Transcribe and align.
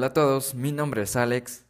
Hola 0.00 0.06
a 0.06 0.12
todos, 0.14 0.54
mi 0.54 0.72
nombre 0.72 1.02
es 1.02 1.14
Alex. 1.14 1.66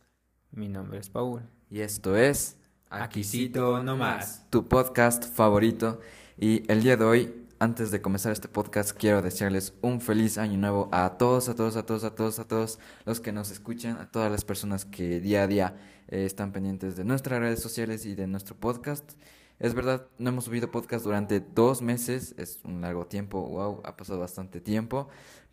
Mi 0.53 0.69
nombre 0.69 1.01
es 1.01 1.11
Paul. 1.11 1.43
Y 1.69 1.81
esto 1.81 2.17
es 2.17 2.57
Aquisito 2.89 3.83
no 3.83 3.97
más. 3.97 4.47
Tu 4.51 4.69
podcast 4.69 5.25
favorito. 5.35 5.99
Y 6.39 6.63
el 6.71 6.81
día 6.85 6.97
de 6.97 7.05
hoy, 7.05 7.35
antes 7.59 7.91
de 7.91 8.01
comenzar 8.01 8.31
este 8.31 8.47
podcast, 8.47 8.93
quiero 8.93 9.21
desearles 9.21 9.75
un 9.81 10.01
feliz 10.01 10.39
año 10.39 10.59
nuevo 10.59 10.89
a 10.93 11.19
todos, 11.19 11.49
a 11.49 11.57
todos, 11.57 11.75
a 11.75 11.85
todos, 11.85 12.05
a 12.05 12.15
todos, 12.15 12.39
a 12.39 12.47
todos 12.47 12.79
los 13.05 13.19
que 13.19 13.33
nos 13.33 13.51
escuchan, 13.51 13.97
a 13.97 14.13
todas 14.13 14.31
las 14.31 14.45
personas 14.45 14.85
que 14.85 15.19
día 15.19 15.43
a 15.43 15.47
día 15.49 15.77
eh, 16.07 16.25
están 16.25 16.53
pendientes 16.53 16.95
de 16.95 17.03
nuestras 17.03 17.41
redes 17.41 17.61
sociales 17.61 18.07
y 18.07 18.15
de 18.15 18.29
nuestro 18.29 18.55
podcast. 18.55 19.15
Es 19.59 19.75
verdad, 19.75 20.07
no 20.19 20.31
hemos 20.31 20.45
subido 20.45 20.71
podcast 20.71 21.05
durante 21.05 21.41
dos 21.41 21.83
meses, 21.83 22.35
es 22.39 22.61
un 22.65 22.81
largo 22.81 23.07
tiempo, 23.07 23.43
wow, 23.43 23.83
ha 23.85 23.95
pasado 23.95 24.19
bastante 24.19 24.61
tiempo, 24.61 25.09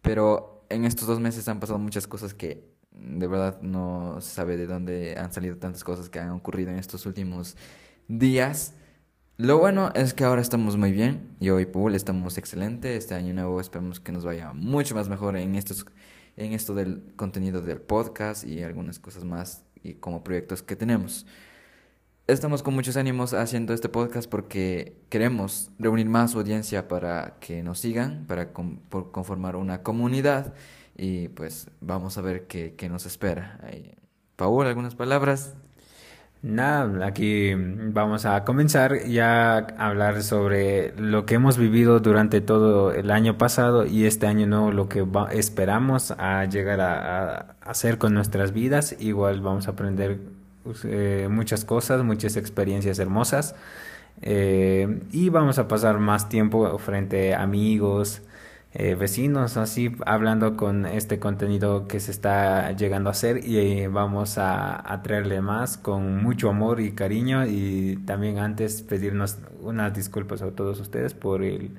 pero 0.08 0.64
en 0.70 0.86
estos 0.86 1.06
dos 1.06 1.20
meses 1.20 1.50
han 1.50 1.60
pasado 1.60 1.80
muchas 1.80 2.08
cosas 2.08 2.34
que 2.34 2.64
de 2.92 3.28
verdad 3.28 3.62
no 3.62 4.22
se 4.22 4.34
sabe 4.34 4.56
de 4.56 4.66
dónde 4.66 5.18
han 5.18 5.34
salido 5.34 5.58
tantas 5.58 5.84
cosas 5.84 6.10
que 6.10 6.18
han 6.18 6.30
ocurrido 6.32 6.72
en 6.72 6.80
estos 6.80 7.06
últimos 7.06 7.58
días. 8.08 8.74
Lo 9.36 9.60
bueno 9.60 9.92
es 9.96 10.14
que 10.14 10.24
ahora 10.24 10.42
estamos 10.42 10.78
muy 10.78 10.94
bien, 10.94 11.36
yo 11.42 11.60
y 11.60 11.66
Paul 11.66 11.94
estamos 11.94 12.38
excelente, 12.38 12.96
este 12.96 13.16
año 13.16 13.34
nuevo 13.34 13.60
esperamos 13.60 14.00
que 14.00 14.14
nos 14.14 14.24
vaya 14.24 14.54
mucho 14.54 14.96
más 14.96 15.10
mejor 15.10 15.36
en, 15.36 15.56
estos, 15.56 15.86
en 16.38 16.54
esto 16.54 16.74
del 16.74 17.04
contenido 17.18 17.62
del 17.62 17.82
podcast 17.82 18.46
y 18.46 18.64
algunas 18.64 19.00
cosas 19.00 19.26
más 19.26 19.66
y 19.84 19.96
como 19.96 20.24
proyectos 20.24 20.64
que 20.64 20.78
tenemos. 20.78 21.26
Estamos 22.27 22.62
con 22.62 22.73
muchos 22.73 22.98
ánimos 22.98 23.34
haciendo 23.34 23.73
este 23.73 23.88
podcast 23.88 24.30
porque 24.30 24.98
queremos 25.08 25.72
reunir 25.80 26.09
más 26.09 26.35
audiencia 26.35 26.90
para 26.90 27.35
que 27.40 27.63
nos 27.63 27.79
sigan, 27.79 28.26
para 28.27 28.52
conformar 28.52 29.55
una 29.55 29.82
comunidad 29.82 30.54
y 30.98 31.29
pues 31.29 31.71
vamos 31.79 32.18
a 32.18 32.21
ver 32.21 32.46
qué, 32.46 32.90
nos 32.90 33.05
espera. 33.05 33.62
Paul, 34.35 34.68
¿algunas 34.68 34.93
palabras? 34.93 35.55
Nada, 36.41 37.07
aquí 37.07 37.54
vamos 37.55 38.26
a 38.26 38.43
comenzar 38.43 39.05
ya 39.05 39.59
a 39.59 39.87
hablar 39.87 40.21
sobre 40.21 40.93
lo 40.99 41.26
que 41.26 41.35
hemos 41.35 41.57
vivido 41.57 42.02
durante 42.02 42.41
todo 42.41 42.91
el 42.91 43.09
año 43.09 43.37
pasado 43.37 43.85
y 43.85 44.05
este 44.05 44.27
año 44.27 44.48
nuevo, 44.48 44.74
lo 44.74 44.90
que 44.90 45.07
esperamos 45.32 46.12
a 46.12 46.43
llegar 46.43 46.82
a 46.82 47.55
hacer 47.62 47.98
con 47.98 48.13
nuestras 48.13 48.52
vidas. 48.52 48.98
Igual 48.99 49.40
vamos 49.40 49.70
a 49.70 49.71
aprender 49.71 50.20
pues, 50.68 50.84
eh, 50.84 51.29
muchas 51.32 51.63
cosas, 51.63 52.04
muchas 52.04 52.35
experiencias 52.35 52.99
hermosas. 52.99 53.55
Eh, 54.21 55.01
y 55.12 55.29
vamos 55.29 55.59
a 55.59 55.70
pasar 55.70 55.98
más 55.98 56.27
tiempo 56.27 56.77
frente 56.77 57.34
a 57.34 57.43
amigos, 57.43 58.21
eh, 58.74 58.96
vecinos, 58.96 59.55
así 59.55 59.96
hablando 60.05 60.57
con 60.57 60.85
este 60.85 61.20
contenido 61.20 61.87
que 61.87 62.01
se 62.01 62.12
está 62.12 62.74
llegando 62.74 63.09
a 63.09 63.12
hacer 63.12 63.46
y 63.48 63.87
vamos 63.87 64.38
a, 64.38 65.01
traerle 65.03 65.40
más 65.40 65.78
con 65.78 66.22
mucho 66.22 66.50
amor 66.50 66.81
y 66.81 66.91
cariño 66.91 67.46
y 67.46 67.97
también 68.06 68.40
antes 68.40 68.81
pedirnos 68.81 69.38
unas 69.62 69.94
disculpas 69.94 70.41
a 70.41 70.52
todos 70.52 70.81
ustedes 70.81 71.13
por 71.13 71.44
el 71.44 71.72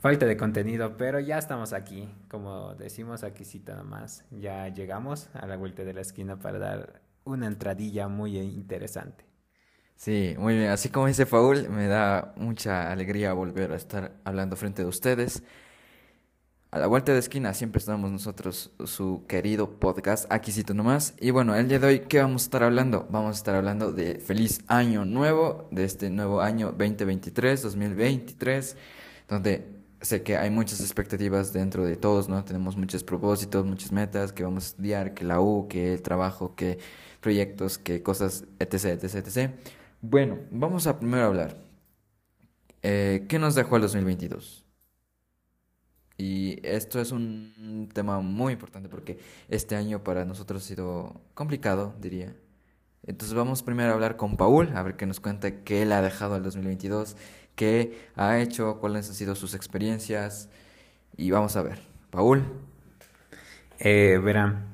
falta 0.00 0.26
de 0.26 0.36
contenido, 0.36 0.96
pero 0.98 1.20
ya 1.20 1.38
estamos 1.38 1.72
aquí, 1.72 2.08
como 2.28 2.74
decimos 2.74 3.22
aquí 3.22 3.44
nada 3.68 3.84
más, 3.84 4.24
ya 4.32 4.68
llegamos 4.68 5.28
a 5.34 5.46
la 5.46 5.56
vuelta 5.56 5.84
de 5.84 5.94
la 5.94 6.00
esquina 6.00 6.36
para 6.36 6.58
dar 6.58 7.03
una 7.24 7.46
entradilla 7.46 8.08
muy 8.08 8.38
interesante. 8.38 9.24
Sí, 9.96 10.34
muy 10.38 10.56
bien. 10.56 10.70
Así 10.70 10.88
como 10.88 11.06
dice 11.06 11.26
Paul, 11.26 11.68
me 11.68 11.86
da 11.86 12.34
mucha 12.36 12.90
alegría 12.90 13.32
volver 13.32 13.72
a 13.72 13.76
estar 13.76 14.12
hablando 14.24 14.56
frente 14.56 14.82
de 14.82 14.88
ustedes. 14.88 15.42
A 16.70 16.78
la 16.80 16.88
vuelta 16.88 17.12
de 17.12 17.20
esquina 17.20 17.54
siempre 17.54 17.78
estamos 17.78 18.10
nosotros, 18.10 18.72
su 18.84 19.24
querido 19.28 19.78
podcast, 19.78 20.26
aquí 20.32 20.50
cito 20.50 20.74
nomás. 20.74 21.14
Y 21.20 21.30
bueno, 21.30 21.54
el 21.54 21.68
día 21.68 21.78
de 21.78 21.86
hoy, 21.86 22.00
¿qué 22.00 22.18
vamos 22.18 22.42
a 22.42 22.46
estar 22.46 22.64
hablando? 22.64 23.06
Vamos 23.10 23.36
a 23.36 23.38
estar 23.38 23.54
hablando 23.54 23.92
de 23.92 24.18
feliz 24.18 24.60
año 24.66 25.04
nuevo, 25.04 25.68
de 25.70 25.84
este 25.84 26.10
nuevo 26.10 26.40
año 26.40 26.72
2023, 26.72 27.62
2023, 27.62 28.76
donde 29.28 29.68
sé 30.00 30.24
que 30.24 30.36
hay 30.36 30.50
muchas 30.50 30.80
expectativas 30.80 31.52
dentro 31.52 31.84
de 31.84 31.94
todos, 31.94 32.28
¿no? 32.28 32.44
Tenemos 32.44 32.76
muchos 32.76 33.04
propósitos, 33.04 33.64
muchas 33.64 33.92
metas 33.92 34.32
que 34.32 34.42
vamos 34.42 34.64
a 34.64 34.66
estudiar, 34.70 35.14
que 35.14 35.24
la 35.24 35.40
U, 35.40 35.68
que 35.68 35.94
el 35.94 36.02
trabajo, 36.02 36.56
que 36.56 36.80
proyectos, 37.24 37.78
que 37.78 38.02
cosas, 38.02 38.44
etc, 38.58 39.02
etc, 39.02 39.14
etc. 39.26 39.50
Bueno, 40.02 40.38
vamos 40.50 40.86
a 40.86 40.98
primero 41.00 41.24
hablar. 41.24 41.56
Eh, 42.82 43.24
¿Qué 43.28 43.38
nos 43.38 43.54
dejó 43.54 43.76
el 43.76 43.82
2022? 43.82 44.62
Y 46.18 46.60
esto 46.62 47.00
es 47.00 47.12
un 47.12 47.88
tema 47.94 48.20
muy 48.20 48.52
importante 48.52 48.90
porque 48.90 49.18
este 49.48 49.74
año 49.74 50.04
para 50.04 50.26
nosotros 50.26 50.62
ha 50.62 50.66
sido 50.68 51.22
complicado, 51.32 51.94
diría. 51.98 52.36
Entonces 53.06 53.34
vamos 53.34 53.62
primero 53.62 53.90
a 53.90 53.94
hablar 53.94 54.16
con 54.18 54.36
Paul, 54.36 54.76
a 54.76 54.82
ver 54.82 54.96
qué 54.96 55.06
nos 55.06 55.20
cuenta 55.20 55.64
qué 55.64 55.82
él 55.82 55.92
ha 55.92 56.02
dejado 56.02 56.36
el 56.36 56.42
2022, 56.42 57.16
qué 57.56 57.98
ha 58.16 58.38
hecho, 58.38 58.80
cuáles 58.80 59.08
han 59.08 59.14
sido 59.14 59.34
sus 59.34 59.54
experiencias. 59.54 60.50
Y 61.16 61.30
vamos 61.30 61.56
a 61.56 61.62
ver. 61.62 61.80
Paul. 62.10 62.44
Eh, 63.78 64.18
verán, 64.22 64.73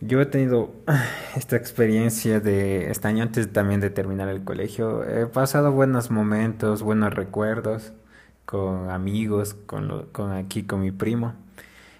yo 0.00 0.20
he 0.20 0.26
tenido 0.26 0.72
esta 1.36 1.56
experiencia 1.56 2.40
de 2.40 2.90
este 2.90 3.08
año 3.08 3.22
antes 3.22 3.52
también 3.52 3.80
de 3.80 3.90
terminar 3.90 4.28
el 4.28 4.44
colegio. 4.44 5.04
He 5.04 5.26
pasado 5.26 5.72
buenos 5.72 6.10
momentos, 6.10 6.82
buenos 6.82 7.14
recuerdos 7.14 7.92
con 8.44 8.90
amigos, 8.90 9.54
con, 9.66 10.06
con 10.12 10.32
aquí 10.32 10.64
con 10.64 10.80
mi 10.82 10.90
primo. 10.90 11.34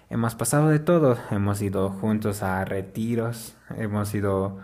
Hemos 0.09 0.35
pasado 0.35 0.69
de 0.69 0.79
todo. 0.79 1.17
Hemos 1.31 1.61
ido 1.61 1.89
juntos 1.89 2.43
a 2.43 2.63
retiros, 2.65 3.55
hemos 3.77 4.13
ido 4.13 4.59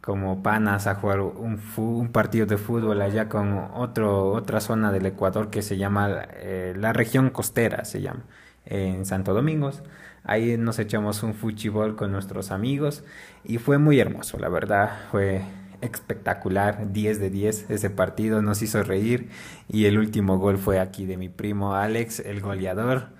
como 0.00 0.42
panas 0.42 0.86
a 0.86 0.94
jugar 0.94 1.20
un, 1.20 1.60
un 1.76 2.12
partido 2.12 2.46
de 2.46 2.58
fútbol 2.58 3.02
allá 3.02 3.28
con 3.28 3.58
otro, 3.74 4.30
otra 4.32 4.60
zona 4.60 4.92
del 4.92 5.04
Ecuador 5.06 5.50
que 5.50 5.62
se 5.62 5.78
llama 5.78 6.08
eh, 6.34 6.74
la 6.76 6.92
región 6.92 7.30
costera, 7.30 7.84
se 7.84 8.00
llama, 8.00 8.22
en 8.66 9.06
Santo 9.06 9.34
Domingos. 9.34 9.82
Ahí 10.24 10.56
nos 10.56 10.78
echamos 10.78 11.22
un 11.22 11.34
fútbol 11.34 11.96
con 11.96 12.12
nuestros 12.12 12.50
amigos 12.50 13.04
y 13.44 13.58
fue 13.58 13.78
muy 13.78 14.00
hermoso, 14.00 14.38
la 14.38 14.48
verdad, 14.48 14.90
fue 15.10 15.42
espectacular, 15.80 16.92
10 16.92 17.20
de 17.20 17.30
10 17.30 17.70
ese 17.70 17.90
partido, 17.90 18.42
nos 18.42 18.62
hizo 18.62 18.82
reír 18.82 19.28
y 19.68 19.84
el 19.84 19.98
último 19.98 20.38
gol 20.38 20.58
fue 20.58 20.80
aquí 20.80 21.06
de 21.06 21.16
mi 21.16 21.28
primo 21.28 21.74
Alex, 21.74 22.20
el 22.20 22.40
goleador 22.40 23.10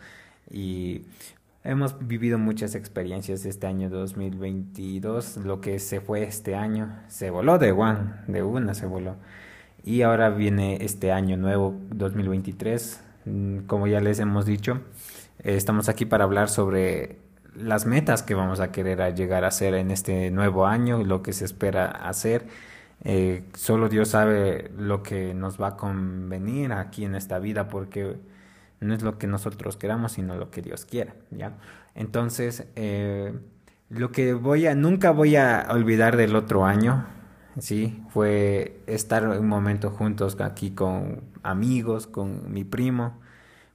y 0.50 1.02
hemos 1.64 2.06
vivido 2.06 2.38
muchas 2.38 2.74
experiencias 2.74 3.44
este 3.44 3.66
año 3.66 3.90
2022, 3.90 5.38
lo 5.38 5.60
que 5.60 5.78
se 5.78 6.00
fue 6.00 6.24
este 6.24 6.54
año, 6.54 6.98
se 7.08 7.30
voló 7.30 7.58
de 7.58 7.72
one, 7.72 8.14
de 8.26 8.42
una 8.42 8.74
se 8.74 8.86
voló 8.86 9.16
y 9.84 10.02
ahora 10.02 10.30
viene 10.30 10.78
este 10.80 11.12
año 11.12 11.36
nuevo 11.36 11.76
2023, 11.90 13.00
mm, 13.26 13.58
como 13.66 13.86
ya 13.86 14.00
les 14.00 14.18
hemos 14.18 14.44
dicho, 14.44 14.80
estamos 15.54 15.88
aquí 15.88 16.06
para 16.06 16.24
hablar 16.24 16.48
sobre 16.48 17.18
las 17.54 17.86
metas 17.86 18.22
que 18.22 18.34
vamos 18.34 18.60
a 18.60 18.72
querer 18.72 19.14
llegar 19.14 19.44
a 19.44 19.48
hacer 19.48 19.74
en 19.74 19.90
este 19.90 20.30
nuevo 20.30 20.66
año 20.66 21.00
y 21.00 21.04
lo 21.04 21.22
que 21.22 21.32
se 21.32 21.44
espera 21.44 21.86
hacer. 21.86 22.46
Eh, 23.04 23.44
solo 23.54 23.88
Dios 23.88 24.08
sabe 24.08 24.70
lo 24.76 25.02
que 25.02 25.34
nos 25.34 25.60
va 25.60 25.68
a 25.68 25.76
convenir 25.76 26.72
aquí 26.72 27.04
en 27.04 27.14
esta 27.14 27.38
vida 27.38 27.68
porque 27.68 28.16
no 28.80 28.94
es 28.94 29.02
lo 29.02 29.18
que 29.18 29.26
nosotros 29.26 29.76
queramos, 29.76 30.12
sino 30.12 30.36
lo 30.36 30.50
que 30.50 30.62
Dios 30.62 30.84
quiera, 30.84 31.14
¿ya? 31.30 31.52
Entonces, 31.94 32.66
eh, 32.74 33.32
lo 33.88 34.12
que 34.12 34.34
voy 34.34 34.66
a, 34.66 34.74
nunca 34.74 35.12
voy 35.12 35.36
a 35.36 35.66
olvidar 35.70 36.16
del 36.16 36.36
otro 36.36 36.66
año, 36.66 37.06
¿sí? 37.58 38.02
Fue 38.10 38.80
estar 38.86 39.26
un 39.28 39.48
momento 39.48 39.90
juntos 39.90 40.38
aquí 40.40 40.72
con 40.72 41.22
amigos, 41.42 42.06
con 42.06 42.52
mi 42.52 42.64
primo, 42.64 43.19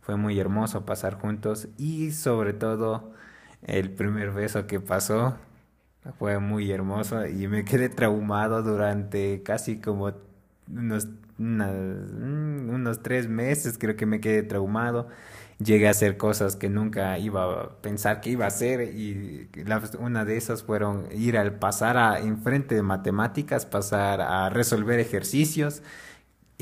fue 0.01 0.17
muy 0.17 0.39
hermoso 0.39 0.85
pasar 0.85 1.15
juntos 1.15 1.67
y 1.77 2.11
sobre 2.11 2.53
todo 2.53 3.13
el 3.63 3.91
primer 3.91 4.31
beso 4.31 4.67
que 4.67 4.79
pasó 4.79 5.35
fue 6.17 6.39
muy 6.39 6.71
hermoso 6.71 7.27
y 7.27 7.47
me 7.47 7.63
quedé 7.65 7.89
traumado 7.89 8.63
durante 8.63 9.43
casi 9.43 9.77
como 9.79 10.11
unos, 10.71 11.07
mm, 11.37 12.69
unos 12.69 13.03
tres 13.03 13.27
meses 13.29 13.77
creo 13.77 13.95
que 13.95 14.05
me 14.05 14.19
quedé 14.19 14.43
traumado. 14.43 15.07
Llegué 15.63 15.87
a 15.87 15.91
hacer 15.91 16.17
cosas 16.17 16.55
que 16.55 16.69
nunca 16.69 17.19
iba 17.19 17.43
a 17.43 17.69
pensar 17.81 18.19
que 18.21 18.31
iba 18.31 18.45
a 18.45 18.47
hacer 18.47 18.81
y 18.95 19.47
una 19.99 20.25
de 20.25 20.37
esas 20.37 20.63
fueron 20.63 21.05
ir 21.11 21.37
al 21.37 21.53
pasar 21.59 21.97
a 21.97 22.19
enfrente 22.19 22.73
de 22.73 22.81
matemáticas 22.81 23.67
pasar 23.67 24.21
a 24.21 24.49
resolver 24.49 24.99
ejercicios 24.99 25.83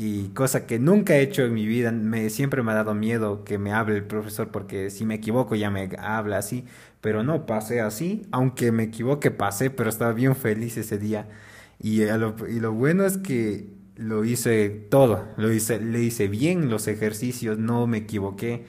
y 0.02 0.30
cosa 0.30 0.66
que 0.66 0.80
nunca 0.80 1.18
he 1.18 1.22
hecho 1.22 1.44
en 1.44 1.54
mi 1.54 1.66
vida, 1.66 1.92
me, 1.92 2.30
siempre 2.30 2.64
me 2.64 2.72
ha 2.72 2.76
dado 2.76 2.96
miedo 2.96 3.44
que 3.44 3.58
me 3.58 3.74
hable 3.74 3.98
el 3.98 4.06
profesor 4.06 4.48
porque 4.50 4.92
si 4.92 5.04
me 5.04 5.16
equivoco 5.16 5.56
ya 5.56 5.70
me 5.70 5.90
habla 6.00 6.38
así, 6.38 6.64
pero 7.02 7.22
no 7.22 7.46
pasé 7.46 7.82
así, 7.82 8.26
aunque 8.32 8.72
me 8.72 8.84
equivoque 8.84 9.30
pasé, 9.30 9.70
pero 9.70 9.90
estaba 9.90 10.14
bien 10.14 10.38
feliz 10.38 10.78
ese 10.78 10.98
día. 10.98 11.28
Y, 11.82 12.06
lo, 12.06 12.34
y 12.48 12.62
lo 12.62 12.72
bueno 12.72 13.06
es 13.06 13.18
que 13.18 13.74
lo 13.98 14.24
hice 14.24 14.70
todo, 14.70 15.28
lo 15.36 15.52
hice, 15.52 15.82
le 15.82 16.02
hice 16.02 16.30
bien 16.30 16.70
los 16.70 16.88
ejercicios, 16.88 17.58
no 17.58 17.86
me 17.86 17.98
equivoqué. 17.98 18.68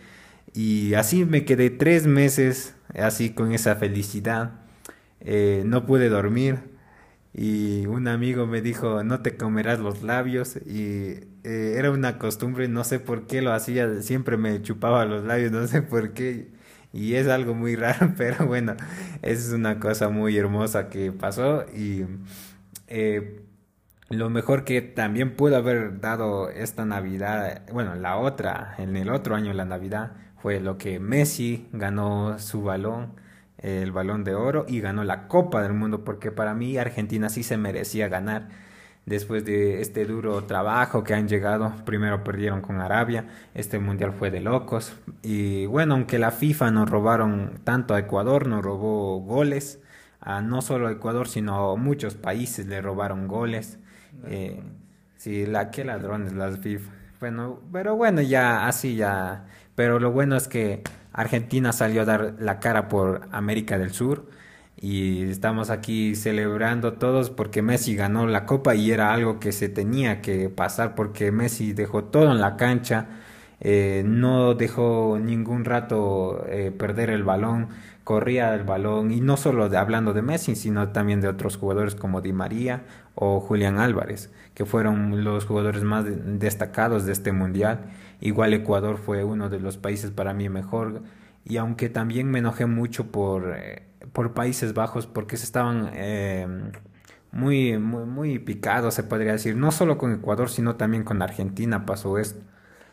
Y 0.53 0.95
así 0.95 1.25
me 1.25 1.45
quedé 1.45 1.71
tres 1.71 2.09
meses 2.09 2.75
así 2.99 3.31
con 3.31 3.53
esa 3.53 3.77
felicidad. 3.77 4.55
Eh, 5.21 5.63
no 5.65 5.87
pude 5.87 6.09
dormir 6.09 6.70
y 7.33 7.87
un 7.87 8.09
amigo 8.09 8.47
me 8.47 8.61
dijo, 8.61 9.05
no 9.05 9.21
te 9.23 9.37
comerás 9.37 9.79
los 9.81 10.03
labios 10.03 10.57
y 10.57 11.21
eh, 11.45 11.75
era 11.77 11.91
una 11.91 12.19
costumbre, 12.19 12.69
no 12.69 12.85
sé 12.85 13.01
por 13.01 13.27
qué 13.27 13.43
lo 13.43 13.53
hacía, 13.53 14.03
siempre 14.03 14.37
me 14.37 14.61
chupaba 14.63 15.05
los 15.05 15.25
labios, 15.25 15.53
no 15.53 15.67
sé 15.67 15.83
por 15.83 16.13
qué 16.13 16.49
y 16.93 17.15
es 17.15 17.29
algo 17.29 17.55
muy 17.55 17.77
raro, 17.77 18.15
pero 18.17 18.47
bueno, 18.47 18.77
es 19.23 19.51
una 19.53 19.79
cosa 19.81 20.09
muy 20.09 20.37
hermosa 20.37 20.89
que 20.89 21.13
pasó 21.13 21.65
y 21.75 22.05
eh, 22.89 23.43
lo 24.09 24.29
mejor 24.31 24.65
que 24.65 24.83
también 24.83 25.37
pudo 25.37 25.57
haber 25.57 26.01
dado 26.01 26.51
esta 26.51 26.85
Navidad, 26.85 27.63
bueno, 27.73 27.95
la 27.95 28.17
otra, 28.17 28.75
en 28.79 28.97
el 28.97 29.11
otro 29.11 29.37
año 29.37 29.53
la 29.53 29.65
Navidad, 29.65 30.13
fue 30.37 30.59
lo 30.61 30.79
que 30.79 30.99
Messi 30.99 31.69
ganó 31.73 32.39
su 32.39 32.63
balón, 32.63 33.15
el 33.61 33.93
balón 33.93 34.25
de 34.25 34.35
oro, 34.35 34.67
y 34.69 34.81
ganó 34.81 35.05
la 35.05 35.29
Copa 35.29 35.63
del 35.63 35.75
Mundo, 35.75 36.05
porque 36.05 36.31
para 36.31 36.55
mí 36.55 36.77
Argentina 36.79 37.29
sí 37.29 37.43
se 37.43 37.57
merecía 37.57 38.09
ganar 38.09 38.49
después 39.07 39.45
de 39.45 39.81
este 39.81 40.05
duro 40.05 40.45
trabajo 40.45 41.05
que 41.05 41.15
han 41.15 41.29
llegado. 41.29 41.75
Primero 41.85 42.23
perdieron 42.25 42.61
con 42.61 42.81
Arabia, 42.81 43.27
este 43.55 43.79
mundial 43.79 44.13
fue 44.13 44.31
de 44.31 44.41
locos. 44.41 44.95
Y 45.23 45.67
bueno, 45.67 45.95
aunque 45.95 46.19
la 46.19 46.31
FIFA 46.31 46.71
nos 46.71 46.89
robaron 46.91 47.61
tanto 47.65 47.95
a 47.95 47.99
Ecuador, 47.99 48.47
nos 48.47 48.63
robó 48.63 49.21
goles, 49.21 49.81
a 50.21 50.43
no 50.43 50.63
solo 50.63 50.89
a 50.89 50.93
Ecuador, 50.93 51.29
sino 51.29 51.73
a 51.73 51.77
muchos 51.77 52.15
países 52.15 52.67
le 52.67 52.81
robaron 52.81 53.27
goles. 53.27 53.79
Eh, 54.27 54.63
sí, 55.17 55.47
la 55.47 55.71
que 55.71 55.85
ladrones 55.85 56.33
las 56.33 56.59
FIFA. 56.59 56.91
Bueno, 57.21 57.61
pero 57.73 57.97
bueno, 57.97 58.23
ya 58.23 58.67
así 58.67 58.97
ya. 58.97 59.47
Pero 59.81 59.99
lo 59.99 60.13
bueno 60.13 60.37
es 60.37 60.47
que 60.47 60.83
Argentina 61.15 61.73
salió 61.73 62.03
a 62.03 62.05
dar 62.05 62.35
la 62.39 62.61
cara 62.61 62.87
por 62.89 63.23
América 63.33 63.79
del 63.79 63.93
Sur 63.93 64.27
y 64.77 65.23
estamos 65.23 65.71
aquí 65.71 66.15
celebrando 66.17 66.93
todos 66.93 67.31
porque 67.31 67.63
Messi 67.63 67.97
ganó 67.97 68.27
la 68.27 68.45
copa 68.45 68.75
y 68.75 68.91
era 68.91 69.15
algo 69.15 69.41
que 69.41 69.53
se 69.53 69.71
tenía 69.71 70.21
que 70.21 70.51
pasar 70.51 70.95
porque 70.95 71.33
Messi 71.33 71.73
dejó 71.73 72.05
todo 72.05 72.31
en 72.31 72.43
la 72.43 72.59
cancha, 72.59 73.07
eh, 73.59 74.03
no 74.05 74.53
dejó 74.53 75.19
ningún 75.19 75.65
rato 75.65 76.45
eh, 76.51 76.73
perder 76.79 77.09
el 77.09 77.25
balón, 77.25 77.69
corría 78.05 78.55
el 78.55 78.65
balón 78.65 79.13
y 79.13 79.23
no 79.23 79.39
solo 79.39 79.65
hablando 79.79 80.13
de 80.13 80.21
Messi, 80.21 80.57
sino 80.57 80.91
también 80.91 81.23
de 81.23 81.29
otros 81.29 81.57
jugadores 81.57 81.95
como 81.95 82.21
Di 82.21 82.35
María 82.35 82.83
o 83.15 83.41
Julián 83.41 83.79
Álvarez, 83.79 84.31
que 84.55 84.67
fueron 84.67 85.25
los 85.25 85.47
jugadores 85.47 85.85
más 85.85 86.05
destacados 86.39 87.07
de 87.07 87.13
este 87.13 87.33
mundial. 87.33 87.87
Igual 88.21 88.55
Ecuador 88.55 88.99
fue 88.99 89.25
uno 89.25 89.49
de 89.49 89.61
los 89.61 89.77
países 89.79 90.11
para 90.11 90.35
mí 90.35 90.49
mejor 90.49 91.03
y 91.45 91.57
aunque 91.57 91.89
también 91.89 92.31
me 92.31 92.41
enojé 92.41 92.67
mucho 92.67 93.11
por... 93.11 93.55
Eh, 93.57 93.87
por 94.13 94.35
Países 94.35 94.75
Bajos 94.75 95.07
porque 95.07 95.37
se 95.37 95.45
estaban 95.45 95.91
eh, 95.95 96.47
muy, 97.33 97.79
muy, 97.79 98.05
muy 98.05 98.39
picados, 98.39 98.95
se 98.95 99.03
podría 99.03 99.33
decir. 99.33 99.57
No 99.57 99.73
solo 99.73 99.99
con 99.99 100.13
Ecuador, 100.13 100.49
sino 100.51 100.77
también 100.77 101.05
con 101.05 101.23
Argentina 101.23 101.87
pasó 101.87 102.19
esto. 102.19 102.41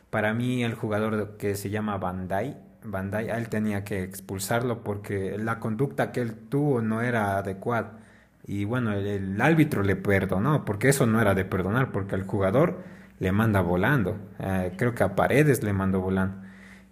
Para 0.09 0.33
mí, 0.33 0.63
el 0.63 0.73
jugador 0.75 1.37
que 1.37 1.55
se 1.55 1.69
llama 1.69 1.97
Bandai, 1.97 2.57
Bandai, 2.83 3.29
a 3.29 3.37
él 3.37 3.49
tenía 3.49 3.83
que 3.83 4.03
expulsarlo 4.03 4.83
porque 4.83 5.37
la 5.37 5.59
conducta 5.59 6.11
que 6.11 6.21
él 6.21 6.33
tuvo 6.35 6.81
no 6.81 7.01
era 7.01 7.37
adecuada. 7.37 7.99
Y 8.45 8.65
bueno, 8.65 8.93
el, 8.93 9.41
árbitro 9.41 9.83
le 9.83 9.95
perdonó, 9.97 10.63
porque 10.65 10.89
eso 10.89 11.05
no 11.05 11.21
era 11.21 11.35
de 11.35 11.45
perdonar, 11.45 11.91
porque 11.91 12.15
el 12.15 12.23
jugador 12.23 12.83
le 13.19 13.31
manda 13.31 13.61
volando. 13.61 14.17
Eh, 14.39 14.73
creo 14.77 14.95
que 14.95 15.03
a 15.03 15.15
Paredes 15.15 15.63
le 15.63 15.73
mandó 15.73 16.01
volando. 16.01 16.37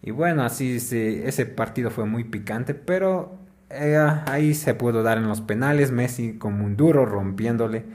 Y 0.02 0.12
bueno, 0.12 0.44
así 0.44 0.76
ese 0.78 1.46
partido 1.48 1.90
fue 1.92 2.06
muy 2.06 2.24
picante, 2.26 2.76
pero 2.76 3.40
eh, 3.70 3.98
ahí 4.28 4.54
se 4.54 4.74
pudo 4.76 5.04
dar 5.04 5.18
en 5.18 5.28
los 5.28 5.42
penales, 5.42 5.92
Messi 5.92 6.38
como 6.38 6.66
un 6.66 6.78
duro 6.78 7.06
rompiéndole 7.06 7.86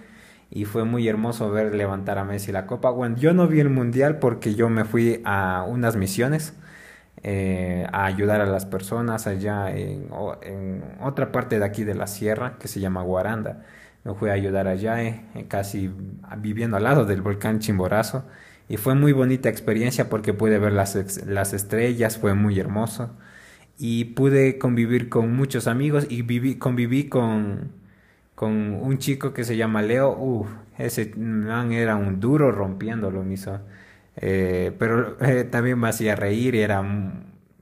y 0.50 0.64
fue 0.64 0.84
muy 0.84 1.06
hermoso 1.08 1.50
ver 1.50 1.74
levantar 1.74 2.18
a 2.18 2.24
Messi 2.24 2.52
la 2.52 2.66
copa. 2.66 2.90
Bueno, 2.90 3.16
yo 3.16 3.32
no 3.32 3.46
vi 3.48 3.60
el 3.60 3.70
mundial 3.70 4.18
porque 4.18 4.54
yo 4.54 4.68
me 4.68 4.84
fui 4.84 5.22
a 5.24 5.64
unas 5.68 5.96
misiones 5.96 6.54
eh, 7.22 7.86
a 7.92 8.06
ayudar 8.06 8.40
a 8.40 8.46
las 8.46 8.66
personas 8.66 9.26
allá 9.26 9.70
en, 9.70 10.08
otra 11.00 11.32
parte 11.32 11.58
de 11.58 11.64
aquí 11.64 11.84
de 11.84 11.94
la 11.94 12.06
sierra 12.06 12.56
que 12.58 12.68
se 12.68 12.80
llama 12.80 13.02
Guaranda. 13.02 13.62
Me 14.04 14.14
fui 14.14 14.30
a 14.30 14.32
ayudar 14.34 14.66
allá, 14.68 15.02
eh, 15.02 15.46
casi 15.48 15.90
viviendo 16.38 16.76
al 16.76 16.84
lado 16.84 17.04
del 17.04 17.22
volcán 17.22 17.58
Chimborazo. 17.60 18.24
Y 18.68 18.76
fue 18.76 18.94
muy 18.94 19.12
bonita 19.12 19.48
experiencia 19.48 20.08
porque 20.08 20.32
pude 20.34 20.58
ver 20.58 20.72
las, 20.72 20.94
las 21.26 21.52
estrellas, 21.52 22.18
fue 22.18 22.34
muy 22.34 22.58
hermoso 22.60 23.10
y 23.78 24.06
pude 24.06 24.58
convivir 24.58 25.08
con 25.08 25.32
muchos 25.34 25.66
amigos 25.66 26.06
y 26.10 26.22
viví, 26.22 26.56
conviví 26.56 27.08
con, 27.08 27.72
con 28.34 28.52
un 28.74 28.98
chico 28.98 29.32
que 29.34 29.44
se 29.44 29.56
llama 29.56 29.82
Leo. 29.82 30.16
Uf, 30.18 30.48
ese 30.78 31.12
man 31.16 31.72
era 31.72 31.96
un 31.96 32.20
duro 32.20 32.52
rompiéndolo, 32.52 33.22
miso. 33.24 33.60
Eh, 34.16 34.72
pero 34.78 35.16
eh, 35.24 35.44
también 35.44 35.78
me 35.78 35.88
hacía 35.88 36.16
reír, 36.16 36.56
era 36.56 36.82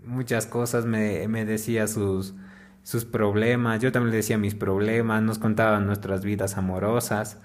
muchas 0.05 0.46
cosas, 0.46 0.87
me, 0.87 1.29
me 1.29 1.44
decía 1.44 1.87
sus, 1.87 2.35
sus 2.82 3.04
problemas, 3.04 3.80
yo 3.80 3.92
también 3.92 4.12
le 4.12 4.16
decía 4.19 4.38
mis 4.38 4.54
problemas, 4.54 5.22
nos 5.22 5.38
contaba 5.38 5.80
nuestras 5.80 6.25
vidas 6.25 6.56
amorosas 6.56 7.38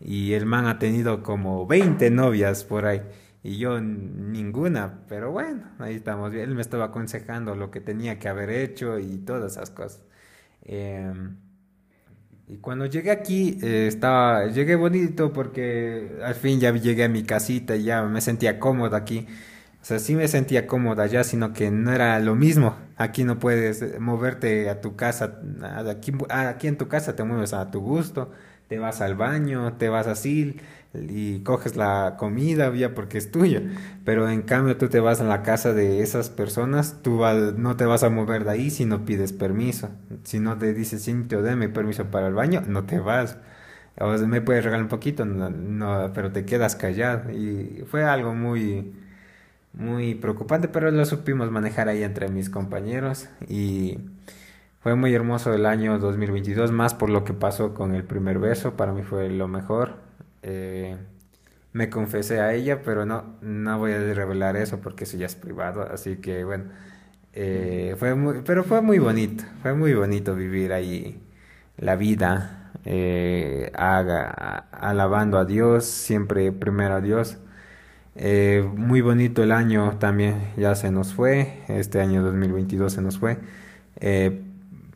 y 0.00 0.34
el 0.34 0.46
man 0.46 0.66
ha 0.66 0.78
tenido 0.78 1.22
como 1.22 1.66
20 1.66 2.10
novias 2.10 2.64
por 2.64 2.86
ahí 2.86 3.02
y 3.42 3.58
yo 3.58 3.80
ninguna, 3.80 5.00
pero 5.08 5.32
bueno, 5.32 5.64
ahí 5.78 5.96
estamos. 5.96 6.32
Él 6.34 6.54
me 6.54 6.62
estaba 6.62 6.86
aconsejando 6.86 7.56
lo 7.56 7.70
que 7.70 7.80
tenía 7.80 8.18
que 8.18 8.28
haber 8.28 8.50
hecho 8.50 8.98
y 8.98 9.18
todas 9.18 9.52
esas 9.52 9.70
cosas. 9.70 10.02
Em, 10.62 11.36
y 12.46 12.58
cuando 12.58 12.86
llegué 12.86 13.10
aquí, 13.10 13.58
eh, 13.62 13.86
estaba, 13.88 14.46
llegué 14.46 14.76
bonito 14.76 15.32
porque 15.32 16.18
al 16.22 16.34
fin 16.34 16.60
ya 16.60 16.72
llegué 16.72 17.04
a 17.04 17.08
mi 17.08 17.24
casita 17.24 17.76
y 17.76 17.84
ya 17.84 18.02
me 18.04 18.20
sentía 18.20 18.58
cómodo 18.60 18.96
aquí. 18.96 19.26
O 19.82 19.84
sea, 19.84 19.98
sí 19.98 20.14
me 20.14 20.28
sentía 20.28 20.66
cómoda 20.68 21.06
ya, 21.06 21.24
sino 21.24 21.52
que 21.52 21.70
no 21.72 21.92
era 21.92 22.18
lo 22.20 22.36
mismo. 22.36 22.76
Aquí 22.96 23.24
no 23.24 23.38
puedes 23.40 23.98
moverte 24.00 24.70
a 24.70 24.80
tu 24.80 24.94
casa, 24.96 25.40
aquí, 25.90 26.12
aquí 26.28 26.68
en 26.68 26.78
tu 26.78 26.88
casa 26.88 27.16
te 27.16 27.24
mueves 27.24 27.52
a 27.52 27.70
tu 27.72 27.80
gusto, 27.80 28.30
te 28.68 28.78
vas 28.78 29.00
al 29.00 29.16
baño, 29.16 29.74
te 29.74 29.88
vas 29.88 30.06
así 30.06 30.56
y 30.94 31.40
coges 31.40 31.76
la 31.76 32.16
comida 32.18 32.72
ya 32.74 32.94
porque 32.94 33.18
es 33.18 33.30
tuya. 33.32 33.62
Pero 34.04 34.28
en 34.28 34.42
cambio 34.42 34.76
tú 34.76 34.88
te 34.88 35.00
vas 35.00 35.20
a 35.20 35.24
la 35.24 35.42
casa 35.42 35.72
de 35.72 36.00
esas 36.02 36.30
personas, 36.30 36.98
tú 37.02 37.20
no 37.56 37.76
te 37.76 37.84
vas 37.84 38.04
a 38.04 38.10
mover 38.10 38.44
de 38.44 38.50
ahí 38.52 38.70
si 38.70 38.84
no 38.84 39.04
pides 39.04 39.32
permiso. 39.32 39.90
Si 40.24 40.38
no 40.38 40.58
te 40.58 40.74
dices, 40.74 41.04
te 41.28 41.42
deme 41.42 41.68
permiso 41.68 42.04
para 42.10 42.28
el 42.28 42.34
baño, 42.34 42.62
no 42.66 42.84
te 42.84 43.00
vas. 43.00 43.38
O 43.98 44.08
me 44.26 44.40
puedes 44.40 44.64
regalar 44.64 44.84
un 44.84 44.88
poquito, 44.88 45.24
no, 45.24 46.12
pero 46.14 46.32
te 46.32 46.44
quedas 46.44 46.76
callado. 46.76 47.30
Y 47.32 47.84
fue 47.90 48.04
algo 48.04 48.34
muy, 48.34 48.92
muy 49.72 50.14
preocupante, 50.14 50.68
pero 50.68 50.90
lo 50.90 51.04
supimos 51.04 51.50
manejar 51.50 51.88
ahí 51.88 52.02
entre 52.02 52.28
mis 52.28 52.50
compañeros. 52.50 53.28
Y 53.48 53.98
fue 54.80 54.94
muy 54.96 55.14
hermoso 55.14 55.52
el 55.54 55.66
año 55.66 55.98
2022, 55.98 56.72
más 56.72 56.94
por 56.94 57.10
lo 57.10 57.24
que 57.24 57.34
pasó 57.34 57.74
con 57.74 57.94
el 57.94 58.04
primer 58.04 58.38
beso, 58.38 58.76
para 58.76 58.92
mí 58.92 59.02
fue 59.02 59.28
lo 59.30 59.48
mejor 59.48 59.96
eh, 60.42 60.96
me 61.72 61.88
confesé 61.90 62.40
a 62.40 62.52
ella, 62.54 62.82
pero 62.82 63.06
no, 63.06 63.36
no 63.42 63.78
voy 63.78 63.92
a 63.92 63.98
revelar 64.14 64.56
eso 64.56 64.80
porque 64.80 65.04
eso 65.04 65.16
ya 65.16 65.26
es 65.26 65.34
privado, 65.36 65.82
así 65.90 66.16
que 66.16 66.44
bueno, 66.44 66.64
eh, 67.32 67.96
fue 67.98 68.14
muy, 68.14 68.42
pero 68.44 68.64
fue 68.64 68.82
muy 68.82 68.98
bonito, 68.98 69.44
fue 69.62 69.74
muy 69.74 69.94
bonito 69.94 70.34
vivir 70.34 70.72
ahí 70.72 71.22
la 71.78 71.96
vida, 71.96 72.72
eh, 72.84 73.70
alabando 73.74 75.38
a 75.38 75.44
Dios, 75.44 75.84
siempre 75.86 76.52
primero 76.52 76.94
a 76.96 77.00
Dios. 77.00 77.38
Muy 78.14 79.00
bonito 79.00 79.42
el 79.42 79.52
año 79.52 79.98
también, 79.98 80.52
ya 80.56 80.74
se 80.74 80.90
nos 80.90 81.14
fue, 81.14 81.62
este 81.68 82.00
año 82.00 82.22
2022 82.22 82.92
se 82.92 83.02
nos 83.02 83.18
fue. 83.18 83.38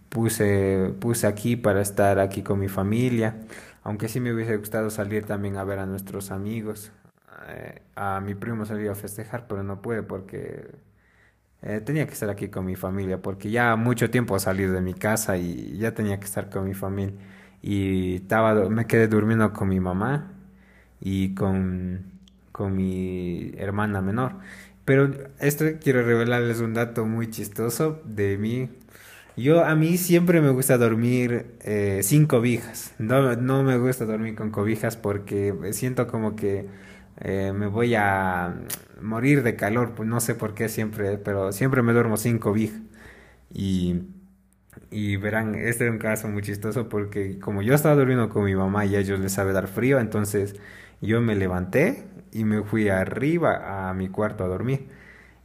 puse, 0.08 0.94
puse 1.00 1.26
aquí 1.26 1.56
para 1.56 1.80
estar 1.82 2.18
aquí 2.18 2.42
con 2.42 2.58
mi 2.58 2.68
familia. 2.68 3.36
Aunque 3.82 4.08
sí 4.08 4.20
me 4.20 4.32
hubiese 4.32 4.56
gustado 4.56 4.90
salir 4.90 5.24
también 5.26 5.56
a 5.56 5.64
ver 5.64 5.78
a 5.78 5.86
nuestros 5.86 6.30
amigos. 6.30 6.92
Eh, 7.48 7.82
a 7.94 8.20
mi 8.20 8.34
primo 8.34 8.64
salió 8.64 8.92
a 8.92 8.94
festejar, 8.94 9.46
pero 9.48 9.62
no 9.62 9.80
pude 9.82 10.02
porque 10.02 10.66
eh, 11.62 11.80
tenía 11.80 12.06
que 12.06 12.12
estar 12.14 12.30
aquí 12.30 12.48
con 12.48 12.64
mi 12.66 12.76
familia, 12.76 13.22
porque 13.22 13.50
ya 13.50 13.76
mucho 13.76 14.10
tiempo 14.10 14.38
salir 14.38 14.72
de 14.72 14.80
mi 14.80 14.94
casa 14.94 15.36
y 15.38 15.78
ya 15.78 15.94
tenía 15.94 16.18
que 16.18 16.26
estar 16.26 16.50
con 16.50 16.64
mi 16.64 16.74
familia. 16.74 17.14
Y 17.62 18.16
estaba, 18.16 18.68
me 18.70 18.86
quedé 18.86 19.08
durmiendo 19.08 19.52
con 19.52 19.68
mi 19.68 19.80
mamá 19.80 20.32
y 21.00 21.34
con, 21.34 22.15
con 22.56 22.76
mi 22.76 23.52
hermana 23.58 24.00
menor. 24.02 24.36
Pero 24.84 25.10
esto 25.40 25.64
quiero 25.82 26.02
revelarles 26.04 26.60
un 26.60 26.74
dato 26.74 27.04
muy 27.06 27.30
chistoso 27.30 28.00
de 28.04 28.38
mí 28.38 28.70
yo, 29.36 29.64
a 29.64 29.74
mí 29.74 29.98
siempre 29.98 30.40
me 30.40 30.50
gusta 30.50 30.78
dormir 30.78 31.56
eh, 31.60 32.00
sin 32.02 32.26
cobijas. 32.26 32.94
No, 32.98 33.36
no 33.36 33.62
me 33.62 33.76
gusta 33.78 34.06
dormir 34.06 34.34
con 34.34 34.50
cobijas 34.50 34.96
porque 34.96 35.54
siento 35.72 36.06
como 36.06 36.36
que 36.36 36.66
eh, 37.20 37.52
me 37.54 37.66
voy 37.66 37.94
a 37.96 38.54
morir 39.02 39.42
de 39.42 39.54
calor. 39.56 39.94
Pues 39.94 40.08
no 40.08 40.20
sé 40.20 40.34
por 40.34 40.54
qué 40.54 40.68
siempre, 40.70 41.18
pero 41.18 41.52
siempre 41.52 41.82
me 41.82 41.92
duermo 41.92 42.16
sin 42.16 42.38
cobija. 42.38 42.78
Y, 43.52 44.02
Y 44.90 45.16
verán, 45.16 45.54
este 45.56 45.86
es 45.86 45.90
un 45.92 45.98
caso 45.98 46.28
muy 46.28 46.42
chistoso 46.42 46.88
porque 46.88 47.38
como 47.40 47.62
yo 47.62 47.74
estaba 47.74 47.96
durmiendo 47.96 48.28
con 48.28 48.44
mi 48.44 48.54
mamá 48.54 48.86
y 48.86 48.96
a 48.96 49.00
ellos 49.00 49.20
les 49.20 49.32
sabe 49.32 49.52
dar 49.52 49.68
frío, 49.68 49.98
entonces 50.00 50.56
yo 51.00 51.20
me 51.20 51.34
levanté 51.36 52.04
y 52.32 52.44
me 52.44 52.62
fui 52.62 52.88
arriba 52.88 53.88
a 53.90 53.94
mi 53.94 54.08
cuarto 54.08 54.44
a 54.44 54.48
dormir. 54.48 54.88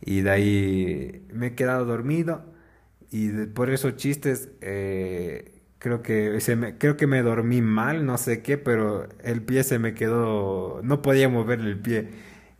Y 0.01 0.21
de 0.21 0.31
ahí 0.31 1.27
me 1.33 1.47
he 1.47 1.55
quedado 1.55 1.85
dormido 1.85 2.45
y 3.11 3.29
por 3.47 3.69
esos 3.71 3.95
chistes 3.97 4.49
eh, 4.61 5.61
creo 5.79 6.01
que 6.01 6.39
me, 6.57 6.77
creo 6.77 6.97
que 6.97 7.07
me 7.07 7.21
dormí 7.23 7.61
mal, 7.61 8.05
no 8.05 8.17
sé 8.17 8.41
qué, 8.41 8.57
pero 8.57 9.07
el 9.23 9.43
pie 9.43 9.63
se 9.63 9.79
me 9.79 9.93
quedó, 9.93 10.81
no 10.83 11.01
podía 11.01 11.29
mover 11.29 11.59
el 11.61 11.79
pie. 11.79 12.09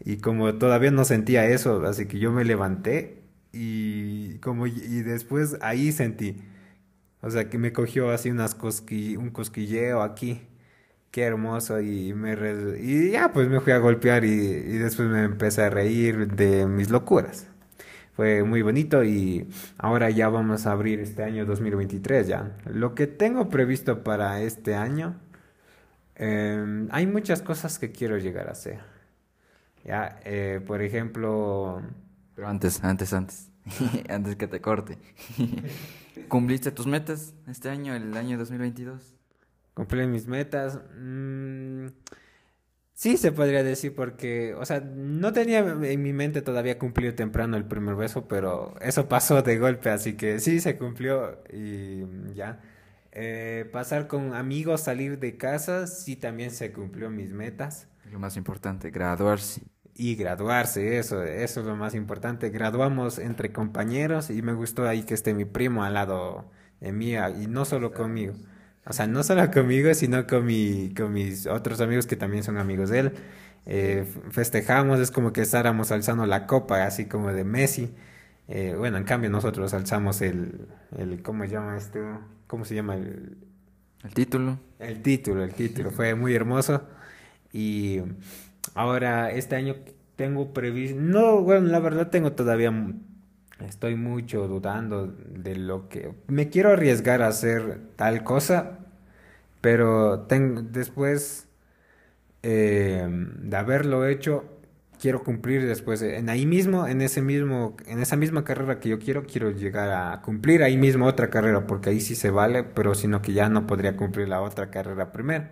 Y 0.03 0.17
como 0.17 0.55
todavía 0.55 0.91
no 0.91 1.05
sentía 1.05 1.45
eso, 1.47 1.85
así 1.85 2.07
que 2.07 2.19
yo 2.19 2.31
me 2.31 2.43
levanté 2.45 3.21
y 3.53 4.39
como 4.39 4.67
y 4.67 4.71
después 5.03 5.57
ahí 5.61 5.91
sentí 5.91 6.41
o 7.21 7.29
sea, 7.29 7.49
que 7.49 7.57
me 7.57 7.73
cogió 7.73 8.11
así 8.11 8.29
unas 8.31 8.55
cosqui 8.55 9.15
un 9.17 9.29
cosquilleo 9.31 10.01
aquí. 10.01 10.41
Qué 11.11 11.23
hermoso. 11.23 11.81
Y, 11.81 12.13
me 12.13 12.35
y 12.79 13.11
ya, 13.11 13.31
pues 13.33 13.49
me 13.49 13.59
fui 13.59 13.73
a 13.73 13.77
golpear 13.79 14.23
y, 14.23 14.77
después 14.77 15.09
me 15.09 15.23
empecé 15.23 15.63
a 15.63 15.69
reír 15.69 16.27
de 16.27 16.65
mis 16.65 16.89
locuras. 16.89 17.47
Fue 18.13 18.43
muy 18.43 18.61
bonito 18.61 19.03
y 19.03 19.47
ahora 19.77 20.09
ya 20.09 20.29
vamos 20.29 20.65
a 20.65 20.71
abrir 20.73 20.99
este 20.99 21.23
año 21.23 21.45
2023 21.45 22.27
ya. 22.27 22.57
Lo 22.65 22.95
que 22.95 23.07
tengo 23.07 23.49
previsto 23.49 24.03
para 24.03 24.41
este 24.41 24.75
año, 24.75 25.19
eh, 26.15 26.87
hay 26.91 27.07
muchas 27.07 27.41
cosas 27.41 27.79
que 27.79 27.91
quiero 27.91 28.17
llegar 28.17 28.47
a 28.47 28.51
hacer. 28.51 28.79
Ya, 29.83 30.19
eh, 30.25 30.61
por 30.65 30.81
ejemplo... 30.81 31.81
Pero 32.35 32.47
antes, 32.47 32.83
antes, 32.83 33.13
antes. 33.13 33.49
antes 34.09 34.35
que 34.35 34.47
te 34.47 34.61
corte. 34.61 34.97
¿Cumpliste 36.27 36.71
tus 36.71 36.87
metas 36.87 37.33
este 37.47 37.69
año, 37.69 37.95
el 37.95 38.15
año 38.15 38.37
2022? 38.37 39.20
Cumplí 39.73 40.05
mis 40.07 40.27
metas. 40.27 40.79
Mm, 40.99 41.87
sí, 42.93 43.17
se 43.17 43.31
podría 43.31 43.63
decir 43.63 43.95
porque, 43.95 44.53
o 44.55 44.65
sea, 44.65 44.81
no 44.81 45.33
tenía 45.33 45.59
en 45.59 46.01
mi 46.03 46.13
mente 46.13 46.41
todavía 46.41 46.77
cumplir 46.79 47.15
temprano 47.15 47.57
el 47.57 47.65
primer 47.65 47.95
beso, 47.95 48.27
pero 48.27 48.75
eso 48.81 49.07
pasó 49.07 49.41
de 49.41 49.57
golpe, 49.57 49.89
así 49.89 50.13
que 50.15 50.39
sí, 50.39 50.59
se 50.59 50.77
cumplió 50.77 51.43
y 51.51 52.05
ya. 52.33 52.61
Eh, 53.13 53.69
pasar 53.71 54.07
con 54.07 54.33
amigos, 54.33 54.81
salir 54.81 55.19
de 55.19 55.37
casa, 55.37 55.87
sí, 55.87 56.15
también 56.15 56.51
se 56.51 56.71
cumplió 56.71 57.09
mis 57.09 57.33
metas. 57.33 57.87
Lo 58.11 58.19
más 58.19 58.37
importante, 58.37 58.89
graduarse 58.91 59.61
y 59.95 60.15
graduarse, 60.15 60.97
eso, 60.97 61.23
eso 61.23 61.59
es 61.61 61.65
lo 61.65 61.75
más 61.75 61.93
importante. 61.95 62.49
Graduamos 62.49 63.19
entre 63.19 63.51
compañeros 63.51 64.29
y 64.29 64.41
me 64.41 64.53
gustó 64.53 64.87
ahí 64.87 65.03
que 65.03 65.13
esté 65.13 65.33
mi 65.33 65.45
primo 65.45 65.83
al 65.83 65.93
lado 65.95 66.49
de 66.79 66.91
mí 66.91 67.13
y 67.15 67.47
no 67.47 67.65
solo 67.65 67.93
conmigo. 67.93 68.33
O 68.85 68.93
sea, 68.93 69.07
no 69.07 69.23
solo 69.23 69.49
conmigo, 69.51 69.93
sino 69.93 70.25
con, 70.27 70.45
mi, 70.45 70.93
con 70.95 71.13
mis 71.13 71.47
otros 71.47 71.81
amigos 71.81 72.07
que 72.07 72.15
también 72.15 72.43
son 72.43 72.57
amigos 72.57 72.89
de 72.89 72.99
él. 72.99 73.13
Eh, 73.65 74.05
festejamos, 74.31 74.99
es 74.99 75.11
como 75.11 75.33
que 75.33 75.41
estábamos 75.41 75.91
alzando 75.91 76.25
la 76.25 76.47
copa, 76.47 76.83
así 76.85 77.05
como 77.07 77.31
de 77.31 77.43
Messi. 77.43 77.93
Eh, 78.47 78.75
bueno, 78.77 78.97
en 78.97 79.03
cambio 79.05 79.29
nosotros 79.29 79.73
alzamos 79.73 80.21
el, 80.21 80.67
el 80.97 81.21
¿cómo 81.23 81.43
se 81.45 81.51
llama 81.51 81.77
esto? 81.77 81.99
¿Cómo 82.47 82.65
se 82.65 82.75
llama 82.75 82.95
el...? 82.95 83.37
El 84.03 84.13
título. 84.13 84.59
El 84.79 85.01
título, 85.01 85.43
el 85.43 85.53
título. 85.53 85.91
Fue 85.91 86.15
muy 86.15 86.33
hermoso. 86.35 86.83
Y 87.53 88.01
Ahora, 88.75 89.31
este 89.31 89.55
año 89.55 89.75
tengo 90.15 90.53
previsto, 90.53 90.99
no, 90.99 91.41
bueno, 91.43 91.67
la 91.67 91.79
verdad 91.79 92.09
tengo 92.11 92.33
todavía, 92.33 92.71
estoy 93.67 93.95
mucho 93.95 94.47
dudando 94.47 95.07
de 95.07 95.55
lo 95.55 95.89
que, 95.89 96.13
me 96.27 96.49
quiero 96.49 96.71
arriesgar 96.71 97.21
a 97.21 97.27
hacer 97.27 97.79
tal 97.95 98.23
cosa, 98.23 98.79
pero 99.61 100.21
tengo, 100.21 100.61
después 100.61 101.47
eh, 102.43 103.07
de 103.09 103.57
haberlo 103.57 104.07
hecho, 104.07 104.45
quiero 104.99 105.23
cumplir 105.23 105.65
después, 105.65 106.01
en 106.01 106.29
ahí 106.29 106.45
mismo, 106.45 106.87
en 106.87 107.01
ese 107.01 107.21
mismo, 107.21 107.75
en 107.87 107.99
esa 107.99 108.15
misma 108.15 108.43
carrera 108.43 108.79
que 108.79 108.89
yo 108.89 108.99
quiero, 108.99 109.25
quiero 109.25 109.51
llegar 109.51 109.91
a 109.91 110.21
cumplir 110.21 110.63
ahí 110.63 110.77
mismo 110.77 111.05
otra 111.07 111.29
carrera, 111.29 111.67
porque 111.67 111.89
ahí 111.91 112.01
sí 112.01 112.15
se 112.15 112.31
vale, 112.31 112.63
pero 112.63 112.95
sino 112.95 113.21
que 113.21 113.33
ya 113.33 113.49
no 113.49 113.67
podría 113.67 113.97
cumplir 113.97 114.29
la 114.29 114.41
otra 114.41 114.71
carrera 114.71 115.11
primero. 115.11 115.45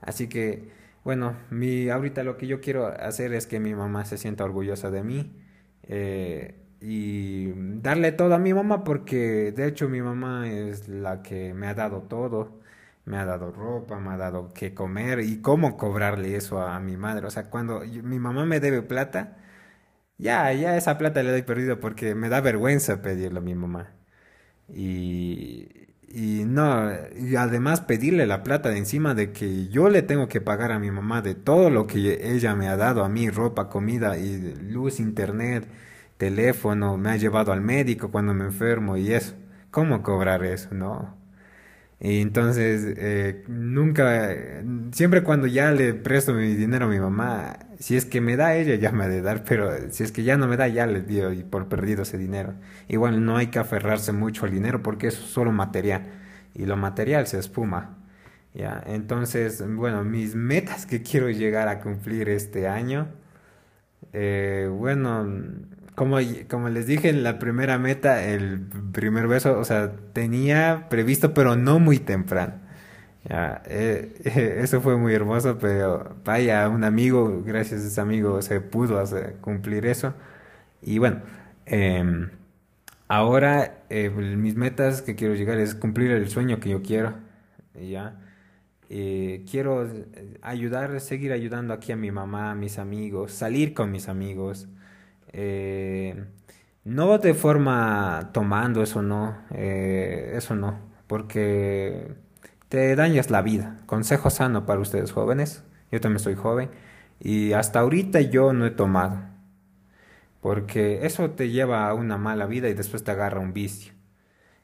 Así 0.00 0.28
que 0.28 0.70
bueno, 1.04 1.36
mi, 1.50 1.88
ahorita 1.88 2.22
lo 2.24 2.36
que 2.36 2.46
yo 2.46 2.60
quiero 2.60 2.86
hacer 2.86 3.32
es 3.32 3.46
que 3.46 3.58
mi 3.60 3.74
mamá 3.74 4.04
se 4.04 4.18
sienta 4.18 4.44
orgullosa 4.44 4.90
de 4.90 5.02
mí 5.02 5.32
eh, 5.84 6.54
y 6.80 7.52
darle 7.80 8.12
todo 8.12 8.34
a 8.34 8.38
mi 8.38 8.54
mamá 8.54 8.84
porque 8.84 9.52
de 9.52 9.66
hecho 9.68 9.88
mi 9.88 10.00
mamá 10.02 10.48
es 10.48 10.88
la 10.88 11.22
que 11.22 11.52
me 11.54 11.66
ha 11.66 11.74
dado 11.74 12.02
todo, 12.02 12.60
me 13.04 13.18
ha 13.18 13.24
dado 13.26 13.52
ropa, 13.52 14.00
me 14.00 14.10
ha 14.10 14.16
dado 14.16 14.52
qué 14.54 14.74
comer 14.74 15.20
y 15.20 15.40
cómo 15.42 15.76
cobrarle 15.76 16.36
eso 16.36 16.60
a, 16.62 16.80
mi 16.80 16.96
madre. 16.96 17.26
O 17.26 17.30
sea, 17.30 17.50
cuando 17.50 17.80
mi 17.80 18.18
mamá 18.18 18.46
me 18.46 18.60
debe 18.60 18.82
plata, 18.82 19.36
ya, 20.18 20.52
ya 20.52 20.76
esa 20.76 20.98
plata 20.98 21.22
le 21.22 21.32
doy 21.32 21.42
perdido 21.42 21.80
porque 21.80 22.14
me 22.14 22.28
da 22.28 22.40
vergüenza 22.40 23.02
pedirle 23.02 23.38
a 23.38 23.42
mi 23.42 23.54
mamá. 23.54 23.92
Y, 24.68 25.68
y 26.08 26.44
no, 26.44 26.90
y 27.16 27.36
además 27.36 27.80
pedirle 27.82 28.26
la 28.26 28.42
plata 28.42 28.70
de 28.70 28.78
encima 28.78 29.14
de 29.14 29.32
que 29.32 29.68
yo 29.68 29.88
le 29.90 30.02
tengo 30.02 30.28
que 30.28 30.40
pagar 30.40 30.72
a 30.72 30.78
mi 30.78 30.90
mamá 30.90 31.22
de 31.22 31.34
todo 31.34 31.70
lo 31.70 31.86
que 31.86 32.20
ella 32.34 32.54
me 32.56 32.68
ha 32.68 32.76
dado 32.76 33.04
a 33.04 33.08
mí, 33.08 33.30
ropa, 33.30 33.68
comida 33.68 34.18
y 34.18 34.54
luz, 34.62 35.00
internet, 35.00 35.66
teléfono, 36.20 36.98
me 36.98 37.10
ha 37.10 37.16
llevado 37.16 37.52
al 37.52 37.62
médico 37.62 38.10
cuando 38.12 38.34
me 38.34 38.44
enfermo 38.44 38.96
y 38.96 39.12
eso. 39.12 39.34
¿Cómo 39.70 40.02
cobrar 40.02 40.44
eso? 40.44 40.68
No. 40.74 41.16
Y 42.00 42.20
entonces, 42.22 42.94
eh, 42.98 43.44
nunca, 43.48 44.30
siempre 44.92 45.22
cuando 45.22 45.46
ya 45.46 45.72
le 45.72 45.94
presto 45.94 46.32
mi 46.34 46.54
dinero 46.54 46.86
a 46.86 46.88
mi 46.88 47.00
mamá, 47.00 47.58
si 47.78 47.96
es 47.96 48.06
que 48.06 48.20
me 48.20 48.36
da 48.36 48.56
ella, 48.56 48.74
ya 48.76 48.92
me 48.92 49.04
ha 49.04 49.08
de 49.08 49.22
dar, 49.22 49.44
pero 49.44 49.70
si 49.90 50.04
es 50.04 50.12
que 50.12 50.22
ya 50.24 50.36
no 50.38 50.46
me 50.48 50.56
da, 50.56 50.68
ya 50.68 50.86
le 50.86 51.02
dio 51.02 51.32
y 51.32 51.44
por 51.44 51.68
perdido 51.68 52.02
ese 52.02 52.18
dinero. 52.18 52.54
Igual 52.88 53.24
no 53.24 53.36
hay 53.36 53.48
que 53.48 53.58
aferrarse 53.58 54.12
mucho 54.12 54.46
al 54.46 54.52
dinero 54.52 54.82
porque 54.82 55.08
es 55.08 55.14
solo 55.14 55.52
material 55.52 56.02
y 56.54 56.66
lo 56.66 56.76
material 56.76 57.26
se 57.26 57.38
espuma. 57.38 57.98
Ya, 58.54 58.82
entonces, 58.86 59.62
bueno, 59.76 60.04
mis 60.04 60.34
metas 60.34 60.86
que 60.86 61.02
quiero 61.02 61.30
llegar 61.30 61.68
a 61.68 61.80
cumplir 61.80 62.28
este 62.30 62.68
año, 62.68 63.08
eh, 64.12 64.68
bueno, 64.72 65.26
como, 66.00 66.16
como 66.48 66.70
les 66.70 66.86
dije 66.86 67.10
en 67.10 67.22
la 67.22 67.38
primera 67.38 67.76
meta, 67.78 68.24
el 68.24 68.62
primer 68.90 69.28
beso, 69.28 69.58
o 69.58 69.64
sea, 69.66 69.92
tenía 70.14 70.86
previsto, 70.88 71.34
pero 71.34 71.56
no 71.56 71.78
muy 71.78 71.98
temprano. 71.98 72.54
Ya, 73.28 73.62
eh, 73.66 74.14
eso 74.62 74.80
fue 74.80 74.96
muy 74.96 75.12
hermoso, 75.12 75.58
pero 75.58 76.16
vaya, 76.24 76.70
un 76.70 76.84
amigo, 76.84 77.42
gracias 77.44 77.82
a 77.84 77.86
ese 77.88 78.00
amigo 78.00 78.40
se 78.40 78.62
pudo 78.62 78.98
hacer, 78.98 79.36
cumplir 79.42 79.84
eso. 79.84 80.14
Y 80.82 80.98
bueno, 80.98 81.20
em, 81.66 82.30
ahora 83.08 83.84
eh, 83.90 84.08
mis 84.10 84.56
metas 84.56 85.02
que 85.02 85.16
quiero 85.16 85.34
llegar 85.34 85.58
es 85.58 85.74
cumplir 85.74 86.12
el 86.12 86.30
sueño 86.30 86.60
que 86.60 86.70
yo 86.70 86.82
quiero. 86.82 87.14
Ya. 87.74 88.18
Eh, 88.88 89.44
quiero 89.50 89.86
ayudar, 90.42 90.98
seguir 91.00 91.32
ayudando 91.32 91.74
aquí 91.74 91.92
a 91.92 91.96
mi 91.96 92.10
mamá, 92.10 92.52
a 92.52 92.54
mis 92.54 92.78
amigos, 92.78 93.32
salir 93.32 93.74
con 93.74 93.90
mis 93.92 94.08
amigos. 94.08 94.68
Eh, 95.32 96.24
no 96.84 97.18
de 97.18 97.34
forma 97.34 98.30
tomando, 98.32 98.82
eso 98.82 99.02
no, 99.02 99.36
eh, 99.52 100.32
eso 100.36 100.54
no, 100.56 100.78
porque 101.06 102.14
te 102.68 102.96
dañas 102.96 103.30
la 103.30 103.42
vida. 103.42 103.78
Consejo 103.86 104.30
sano 104.30 104.66
para 104.66 104.80
ustedes 104.80 105.12
jóvenes, 105.12 105.64
yo 105.92 106.00
también 106.00 106.20
soy 106.20 106.34
joven 106.36 106.70
y 107.20 107.52
hasta 107.52 107.80
ahorita 107.80 108.20
yo 108.22 108.52
no 108.52 108.66
he 108.66 108.70
tomado, 108.70 109.18
porque 110.40 111.06
eso 111.06 111.30
te 111.30 111.50
lleva 111.50 111.88
a 111.88 111.94
una 111.94 112.16
mala 112.18 112.46
vida 112.46 112.68
y 112.68 112.74
después 112.74 113.04
te 113.04 113.10
agarra 113.10 113.40
un 113.40 113.52
vicio 113.52 113.92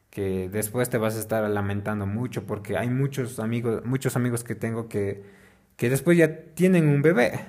que 0.09 0.49
después 0.49 0.89
te 0.89 0.97
vas 0.97 1.15
a 1.15 1.19
estar 1.19 1.49
lamentando 1.49 2.07
mucho 2.07 2.45
porque 2.47 2.77
hay 2.77 2.89
muchos 2.89 3.39
amigos, 3.39 3.85
muchos 3.85 4.15
amigos 4.15 4.43
que 4.43 4.55
tengo 4.55 4.89
que, 4.89 5.23
que 5.77 5.89
después 5.89 6.17
ya 6.17 6.45
tienen 6.55 6.87
un 6.87 7.01
bebé, 7.03 7.39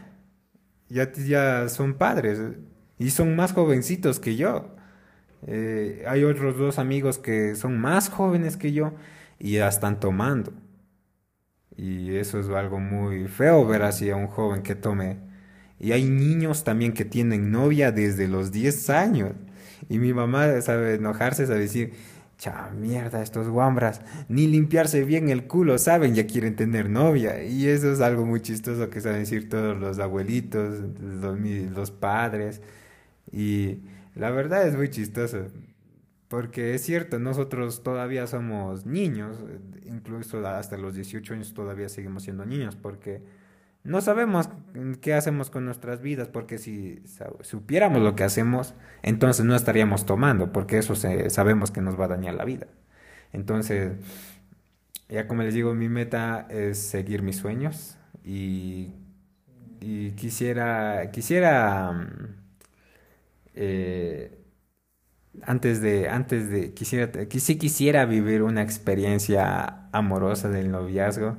ya, 0.88 1.12
ya 1.12 1.68
son 1.68 1.94
padres, 1.94 2.40
y 2.98 3.10
son 3.10 3.36
más 3.36 3.52
jovencitos 3.52 4.20
que 4.20 4.36
yo. 4.36 4.74
Eh, 5.46 6.04
hay 6.06 6.24
otros 6.24 6.58
dos 6.58 6.78
amigos 6.78 7.18
que 7.18 7.54
son 7.54 7.78
más 7.78 8.08
jóvenes 8.08 8.56
que 8.56 8.72
yo 8.72 8.92
y 9.38 9.52
ya 9.52 9.68
están 9.68 10.00
tomando. 10.00 10.52
Y 11.76 12.16
eso 12.16 12.40
es 12.40 12.48
algo 12.48 12.80
muy 12.80 13.28
feo 13.28 13.64
ver 13.66 13.82
así 13.82 14.10
a 14.10 14.16
un 14.16 14.26
joven 14.26 14.62
que 14.62 14.74
tome. 14.74 15.18
Y 15.78 15.92
hay 15.92 16.04
niños 16.04 16.64
también 16.64 16.92
que 16.92 17.04
tienen 17.04 17.52
novia 17.52 17.92
desde 17.92 18.26
los 18.26 18.50
10 18.50 18.90
años. 18.90 19.32
Y 19.88 19.98
mi 19.98 20.12
mamá 20.12 20.60
sabe 20.60 20.94
enojarse, 20.94 21.46
sabe 21.46 21.60
decir, 21.60 21.92
cha 22.36 22.70
mierda, 22.70 23.22
estos 23.22 23.48
guambras, 23.48 24.00
ni 24.28 24.46
limpiarse 24.48 25.04
bien 25.04 25.28
el 25.28 25.46
culo, 25.46 25.78
saben, 25.78 26.14
ya 26.14 26.26
quieren 26.26 26.56
tener 26.56 26.90
novia. 26.90 27.44
Y 27.44 27.68
eso 27.68 27.92
es 27.92 28.00
algo 28.00 28.26
muy 28.26 28.40
chistoso 28.40 28.90
que 28.90 29.00
saben 29.00 29.20
decir 29.20 29.48
todos 29.48 29.78
los 29.78 30.00
abuelitos, 30.00 30.80
los, 31.00 31.38
los 31.40 31.90
padres. 31.92 32.60
Y 33.32 33.80
la 34.14 34.30
verdad 34.30 34.66
es 34.66 34.76
muy 34.76 34.90
chistoso. 34.90 35.46
Porque 36.28 36.74
es 36.74 36.82
cierto, 36.82 37.18
nosotros 37.18 37.82
todavía 37.82 38.26
somos 38.26 38.84
niños, 38.84 39.38
incluso 39.86 40.46
hasta 40.46 40.76
los 40.76 40.94
18 40.94 41.34
años 41.34 41.54
todavía 41.54 41.88
seguimos 41.88 42.24
siendo 42.24 42.44
niños, 42.44 42.76
porque 42.76 43.22
no 43.82 44.02
sabemos 44.02 44.50
qué 45.00 45.14
hacemos 45.14 45.48
con 45.48 45.64
nuestras 45.64 46.02
vidas, 46.02 46.28
porque 46.28 46.58
si 46.58 47.02
supiéramos 47.40 48.02
lo 48.02 48.14
que 48.14 48.24
hacemos, 48.24 48.74
entonces 49.02 49.46
no 49.46 49.56
estaríamos 49.56 50.04
tomando, 50.04 50.52
porque 50.52 50.76
eso 50.76 50.94
sabemos 50.94 51.70
que 51.70 51.80
nos 51.80 51.98
va 51.98 52.04
a 52.04 52.08
dañar 52.08 52.34
la 52.34 52.44
vida. 52.44 52.66
Entonces, 53.32 53.92
ya 55.08 55.26
como 55.26 55.42
les 55.42 55.54
digo, 55.54 55.74
mi 55.74 55.88
meta 55.88 56.46
es 56.50 56.78
seguir 56.78 57.22
mis 57.22 57.36
sueños 57.36 57.96
y, 58.22 58.92
quisiera, 60.16 61.10
quisiera, 61.10 61.92
mm, 61.92 62.47
eh, 63.58 64.38
antes 65.42 65.80
de, 65.80 66.08
antes 66.08 66.50
de, 66.50 66.74
quisiera, 66.74 67.10
sí 67.30 67.58
quisiera 67.58 68.06
vivir 68.06 68.42
una 68.42 68.62
experiencia 68.62 69.88
amorosa 69.92 70.48
del 70.48 70.70
noviazgo 70.70 71.36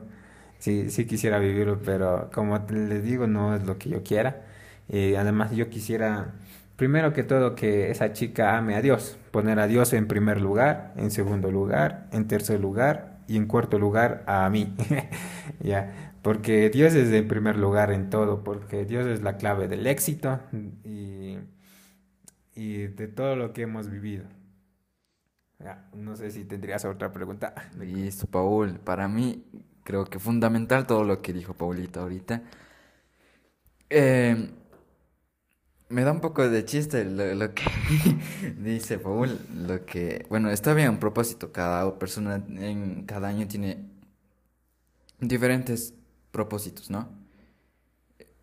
sí, 0.60 0.90
sí 0.92 1.06
quisiera 1.06 1.40
vivirlo, 1.40 1.80
pero 1.84 2.30
como 2.34 2.60
les 2.70 3.04
digo, 3.04 3.28
no 3.28 3.56
es 3.56 3.66
lo 3.66 3.78
que 3.80 3.90
yo 3.90 4.04
quiera. 4.04 4.44
Y 4.88 5.16
además 5.16 5.52
yo 5.52 5.70
quisiera, 5.70 6.34
primero 6.76 7.14
que 7.14 7.24
todo, 7.24 7.56
que 7.56 7.92
esa 7.92 8.14
chica 8.14 8.58
ame 8.58 8.76
a 8.76 8.82
Dios, 8.82 9.18
poner 9.32 9.60
a 9.60 9.68
Dios 9.68 9.94
en 9.94 10.08
primer 10.08 10.42
lugar, 10.42 10.94
en 10.98 11.12
segundo 11.12 11.52
lugar, 11.52 12.08
en 12.12 12.28
tercer 12.28 12.60
lugar 12.60 13.20
y 13.28 13.38
en 13.38 13.48
cuarto 13.48 13.80
lugar 13.80 14.24
a 14.28 14.50
mí. 14.50 14.76
ya, 15.62 16.14
porque 16.22 16.70
Dios 16.70 16.94
es 16.96 17.12
en 17.14 17.28
primer 17.28 17.58
lugar 17.58 17.92
en 17.92 18.10
todo, 18.10 18.44
porque 18.44 18.86
Dios 18.86 19.08
es 19.08 19.22
la 19.22 19.38
clave 19.38 19.68
del 19.68 19.88
éxito 19.88 20.40
y, 20.84 21.38
y 22.60 22.88
de 22.88 23.08
todo 23.08 23.38
lo 23.38 23.54
que 23.54 23.62
hemos 23.62 23.90
vivido. 23.90 24.26
Ya, 25.60 25.90
no 25.94 26.16
sé 26.18 26.30
si 26.30 26.44
tendrías 26.44 26.84
otra 26.84 27.12
pregunta. 27.14 27.54
Listo, 27.80 28.28
Paul. 28.28 28.80
Para 28.80 29.08
mí, 29.08 29.46
creo 29.84 30.06
que 30.06 30.20
fundamental 30.20 30.86
todo 30.86 31.06
lo 31.06 31.22
que 31.22 31.32
dijo 31.32 31.54
Paulita 31.54 32.02
ahorita. 32.02 32.44
Eh, 33.90 34.52
me 35.88 36.04
da 36.04 36.12
un 36.12 36.20
poco 36.20 36.48
de 36.48 36.66
chiste 36.66 37.06
lo, 37.06 37.54
que 37.54 37.64
dice 38.60 39.00
Paul, 39.00 39.40
lo 39.56 39.86
que, 39.86 40.26
bueno, 40.30 40.52
está 40.52 40.74
bien 40.74 40.90
un 40.90 41.00
propósito, 41.00 41.52
cada 41.52 41.98
persona 41.98 42.36
en 42.36 43.06
cada 43.06 43.30
año 43.30 43.48
tiene 43.48 43.90
diferentes 45.20 45.96
propósitos, 46.32 46.92
¿no? 46.92 47.10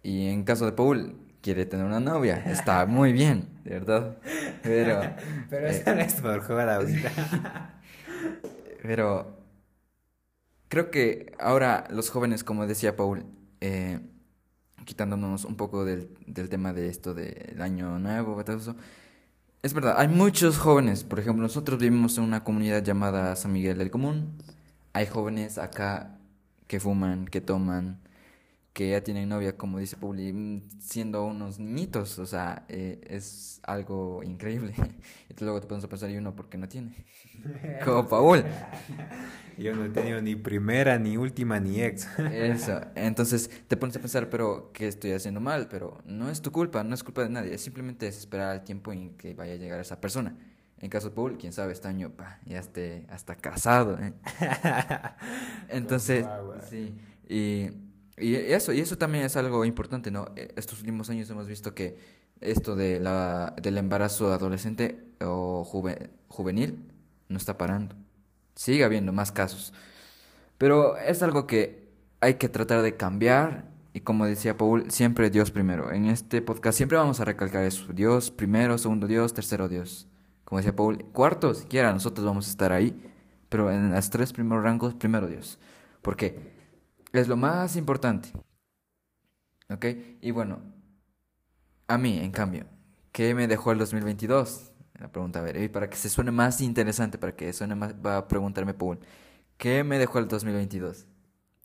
Y 0.02 0.26
en 0.28 0.42
caso 0.42 0.66
de 0.66 0.72
Paul, 0.72 1.25
quiere 1.46 1.64
tener 1.64 1.86
una 1.86 2.00
novia, 2.00 2.42
está 2.46 2.86
muy 2.86 3.12
bien, 3.12 3.48
de 3.62 3.70
verdad, 3.70 4.16
pero... 4.64 5.00
pero 5.48 5.68
eso 5.68 5.94
no 5.94 6.00
es 6.00 6.14
por 6.14 6.42
jugar 6.42 6.68
ahorita. 6.68 7.12
pero 8.82 9.36
Creo 10.68 10.90
que 10.90 11.32
ahora 11.38 11.86
los 11.90 12.10
jóvenes, 12.10 12.42
como 12.42 12.66
decía 12.66 12.96
Paul, 12.96 13.24
eh, 13.60 14.00
quitándonos 14.84 15.44
un 15.44 15.54
poco 15.54 15.84
del, 15.84 16.08
tema 16.50 16.72
de 16.72 16.88
esto 16.88 17.14
del 17.14 17.62
año 17.62 18.00
nuevo, 18.00 18.42
todo 18.44 18.56
eso, 18.56 18.74
es 19.62 19.72
verdad, 19.72 19.94
hay 19.98 20.08
muchos 20.08 20.58
jóvenes, 20.58 21.04
por 21.04 21.20
ejemplo, 21.20 21.42
nosotros 21.42 21.78
vivimos 21.78 22.18
en 22.18 22.24
una 22.24 22.42
comunidad 22.42 22.82
llamada 22.82 23.36
San 23.36 23.52
Miguel 23.52 23.78
del 23.78 23.92
Común, 23.92 24.32
hay 24.92 25.06
jóvenes 25.06 25.58
acá 25.58 26.18
que 26.66 26.80
fuman, 26.80 27.26
que 27.26 27.40
toman, 27.40 28.00
que 28.76 28.90
ya 28.90 29.02
tienen 29.02 29.30
novia, 29.30 29.56
como 29.56 29.78
dice 29.78 29.96
Pauli, 29.96 30.34
mm, 30.34 30.68
siendo 30.80 31.24
unos 31.24 31.58
niñitos, 31.58 32.18
o 32.18 32.26
sea, 32.26 32.66
eh, 32.68 33.00
es 33.08 33.58
algo 33.62 34.22
increíble. 34.22 34.74
Y 35.30 35.44
luego 35.44 35.60
te 35.62 35.66
pones 35.66 35.82
a 35.82 35.88
pensar, 35.88 36.10
y 36.10 36.16
uno, 36.18 36.36
¿por 36.36 36.50
qué 36.50 36.58
no 36.58 36.68
tiene? 36.68 36.94
como 37.84 38.06
Paul. 38.06 38.44
Yo 39.56 39.74
no 39.74 39.86
he 39.86 39.88
tenido 39.88 40.20
ni 40.20 40.36
primera, 40.36 40.98
ni 40.98 41.16
última, 41.16 41.58
ni 41.58 41.80
ex. 41.80 42.06
Eso, 42.18 42.82
entonces 42.94 43.50
te 43.66 43.78
pones 43.78 43.96
a 43.96 44.00
pensar, 44.00 44.28
pero 44.28 44.70
¿qué 44.74 44.88
estoy 44.88 45.12
haciendo 45.12 45.40
mal? 45.40 45.68
Pero 45.70 46.02
no 46.04 46.28
es 46.28 46.42
tu 46.42 46.52
culpa, 46.52 46.84
no 46.84 46.94
es 46.94 47.02
culpa 47.02 47.22
de 47.22 47.30
nadie, 47.30 47.56
simplemente 47.56 48.06
es 48.06 48.18
esperar 48.18 48.50
al 48.50 48.62
tiempo 48.62 48.92
en 48.92 49.16
que 49.16 49.32
vaya 49.32 49.54
a 49.54 49.56
llegar 49.56 49.80
esa 49.80 50.02
persona. 50.02 50.36
En 50.80 50.90
caso 50.90 51.08
de 51.08 51.14
Paul, 51.14 51.38
quién 51.38 51.54
sabe, 51.54 51.72
este 51.72 51.88
año 51.88 52.12
ya 52.44 52.58
esté 52.58 53.06
hasta 53.08 53.36
casado. 53.36 53.98
¿eh? 53.98 54.12
Entonces, 55.70 56.26
sí, 56.68 56.94
y 57.26 57.85
y 58.18 58.34
eso, 58.34 58.72
y 58.72 58.80
eso 58.80 58.96
también 58.96 59.24
es 59.24 59.36
algo 59.36 59.64
importante, 59.64 60.10
¿no? 60.10 60.28
E, 60.36 60.52
estos 60.56 60.80
últimos 60.80 61.10
años 61.10 61.28
hemos 61.30 61.46
visto 61.46 61.74
que 61.74 61.98
esto 62.40 62.76
de 62.76 63.00
la, 63.00 63.54
del 63.60 63.78
embarazo 63.78 64.32
adolescente 64.32 65.04
o 65.20 65.64
juvenil 66.28 66.78
no 67.28 67.36
está 67.36 67.58
parando. 67.58 67.94
Sigue 68.54 68.84
habiendo 68.84 69.12
más 69.12 69.32
casos. 69.32 69.72
Pero 70.58 70.96
es 70.96 71.22
algo 71.22 71.46
que 71.46 71.88
hay 72.20 72.34
que 72.34 72.48
tratar 72.48 72.82
de 72.82 72.96
cambiar. 72.96 73.66
Y 73.92 74.00
como 74.00 74.26
decía 74.26 74.56
Paul, 74.56 74.90
siempre 74.90 75.30
Dios 75.30 75.50
primero. 75.50 75.92
En 75.92 76.06
este 76.06 76.42
podcast 76.42 76.76
siempre 76.76 76.98
vamos 76.98 77.20
a 77.20 77.24
recalcar 77.24 77.64
eso. 77.64 77.92
Dios 77.92 78.30
primero, 78.30 78.78
segundo 78.78 79.06
Dios, 79.06 79.34
tercero 79.34 79.68
Dios. 79.68 80.06
Como 80.44 80.58
decía 80.58 80.76
Paul, 80.76 81.04
cuarto 81.12 81.54
siquiera 81.54 81.92
nosotros 81.92 82.24
vamos 82.26 82.46
a 82.46 82.50
estar 82.50 82.72
ahí. 82.72 82.94
Pero 83.48 83.70
en 83.70 83.92
los 83.92 84.10
tres 84.10 84.32
primeros 84.32 84.64
rangos, 84.64 84.94
primero 84.94 85.26
Dios. 85.26 85.58
¿Por 86.02 86.16
qué? 86.16 86.55
Es 87.16 87.28
lo 87.28 87.36
más 87.36 87.76
importante. 87.76 88.30
¿Ok? 89.70 89.86
Y 90.20 90.30
bueno, 90.32 90.60
a 91.88 91.96
mí, 91.96 92.18
en 92.18 92.30
cambio, 92.30 92.66
¿qué 93.10 93.34
me 93.34 93.48
dejó 93.48 93.72
el 93.72 93.78
2022? 93.78 94.72
La 95.00 95.08
pregunta, 95.08 95.38
a 95.38 95.42
ver, 95.42 95.56
y 95.62 95.68
para 95.68 95.88
que 95.88 95.96
se 95.96 96.10
suene 96.10 96.30
más 96.30 96.60
interesante, 96.60 97.16
para 97.16 97.34
que 97.34 97.52
suene 97.54 97.74
más, 97.74 97.94
va 97.94 98.18
a 98.18 98.28
preguntarme 98.28 98.74
Paul, 98.74 98.98
¿qué 99.56 99.82
me 99.82 99.98
dejó 99.98 100.18
el 100.18 100.28
2022? 100.28 101.06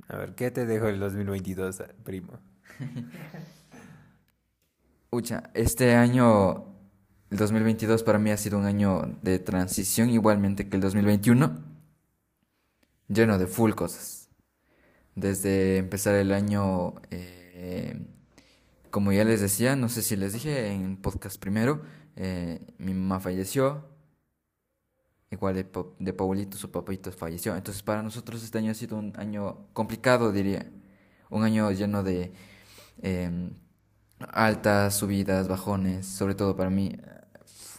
A 0.08 0.18
ver, 0.18 0.36
¿qué 0.36 0.52
te 0.52 0.66
dejó 0.66 0.88
el 0.88 1.00
2022, 1.02 1.84
primo? 2.04 2.40
Ucha, 5.10 5.50
este 5.54 5.96
año, 5.96 6.66
el 7.30 7.38
2022 7.38 8.04
para 8.04 8.20
mí 8.20 8.32
ha 8.32 8.38
sido 8.38 8.58
un 8.58 8.66
año 8.66 9.18
de 9.22 9.40
transición 9.40 10.10
igualmente 10.10 10.70
que 10.70 10.78
el 10.78 10.82
2021, 10.82 11.62
lleno 13.10 13.38
de 13.38 13.48
full 13.48 13.74
cosas 13.74 14.21
desde 15.16 15.78
empezar 15.78 16.16
el 16.16 16.32
año, 16.32 16.96
eh, 17.12 18.00
como 18.90 19.12
ya 19.12 19.24
les 19.24 19.42
decía, 19.42 19.76
no 19.76 19.90
sé 19.90 20.02
si 20.02 20.16
les 20.16 20.34
dije 20.34 20.72
en 20.72 20.98
podcast 20.98 21.40
primero, 21.40 21.82
eh, 22.16 22.62
mi 22.78 22.94
mamá 22.94 23.20
falleció, 23.20 23.86
igual 25.32 25.56
de, 25.56 25.66
de 26.00 26.14
Paulito, 26.14 26.58
su 26.58 26.72
papito 26.72 27.12
falleció. 27.12 27.56
Entonces 27.56 27.84
para 27.84 28.04
nosotros 28.04 28.44
este 28.44 28.58
año 28.58 28.72
ha 28.72 28.76
sido 28.76 28.98
un 28.98 29.14
año 29.18 29.68
complicado, 29.74 30.32
diría, 30.32 30.70
un 31.30 31.44
año 31.44 31.72
lleno 31.72 32.04
de 32.04 32.34
em, 33.02 33.52
altas, 34.30 34.96
subidas, 34.96 35.48
bajones, 35.48 36.06
sobre 36.06 36.36
todo 36.36 36.56
para 36.56 36.70
mí. 36.70 36.98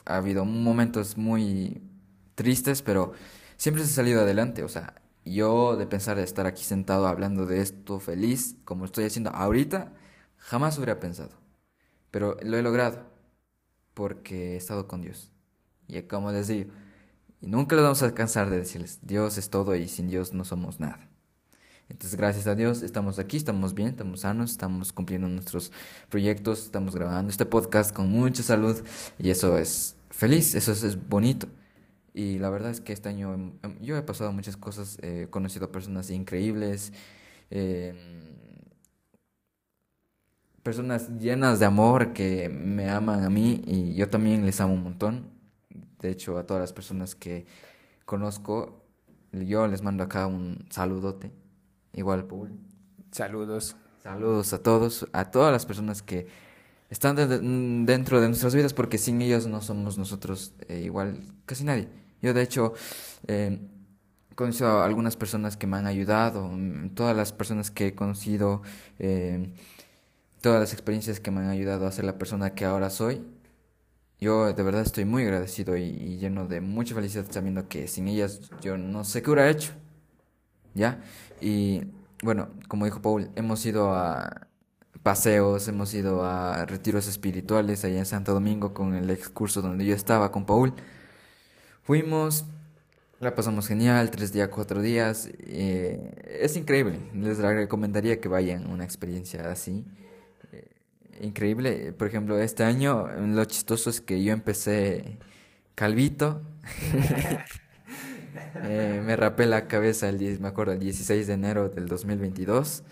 Ha 0.04 0.16
habido 0.16 0.44
momentos 0.44 1.16
muy 1.16 1.82
tristes, 2.34 2.82
pero 2.82 3.12
siempre 3.56 3.84
se 3.84 3.90
ha 3.92 3.94
salido 3.96 4.22
adelante, 4.22 4.64
o 4.64 4.68
sea, 4.68 4.94
yo 5.24 5.76
de 5.76 5.86
pensar 5.86 6.16
de 6.16 6.24
estar 6.24 6.46
aquí 6.46 6.64
sentado 6.64 7.06
hablando 7.06 7.46
de 7.46 7.60
esto 7.60 8.00
feliz, 8.00 8.56
como 8.64 8.84
estoy 8.84 9.04
haciendo 9.04 9.30
ahorita, 9.30 9.92
jamás 10.36 10.76
hubiera 10.78 11.00
pensado. 11.00 11.30
Pero 12.10 12.36
lo 12.42 12.56
he 12.56 12.62
logrado 12.62 13.06
porque 13.94 14.54
he 14.54 14.56
estado 14.56 14.88
con 14.88 15.00
Dios. 15.02 15.32
Y 15.88 16.00
como 16.02 16.32
les 16.32 16.48
digo, 16.48 16.70
y 17.40 17.46
nunca 17.46 17.76
les 17.76 17.82
vamos 17.82 18.02
a 18.02 18.14
cansar 18.14 18.50
de 18.50 18.58
decirles, 18.58 19.00
Dios 19.02 19.38
es 19.38 19.50
todo 19.50 19.74
y 19.74 19.88
sin 19.88 20.08
Dios 20.08 20.32
no 20.32 20.44
somos 20.44 20.80
nada. 20.80 21.08
Entonces, 21.88 22.16
gracias 22.16 22.46
a 22.46 22.54
Dios, 22.54 22.82
estamos 22.82 23.18
aquí, 23.18 23.36
estamos 23.36 23.74
bien, 23.74 23.88
estamos 23.88 24.20
sanos, 24.20 24.52
estamos 24.52 24.92
cumpliendo 24.92 25.28
nuestros 25.28 25.72
proyectos, 26.08 26.64
estamos 26.64 26.94
grabando 26.94 27.30
este 27.30 27.44
podcast 27.44 27.94
con 27.94 28.08
mucha 28.10 28.42
salud 28.42 28.80
y 29.18 29.30
eso 29.30 29.58
es 29.58 29.96
feliz, 30.10 30.54
eso 30.54 30.72
es 30.72 31.08
bonito. 31.08 31.48
Y 32.14 32.38
la 32.38 32.50
verdad 32.50 32.70
es 32.70 32.80
que 32.80 32.92
este 32.92 33.08
año 33.08 33.34
em, 33.34 33.52
em, 33.62 33.78
yo 33.80 33.96
he 33.96 34.02
pasado 34.02 34.32
muchas 34.32 34.56
cosas, 34.56 34.98
he 35.02 35.28
conocido 35.30 35.72
personas 35.72 36.10
increíbles, 36.10 36.92
em, 37.50 37.96
personas 40.62 41.08
llenas 41.18 41.58
de 41.58 41.66
amor 41.66 42.12
que 42.12 42.48
me 42.48 42.90
aman 42.90 43.24
a 43.24 43.30
mí 43.30 43.62
y 43.66 43.94
yo 43.94 44.08
también 44.10 44.46
les 44.46 44.60
amo 44.60 44.74
un 44.74 44.82
montón. 44.84 45.30
De 46.00 46.10
hecho, 46.10 46.38
a 46.38 46.46
todas 46.46 46.60
las 46.60 46.72
personas 46.72 47.14
que 47.14 47.46
conozco, 48.04 48.82
yo 49.32 49.66
les 49.66 49.82
mando 49.82 50.04
acá 50.04 50.26
un 50.26 50.66
saludote. 50.70 51.32
Igual, 51.94 52.26
Paul. 52.26 52.50
Saludos. 53.10 53.76
Saludos 54.02 54.52
a 54.52 54.62
todos, 54.62 55.06
a 55.12 55.30
todas 55.30 55.52
las 55.52 55.64
personas 55.64 56.02
que 56.02 56.26
están 56.90 57.16
dentro 57.86 58.20
de 58.20 58.28
nuestras 58.28 58.54
vidas, 58.54 58.74
porque 58.74 58.98
sin 58.98 59.22
ellos 59.22 59.46
no 59.46 59.60
somos 59.62 59.96
nosotros 59.96 60.54
eh, 60.68 60.80
igual 60.84 61.20
casi 61.46 61.64
nadie. 61.64 61.88
Yo 62.22 62.32
de 62.32 62.42
hecho 62.42 62.74
eh, 63.26 63.58
conocido 64.34 64.80
a 64.80 64.84
algunas 64.84 65.16
personas 65.16 65.56
que 65.56 65.66
me 65.66 65.76
han 65.76 65.86
ayudado, 65.86 66.48
mm, 66.48 66.94
todas 66.94 67.16
las 67.16 67.32
personas 67.32 67.70
que 67.70 67.88
he 67.88 67.94
conocido, 67.94 68.62
eh, 68.98 69.52
todas 70.40 70.60
las 70.60 70.72
experiencias 70.72 71.20
que 71.20 71.30
me 71.30 71.40
han 71.40 71.50
ayudado 71.50 71.86
a 71.86 71.92
ser 71.92 72.04
la 72.04 72.18
persona 72.18 72.54
que 72.54 72.64
ahora 72.64 72.90
soy. 72.90 73.24
yo 74.20 74.52
de 74.52 74.62
verdad 74.62 74.82
estoy 74.82 75.04
muy 75.04 75.24
agradecido 75.24 75.76
y, 75.76 76.18
lleno 76.18 76.46
de 76.46 76.60
mucha 76.60 76.94
felicidad 76.94 77.26
sabiendo 77.30 77.68
que 77.68 77.88
sin 77.88 78.06
ellas 78.08 78.40
yo 78.60 78.78
no 78.78 79.04
sé 79.04 79.22
qué 79.22 79.30
hubiera 79.30 79.50
hecho. 79.50 79.72
¿Ya? 80.74 81.02
Y 81.40 81.82
bueno, 82.22 82.48
como 82.68 82.84
dijo 82.84 83.02
Paul, 83.02 83.30
hemos 83.36 83.64
ido 83.66 83.94
a 83.94 84.48
paseos, 85.02 85.68
hemos 85.68 85.92
ido 85.94 86.24
a 86.24 86.64
retiros 86.66 87.08
espirituales 87.08 87.84
allá 87.84 87.98
en 87.98 88.06
Santo 88.06 88.32
Domingo 88.32 88.72
con 88.74 88.94
el 88.94 89.10
excurso 89.10 89.62
donde 89.62 89.84
yo 89.84 89.94
estaba 89.94 90.30
con 90.32 90.46
Paul. 90.46 90.74
Fuimos, 91.82 92.44
la 93.20 93.34
pasamos 93.34 93.66
genial, 93.66 94.10
tres 94.10 94.32
días, 94.32 94.48
cuatro 94.48 94.80
días. 94.80 95.28
eh, 95.46 96.38
es 96.40 96.56
increíble, 96.56 96.98
les 97.14 97.38
recomendaría 97.38 98.20
que 98.20 98.28
vayan 98.28 98.70
una 98.70 98.84
experiencia 98.84 99.50
así. 99.50 99.84
eh, 100.52 100.68
increíble, 101.20 101.92
por 101.92 102.06
ejemplo, 102.08 102.38
este 102.38 102.64
año 102.64 103.08
lo 103.08 103.44
chistoso 103.46 103.90
es 103.90 104.00
que 104.00 104.22
yo 104.22 104.32
empecé 104.32 105.18
calvito. 105.74 106.42
Eh, 108.64 109.02
me 109.04 109.16
rapé 109.16 109.46
la 109.46 109.66
cabeza 109.66 110.08
el 110.08 110.18
10, 110.18 110.40
me 110.40 110.48
acuerdo, 110.48 110.72
el 110.72 110.78
16 110.78 111.26
de 111.26 111.32
enero 111.34 111.68
del 111.68 111.86
2022 111.88 112.82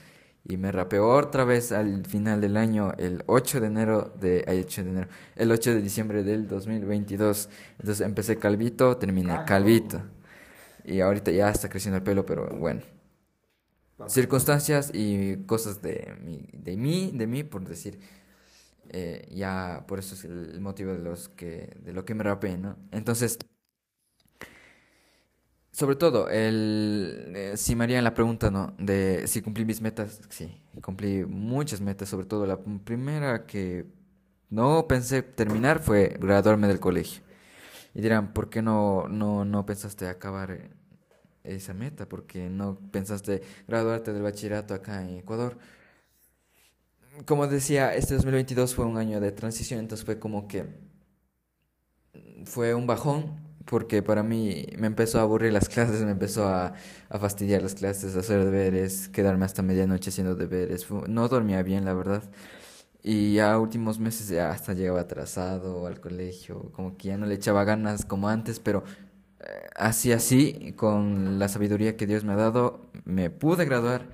y 0.44 0.56
me 0.56 0.72
rapé 0.72 0.98
otra 0.98 1.44
vez 1.44 1.72
al 1.72 2.06
final 2.06 2.40
del 2.40 2.56
año 2.56 2.92
el 2.98 3.22
8 3.26 3.60
de 3.60 3.66
enero 3.66 4.12
de 4.20 4.44
ay, 4.48 4.60
8 4.60 4.84
de 4.84 4.90
enero, 4.90 5.08
el 5.36 5.52
8 5.52 5.74
de 5.74 5.82
diciembre 5.82 6.22
del 6.24 6.48
2022. 6.48 7.48
Entonces 7.78 8.06
empecé 8.06 8.36
calvito, 8.38 8.96
terminé 8.96 9.44
calvito. 9.46 10.02
Y 10.84 11.00
ahorita 11.00 11.30
ya 11.30 11.50
está 11.50 11.68
creciendo 11.68 11.98
el 11.98 12.02
pelo, 12.02 12.24
pero 12.26 12.48
bueno. 12.56 12.82
Circunstancias 14.08 14.90
y 14.94 15.36
cosas 15.44 15.82
de 15.82 16.16
mí, 16.22 16.48
de 16.52 16.76
mí, 16.76 17.12
de 17.14 17.26
mí 17.26 17.44
por 17.44 17.66
decir. 17.68 18.00
Eh, 18.92 19.28
ya 19.32 19.84
por 19.86 20.00
eso 20.00 20.14
es 20.16 20.24
el 20.24 20.60
motivo 20.60 20.92
de 20.92 20.98
los 20.98 21.28
que 21.28 21.76
de 21.84 21.92
lo 21.92 22.04
que 22.04 22.14
me 22.14 22.24
rapé, 22.24 22.58
¿no? 22.58 22.76
Entonces, 22.90 23.38
sobre 25.72 25.96
todo, 25.96 26.28
el, 26.28 27.32
eh, 27.34 27.52
si 27.56 27.76
me 27.76 27.84
harían 27.84 28.04
la 28.04 28.14
pregunta, 28.14 28.50
¿no? 28.50 28.74
De 28.78 29.26
si 29.28 29.40
cumplí 29.40 29.64
mis 29.64 29.80
metas, 29.80 30.20
sí, 30.28 30.60
cumplí 30.82 31.24
muchas 31.24 31.80
metas, 31.80 32.08
sobre 32.08 32.26
todo 32.26 32.46
la 32.46 32.58
primera 32.58 33.46
que 33.46 33.86
no 34.50 34.86
pensé 34.88 35.22
terminar 35.22 35.80
fue 35.80 36.16
graduarme 36.20 36.68
del 36.68 36.80
colegio. 36.80 37.22
Y 37.94 38.00
dirán, 38.02 38.32
¿por 38.32 38.50
qué 38.50 38.62
no, 38.62 39.08
no, 39.08 39.44
no 39.44 39.66
pensaste 39.66 40.08
acabar 40.08 40.70
esa 41.44 41.74
meta? 41.74 42.08
¿Por 42.08 42.26
qué 42.26 42.48
no 42.50 42.78
pensaste 42.90 43.42
graduarte 43.68 44.12
del 44.12 44.22
bachillerato 44.22 44.74
acá 44.74 45.02
en 45.02 45.18
Ecuador? 45.18 45.58
Como 47.26 47.46
decía, 47.46 47.94
este 47.94 48.14
2022 48.14 48.74
fue 48.74 48.86
un 48.86 48.96
año 48.96 49.20
de 49.20 49.32
transición, 49.32 49.80
entonces 49.80 50.04
fue 50.04 50.18
como 50.18 50.48
que 50.48 50.66
fue 52.44 52.74
un 52.74 52.86
bajón 52.86 53.49
porque 53.66 54.02
para 54.02 54.22
mí 54.22 54.66
me 54.78 54.86
empezó 54.86 55.18
a 55.18 55.22
aburrir 55.22 55.52
las 55.52 55.68
clases, 55.70 56.02
me 56.04 56.12
empezó 56.12 56.46
a, 56.48 56.74
a 57.08 57.18
fastidiar 57.18 57.62
las 57.62 57.74
clases, 57.74 58.16
a 58.16 58.20
hacer 58.20 58.44
deberes, 58.44 59.08
quedarme 59.08 59.44
hasta 59.46 59.62
medianoche 59.62 60.10
haciendo 60.10 60.34
deberes. 60.34 60.86
No 61.08 61.28
dormía 61.28 61.62
bien, 61.62 61.84
la 61.84 61.94
verdad. 61.94 62.22
Y 63.02 63.34
ya 63.34 63.58
últimos 63.58 63.98
meses 63.98 64.28
ya 64.28 64.50
hasta 64.50 64.74
llegaba 64.74 65.00
atrasado 65.00 65.86
al 65.86 66.00
colegio, 66.00 66.70
como 66.72 66.96
que 66.98 67.08
ya 67.08 67.16
no 67.18 67.26
le 67.26 67.34
echaba 67.34 67.64
ganas 67.64 68.04
como 68.04 68.28
antes, 68.28 68.60
pero 68.60 68.84
eh, 69.40 69.68
así 69.76 70.12
así, 70.12 70.74
con 70.76 71.38
la 71.38 71.48
sabiduría 71.48 71.96
que 71.96 72.06
Dios 72.06 72.24
me 72.24 72.32
ha 72.34 72.36
dado, 72.36 72.90
me 73.04 73.30
pude 73.30 73.64
graduar 73.66 74.08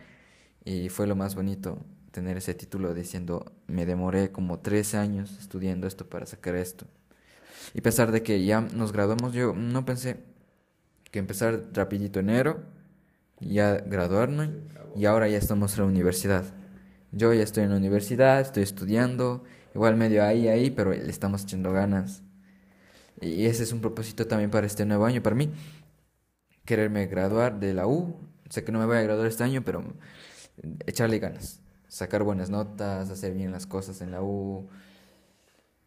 y 0.65 0.89
fue 0.91 1.07
lo 1.07 1.17
más 1.17 1.35
bonito 1.35 1.79
tener 2.13 2.37
ese 2.39 2.55
título 2.55 2.95
diciendo, 2.95 3.53
me 3.69 3.87
demoré 3.87 4.33
como 4.33 4.61
tres 4.61 4.95
años 4.95 5.39
estudiando 5.41 5.87
esto 5.87 6.09
para 6.09 6.27
sacar 6.27 6.57
esto. 6.57 6.87
Y 7.75 7.81
pensar 7.81 8.13
de 8.13 8.23
que 8.23 8.45
ya 8.45 8.61
nos 8.61 8.93
graduamos, 8.93 9.33
yo 9.33 9.55
no 9.55 9.85
pensé 9.85 10.25
que 11.11 11.19
empezar 11.19 11.63
rapidito 11.73 12.21
enero, 12.21 12.63
ya 13.41 13.77
graduarme 13.77 14.51
y 14.97 15.07
ahora 15.07 15.29
ya 15.29 15.39
estamos 15.39 15.75
en 15.75 15.81
la 15.81 15.87
universidad. 15.87 16.45
Yo 17.13 17.33
ya 17.33 17.43
estoy 17.43 17.65
en 17.65 17.71
la 17.71 17.77
universidad, 17.77 18.41
estoy 18.41 18.63
estudiando, 18.63 19.45
igual 19.75 19.97
medio 19.97 20.25
ahí, 20.25 20.49
ahí, 20.49 20.71
pero 20.71 20.93
le 20.93 21.11
estamos 21.11 21.45
echando 21.45 21.73
ganas. 21.73 22.23
Y 23.21 23.47
ese 23.47 23.63
es 23.63 23.73
un 23.73 23.81
propósito 23.81 24.27
también 24.27 24.51
para 24.51 24.67
este 24.67 24.85
nuevo 24.85 25.07
año, 25.07 25.23
para 25.23 25.37
mí. 25.37 25.51
Quererme 26.65 27.07
graduar 27.07 27.59
de 27.61 27.75
la 27.75 27.87
U. 27.87 28.17
Sé 28.51 28.65
que 28.65 28.73
no 28.73 28.79
me 28.79 28.87
voy 28.87 28.97
a 28.99 29.03
graduar 29.03 29.27
este 29.27 29.45
año, 29.45 29.63
pero 29.65 29.83
echarle 30.87 31.19
ganas. 31.19 31.61
Sacar 31.89 32.23
buenas 32.23 32.51
notas, 32.51 33.11
hacer 33.11 33.33
bien 33.35 33.53
las 33.53 33.67
cosas 33.67 34.01
en 34.01 34.11
la 34.11 34.23
U. 34.23 34.69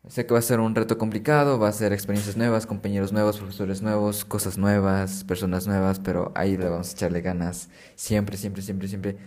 Sé 0.07 0.25
que 0.25 0.33
va 0.33 0.39
a 0.39 0.41
ser 0.41 0.59
un 0.59 0.73
reto 0.75 0.97
complicado, 0.97 1.59
va 1.59 1.67
a 1.67 1.73
ser 1.73 1.91
experiencias 1.91 2.37
nuevas, 2.37 2.65
compañeros 2.65 3.11
nuevos, 3.11 3.37
profesores 3.37 3.81
nuevos, 3.81 4.23
cosas 4.23 4.57
nuevas, 4.57 5.23
personas 5.25 5.67
nuevas, 5.67 5.99
pero 5.99 6.31
ahí 6.35 6.57
le 6.57 6.69
vamos 6.69 6.89
a 6.89 6.91
echarle 6.93 7.21
ganas. 7.21 7.69
Siempre, 7.95 8.37
siempre, 8.37 8.61
siempre, 8.61 8.87
siempre. 8.87 9.17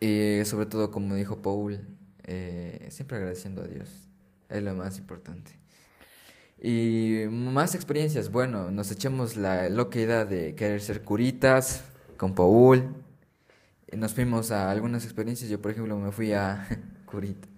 Y 0.00 0.44
sobre 0.44 0.66
todo, 0.66 0.90
como 0.90 1.14
dijo 1.16 1.42
Paul, 1.42 1.80
eh, 2.22 2.86
siempre 2.90 3.16
agradeciendo 3.16 3.62
a 3.62 3.66
Dios. 3.66 3.88
Es 4.48 4.62
lo 4.62 4.74
más 4.74 4.98
importante. 4.98 5.58
Y 6.62 7.24
más 7.28 7.74
experiencias. 7.74 8.30
Bueno, 8.30 8.70
nos 8.70 8.90
echamos 8.90 9.36
la 9.36 9.68
loca 9.68 9.98
idea 9.98 10.24
de 10.24 10.54
querer 10.54 10.80
ser 10.80 11.02
curitas 11.02 11.84
con 12.16 12.34
Paul. 12.34 12.94
Nos 13.92 14.14
fuimos 14.14 14.50
a 14.52 14.70
algunas 14.70 15.04
experiencias. 15.04 15.50
Yo, 15.50 15.60
por 15.60 15.72
ejemplo, 15.72 15.98
me 15.98 16.12
fui 16.12 16.32
a 16.32 16.66
Curita. 17.06 17.53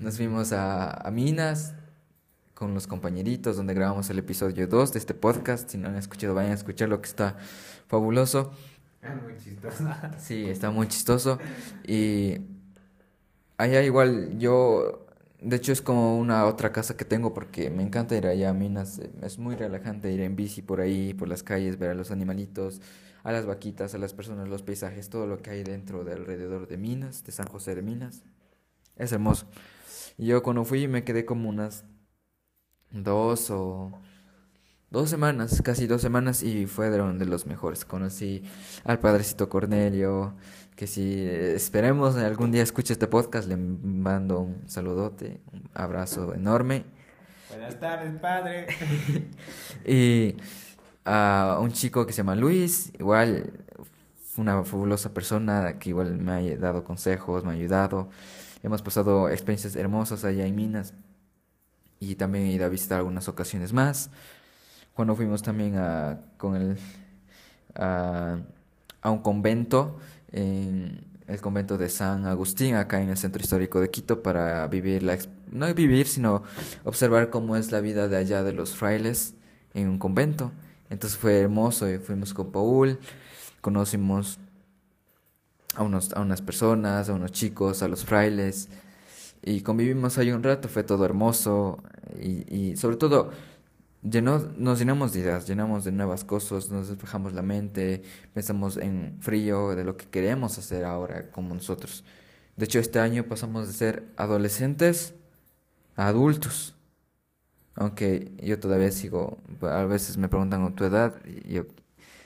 Nos 0.00 0.16
fuimos 0.16 0.52
a, 0.52 0.92
a 0.92 1.10
Minas 1.10 1.74
con 2.54 2.72
los 2.72 2.86
compañeritos 2.86 3.56
donde 3.56 3.74
grabamos 3.74 4.08
el 4.10 4.18
episodio 4.20 4.68
2 4.68 4.92
de 4.92 4.98
este 4.98 5.12
podcast. 5.12 5.70
Si 5.70 5.76
no 5.76 5.88
han 5.88 5.96
escuchado, 5.96 6.34
vayan 6.34 6.52
a 6.52 6.54
escucharlo 6.54 7.00
que 7.00 7.08
está 7.08 7.36
fabuloso. 7.88 8.52
Muy 9.24 9.36
chistoso. 9.36 9.84
Sí, 10.18 10.48
está 10.48 10.70
muy 10.70 10.86
chistoso. 10.86 11.38
Y 11.84 12.38
allá 13.56 13.82
igual 13.82 14.38
yo, 14.38 15.04
de 15.40 15.56
hecho 15.56 15.72
es 15.72 15.82
como 15.82 16.16
una 16.16 16.46
otra 16.46 16.70
casa 16.70 16.96
que 16.96 17.04
tengo 17.04 17.34
porque 17.34 17.68
me 17.68 17.82
encanta 17.82 18.16
ir 18.16 18.28
allá 18.28 18.50
a 18.50 18.54
Minas. 18.54 19.00
Es 19.22 19.38
muy 19.38 19.56
relajante 19.56 20.12
ir 20.12 20.20
en 20.20 20.36
bici 20.36 20.62
por 20.62 20.80
ahí, 20.80 21.12
por 21.12 21.26
las 21.26 21.42
calles, 21.42 21.76
ver 21.76 21.90
a 21.90 21.94
los 21.94 22.12
animalitos, 22.12 22.80
a 23.24 23.32
las 23.32 23.46
vaquitas, 23.46 23.94
a 23.94 23.98
las 23.98 24.14
personas, 24.14 24.48
los 24.48 24.62
paisajes, 24.62 25.08
todo 25.10 25.26
lo 25.26 25.38
que 25.38 25.50
hay 25.50 25.64
dentro 25.64 26.04
de 26.04 26.12
alrededor 26.12 26.68
de 26.68 26.76
Minas, 26.76 27.24
de 27.24 27.32
San 27.32 27.48
José 27.48 27.74
de 27.74 27.82
Minas. 27.82 28.22
Es 28.96 29.10
hermoso. 29.12 29.46
Y 30.18 30.26
yo 30.26 30.42
cuando 30.42 30.64
fui 30.64 30.88
me 30.88 31.04
quedé 31.04 31.24
como 31.24 31.48
unas 31.48 31.84
dos 32.90 33.50
o 33.50 33.92
dos 34.90 35.08
semanas, 35.08 35.62
casi 35.62 35.86
dos 35.86 36.02
semanas 36.02 36.42
y 36.42 36.66
fueron 36.66 37.20
de 37.20 37.26
los 37.26 37.46
mejores. 37.46 37.84
Conocí 37.84 38.42
al 38.84 38.98
padrecito 38.98 39.48
Cornelio, 39.48 40.34
que 40.74 40.88
si 40.88 41.24
esperemos 41.24 42.16
algún 42.16 42.50
día 42.50 42.64
escuche 42.64 42.92
este 42.92 43.06
podcast, 43.06 43.48
le 43.48 43.56
mando 43.56 44.40
un 44.40 44.68
saludote, 44.68 45.40
un 45.52 45.70
abrazo 45.72 46.34
enorme. 46.34 46.84
Buenas 47.50 47.78
tardes, 47.78 48.18
padre. 48.20 48.66
Y 49.86 50.36
a 51.04 51.58
un 51.60 51.70
chico 51.72 52.06
que 52.06 52.12
se 52.12 52.18
llama 52.18 52.34
Luis, 52.34 52.92
igual 52.98 53.52
una 54.36 54.64
fabulosa 54.64 55.14
persona 55.14 55.78
que 55.78 55.90
igual 55.90 56.18
me 56.18 56.32
ha 56.32 56.56
dado 56.56 56.84
consejos, 56.84 57.44
me 57.44 57.50
ha 57.50 57.54
ayudado. 57.54 58.10
Hemos 58.62 58.82
pasado 58.82 59.28
experiencias 59.28 59.76
hermosas 59.76 60.24
allá 60.24 60.46
en 60.46 60.56
Minas 60.56 60.94
y 62.00 62.14
también 62.14 62.46
he 62.46 62.52
ido 62.52 62.66
a 62.66 62.68
visitar 62.68 62.98
algunas 62.98 63.28
ocasiones 63.28 63.72
más. 63.72 64.10
Cuando 64.94 65.14
fuimos 65.14 65.42
también 65.42 65.76
a, 65.76 66.20
con 66.36 66.56
el, 66.56 66.78
a, 67.74 68.38
un 69.04 69.18
convento, 69.18 69.98
en 70.32 71.04
el 71.26 71.40
convento 71.40 71.78
de 71.78 71.88
San 71.88 72.26
Agustín, 72.26 72.74
acá 72.74 73.00
en 73.00 73.10
el 73.10 73.16
centro 73.16 73.40
histórico 73.40 73.80
de 73.80 73.90
Quito, 73.90 74.22
para 74.22 74.66
vivir 74.66 75.02
la, 75.02 75.18
no 75.52 75.72
vivir, 75.74 76.06
sino 76.08 76.42
observar 76.84 77.30
cómo 77.30 77.56
es 77.56 77.70
la 77.70 77.80
vida 77.80 78.08
de 78.08 78.16
allá 78.16 78.42
de 78.42 78.52
los 78.52 78.74
frailes 78.74 79.34
en 79.74 79.88
un 79.88 79.98
convento. 79.98 80.52
Entonces 80.90 81.18
fue 81.18 81.40
hermoso 81.40 81.88
y 81.88 81.98
fuimos 81.98 82.34
con 82.34 82.50
Paul, 82.50 82.98
conocimos 83.60 84.38
a, 85.78 85.82
unos, 85.84 86.12
a 86.12 86.20
unas 86.20 86.42
personas, 86.42 87.08
a 87.08 87.14
unos 87.14 87.32
chicos, 87.32 87.82
a 87.82 87.88
los 87.88 88.04
frailes 88.04 88.68
y 89.42 89.60
convivimos 89.62 90.18
ahí 90.18 90.32
un 90.32 90.42
rato, 90.42 90.68
fue 90.68 90.82
todo 90.82 91.04
hermoso 91.04 91.82
y, 92.20 92.54
y 92.54 92.76
sobre 92.76 92.96
todo 92.96 93.30
llenó, 94.02 94.38
nos 94.56 94.78
llenamos 94.80 95.12
de 95.12 95.20
ideas, 95.20 95.46
llenamos 95.46 95.84
de 95.84 95.92
nuevas 95.92 96.24
cosas, 96.24 96.70
nos 96.70 96.88
despejamos 96.88 97.32
la 97.32 97.42
mente, 97.42 98.02
pensamos 98.34 98.76
en 98.76 99.16
frío 99.20 99.74
de 99.76 99.84
lo 99.84 99.96
que 99.96 100.06
queremos 100.06 100.58
hacer 100.58 100.84
ahora 100.84 101.30
como 101.30 101.54
nosotros. 101.54 102.04
De 102.56 102.64
hecho, 102.64 102.80
este 102.80 102.98
año 102.98 103.24
pasamos 103.24 103.68
de 103.68 103.74
ser 103.74 104.04
adolescentes 104.16 105.14
a 105.96 106.08
adultos. 106.08 106.74
Aunque 107.76 108.32
yo 108.42 108.58
todavía 108.58 108.90
sigo, 108.90 109.38
a 109.62 109.84
veces 109.84 110.16
me 110.16 110.28
preguntan 110.28 110.74
tu 110.74 110.84
edad 110.84 111.14
y 111.24 111.54
yo 111.54 111.66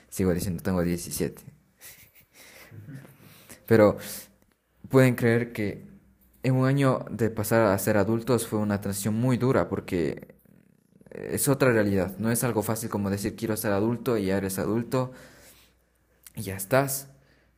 sigo 0.09 0.33
diciendo 0.33 0.63
tengo 0.63 0.81
17. 0.81 1.52
Pero 3.65 3.97
pueden 4.89 5.15
creer 5.15 5.53
que 5.53 5.85
en 6.43 6.55
un 6.55 6.67
año 6.67 7.05
de 7.09 7.29
pasar 7.29 7.61
a 7.61 7.77
ser 7.79 7.97
adultos 7.97 8.47
fue 8.47 8.59
una 8.59 8.81
transición 8.81 9.15
muy 9.15 9.37
dura 9.37 9.69
porque 9.69 10.35
es 11.11 11.47
otra 11.47 11.71
realidad. 11.71 12.15
No 12.17 12.31
es 12.31 12.43
algo 12.43 12.63
fácil 12.63 12.89
como 12.89 13.09
decir 13.09 13.35
quiero 13.35 13.55
ser 13.57 13.71
adulto 13.71 14.17
y 14.17 14.25
ya 14.25 14.37
eres 14.37 14.59
adulto 14.59 15.11
y 16.35 16.43
ya 16.43 16.55
estás. 16.55 17.07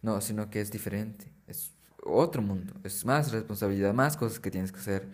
No, 0.01 0.21
sino 0.21 0.49
que 0.49 0.61
es 0.61 0.71
diferente. 0.71 1.31
Es 1.47 1.71
otro 2.03 2.41
mundo. 2.41 2.73
Es 2.83 3.05
más 3.05 3.31
responsabilidad, 3.31 3.93
más 3.93 4.17
cosas 4.17 4.39
que 4.39 4.51
tienes 4.51 4.71
que 4.71 4.79
hacer. 4.79 5.07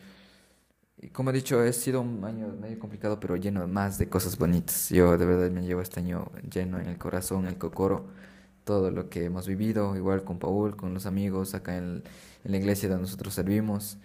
Y 0.98 1.08
como 1.10 1.32
he 1.32 1.34
dicho, 1.34 1.60
ha 1.60 1.72
sido 1.74 2.02
un 2.02 2.24
año 2.26 2.48
medio 2.60 2.78
complicado, 2.78 3.20
pero 3.20 3.36
lleno 3.36 3.68
más 3.68 3.98
de 3.98 4.08
cosas 4.10 4.38
bonitas. 4.38 4.90
Yo 4.90 5.18
de 5.18 5.26
verdad 5.26 5.50
me 5.50 5.64
llevo 5.64 5.82
este 5.82 6.00
año 6.00 6.32
lleno 6.52 6.80
en 6.80 6.88
el 6.88 6.98
corazón, 6.98 7.44
en 7.44 7.50
el 7.50 7.58
cocoro, 7.58 8.08
todo 8.64 8.92
lo 8.92 9.10
que 9.10 9.26
hemos 9.26 9.48
vivido, 9.48 9.96
igual 9.96 10.24
con 10.24 10.40
Paul, 10.40 10.76
con 10.76 10.94
los 10.94 11.06
amigos, 11.06 11.54
acá 11.54 11.78
en, 11.78 12.04
la 12.44 12.58
iglesia 12.58 12.90
donde 12.90 13.04
nosotros 13.04 13.34
servimos, 13.34 13.98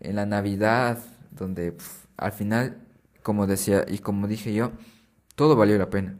en 0.00 0.16
la 0.16 0.26
Navidad, 0.26 0.98
donde 1.30 1.76
al 2.16 2.32
final 2.32 2.78
como 3.22 3.46
decía 3.46 3.84
y 3.88 3.98
como 3.98 4.28
dije 4.28 4.54
yo, 4.54 4.70
todo 5.34 5.56
valió 5.56 5.76
la 5.78 5.90
pena. 5.90 6.16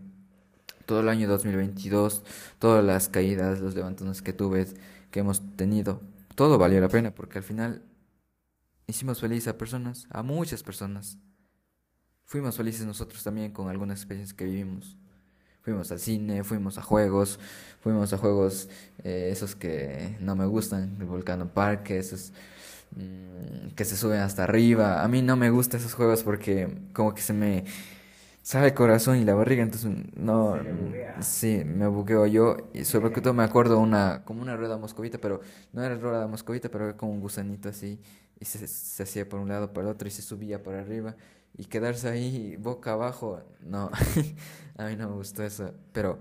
Todo 0.87 1.01
el 1.01 1.09
año 1.09 1.29
2022, 1.29 2.25
todas 2.59 2.85
las 2.85 3.09
caídas, 3.09 3.61
los 3.61 3.75
levantones 3.75 4.23
que 4.23 4.33
tuve, 4.33 4.67
que 5.11 5.21
hemos 5.21 5.41
tenido, 5.57 6.01
todo 6.35 6.59
valió 6.59 6.81
la 6.81 6.89
pena 6.89 7.15
porque 7.15 7.39
al 7.39 7.45
final 7.45 7.83
hicimos 8.87 9.21
felices 9.21 9.49
a 9.49 9.57
personas, 9.59 10.07
a 10.11 10.23
muchas 10.23 10.63
personas. 10.63 11.19
Fuimos 12.25 12.57
felices 12.57 12.85
nosotros 12.87 13.23
también 13.23 13.53
con 13.53 13.69
algunas 13.69 14.01
experiencias 14.01 14.37
que 14.37 14.45
vivimos. 14.45 14.97
Fuimos 15.67 15.93
al 15.93 15.99
cine, 15.99 16.45
fuimos 16.45 16.79
a 16.79 16.83
juegos, 16.83 17.39
fuimos 17.83 18.15
a 18.15 18.19
juegos 18.19 18.71
eh, 19.05 19.31
esos 19.33 19.55
que 19.55 20.17
no 20.21 20.35
me 20.35 20.47
gustan, 20.47 20.97
el 20.99 21.07
Volcano 21.07 21.53
Park, 21.53 21.91
esos 21.91 22.33
Mm, 22.97 23.71
que 23.77 23.85
se 23.85 23.97
suben 23.97 24.21
hasta 24.21 24.45
arriba. 24.45 25.03
A 25.05 25.09
mí 25.09 25.23
no 25.23 25.37
me 25.37 25.51
gustan 25.51 25.81
esos 25.81 25.95
juegos 25.95 26.23
porque 26.23 26.69
como 26.95 27.15
que 27.15 27.23
se 27.23 27.33
me 27.33 27.65
sale 28.43 28.69
el 28.69 28.75
corazón 28.75 29.19
y 29.19 29.25
la 29.25 29.35
barriga, 29.35 29.63
entonces 29.63 29.91
no, 30.17 30.59
sí, 31.21 31.63
me 31.67 31.89
bugueo 31.89 32.27
yo. 32.27 32.57
Y 32.75 32.85
sobre 32.85 33.11
todo 33.21 33.35
me 33.35 33.45
acuerdo 33.45 33.79
una 33.81 34.23
como 34.25 34.43
una 34.43 34.57
rueda 34.57 34.79
moscovita, 34.79 35.19
pero 35.19 35.41
no 35.73 35.83
era 35.85 35.97
rueda 35.97 36.27
moscovita, 36.29 36.71
pero 36.71 36.87
era 36.87 36.97
como 36.97 37.13
un 37.13 37.21
gusanito 37.21 37.69
así 37.69 38.01
y 38.41 38.45
se, 38.45 38.67
se 38.67 39.03
hacía 39.03 39.29
por 39.29 39.41
un 39.41 39.49
lado 39.49 39.73
para 39.73 39.89
el 39.89 39.93
otro 39.95 40.09
y 40.09 40.11
se 40.11 40.23
subía 40.23 40.63
por 40.63 40.75
arriba 40.75 41.17
y 41.57 41.65
quedarse 41.65 42.09
ahí 42.09 42.57
boca 42.57 42.93
abajo, 42.93 43.43
no, 43.61 43.91
a 44.77 44.85
mí 44.87 44.97
no 44.97 45.09
me 45.09 45.17
gustó 45.17 45.43
eso, 45.43 45.73
pero 45.93 46.19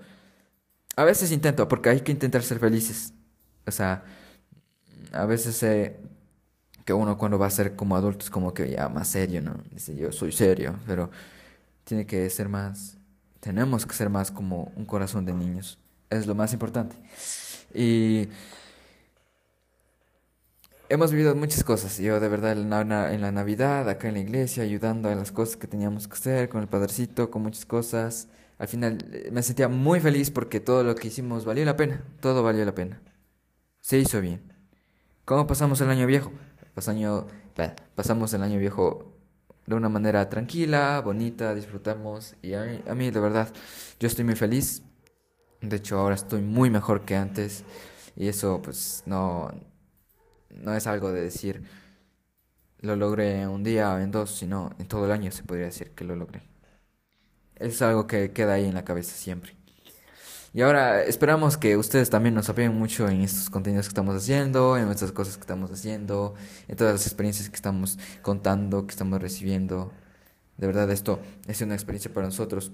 a 0.96 1.04
veces 1.04 1.32
intento 1.32 1.68
porque 1.68 1.90
hay 1.90 2.02
que 2.02 2.12
intentar 2.12 2.44
ser 2.44 2.60
felices, 2.60 3.14
o 3.66 3.72
sea, 3.72 4.04
a 5.12 5.26
veces 5.26 5.62
eh, 5.64 6.00
que 6.86 6.94
uno 6.94 7.18
cuando 7.18 7.38
va 7.40 7.48
a 7.48 7.50
ser 7.50 7.76
como 7.76 7.96
adulto 7.96 8.26
es 8.26 8.30
como 8.30 8.54
que 8.54 8.70
ya 8.70 8.88
más 8.90 9.08
serio, 9.10 9.42
¿no? 9.42 9.56
Dice, 9.72 9.96
yo 9.96 10.12
soy 10.12 10.32
serio, 10.32 10.80
pero 10.86 11.10
tiene 11.84 12.06
que 12.06 12.30
ser 12.30 12.48
más, 12.48 12.98
tenemos 13.40 13.86
que 13.86 13.94
ser 13.94 14.10
más 14.10 14.32
como 14.32 14.72
un 14.76 14.86
corazón 14.86 15.26
de 15.26 15.34
niños, 15.34 15.80
es 16.10 16.28
lo 16.28 16.36
más 16.36 16.54
importante. 16.54 16.96
Y 17.74 18.30
hemos 20.90 21.12
vivido 21.12 21.36
muchas 21.36 21.64
cosas, 21.64 21.98
yo 21.98 22.20
de 22.20 22.28
verdad 22.28 22.54
en 22.54 22.70
la, 22.70 23.14
en 23.14 23.22
la 23.22 23.32
Navidad, 23.32 23.90
acá 23.90 24.08
en 24.08 24.16
la 24.16 24.20
iglesia, 24.20 24.64
ayudando 24.64 25.10
a 25.10 25.16
las 25.16 25.32
cosas 25.32 25.58
que 25.58 25.68
teníamos 25.68 26.08
que 26.08 26.14
hacer, 26.14 26.50
con 26.50 26.62
el 26.62 26.68
padrecito, 26.68 27.32
con 27.32 27.44
muchas 27.44 27.66
cosas. 27.66 28.28
Al 28.58 28.68
final 28.68 28.98
eh, 29.12 29.30
me 29.32 29.44
sentía 29.44 29.68
muy 29.68 30.00
feliz 30.00 30.32
porque 30.32 30.60
todo 30.60 30.84
lo 30.84 30.96
que 30.96 31.08
hicimos 31.10 31.46
valió 31.46 31.66
la 31.66 31.76
pena, 31.78 32.04
todo 32.22 32.44
valió 32.44 32.64
la 32.66 32.76
pena. 32.76 33.02
Se 33.82 33.98
hizo 33.98 34.22
bien. 34.22 34.42
¿Cómo 35.26 35.48
pasamos 35.48 35.82
el 35.82 35.90
año 35.90 36.06
viejo? 36.08 36.32
pasamos 37.96 38.34
el 38.34 38.44
año 38.44 38.60
viejo 38.60 39.14
de 39.66 39.76
una 39.76 39.90
manera 39.90 40.30
tranquila, 40.30 41.02
bonita, 41.02 41.56
disfrutamos 41.56 42.36
y 42.42 42.54
a 42.54 42.64
mí, 42.64 42.82
a 42.88 42.96
mí 42.96 43.12
de 43.12 43.20
verdad 43.20 43.50
yo 44.00 44.08
estoy 44.08 44.26
muy 44.26 44.36
feliz. 44.36 44.84
De 45.62 45.78
hecho 45.78 46.00
ahora 46.00 46.16
estoy 46.16 46.42
muy 46.42 46.70
mejor 46.70 47.06
que 47.06 47.16
antes 47.16 47.64
y 48.16 48.28
eso 48.28 48.62
pues 48.62 49.04
no, 49.06 49.52
no 50.56 50.74
es 50.76 50.88
algo 50.88 51.12
de 51.12 51.22
decir 51.22 51.64
lo 52.86 52.96
logré 52.96 53.48
un 53.48 53.64
día 53.64 53.94
o 53.94 54.00
en 54.00 54.12
dos, 54.12 54.32
sino 54.38 54.72
en 54.80 54.88
todo 54.88 55.06
el 55.06 55.12
año 55.12 55.32
se 55.32 55.44
podría 55.44 55.66
decir 55.66 55.92
que 55.92 56.04
lo 56.04 56.16
logré. 56.16 56.42
Es 57.56 57.82
algo 57.82 58.08
que 58.08 58.32
queda 58.32 58.54
ahí 58.54 58.66
en 58.66 58.74
la 58.76 58.86
cabeza 58.86 59.16
siempre. 59.16 59.56
Y 60.54 60.62
ahora 60.62 61.04
esperamos 61.04 61.58
que 61.58 61.76
ustedes 61.76 62.10
también 62.10 62.34
nos 62.34 62.48
apoyen 62.50 62.74
mucho 62.74 63.10
en 63.10 63.22
estos 63.22 63.50
contenidos 63.50 63.88
que 63.88 63.90
estamos 63.90 64.16
haciendo, 64.16 64.78
en 64.78 64.90
estas 64.90 65.12
cosas 65.12 65.36
que 65.36 65.42
estamos 65.42 65.70
haciendo, 65.72 66.34
en 66.68 66.78
todas 66.78 66.94
las 66.94 67.06
experiencias 67.08 67.50
que 67.50 67.56
estamos 67.56 67.98
contando, 68.22 68.88
que 68.88 68.92
estamos 68.92 69.22
recibiendo. 69.22 69.92
De 70.58 70.68
verdad, 70.68 70.90
esto 70.92 71.20
es 71.48 71.62
una 71.62 71.74
experiencia 71.76 72.14
para 72.14 72.28
nosotros. 72.28 72.72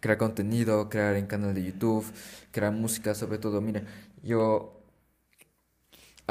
Crear 0.00 0.18
contenido, 0.18 0.88
crear 0.88 1.16
en 1.16 1.26
canal 1.26 1.54
de 1.54 1.64
YouTube, 1.64 2.04
crear 2.52 2.72
música, 2.72 3.14
sobre 3.14 3.38
todo. 3.38 3.60
Mire, 3.60 3.84
yo. 4.22 4.81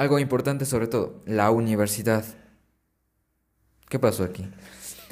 Algo 0.02 0.18
importante, 0.18 0.66
sobre 0.66 0.88
todo, 0.88 1.22
la 1.28 1.52
universidad. 1.52 2.26
¿Qué 3.88 4.00
pasó 4.00 4.24
aquí? 4.24 4.50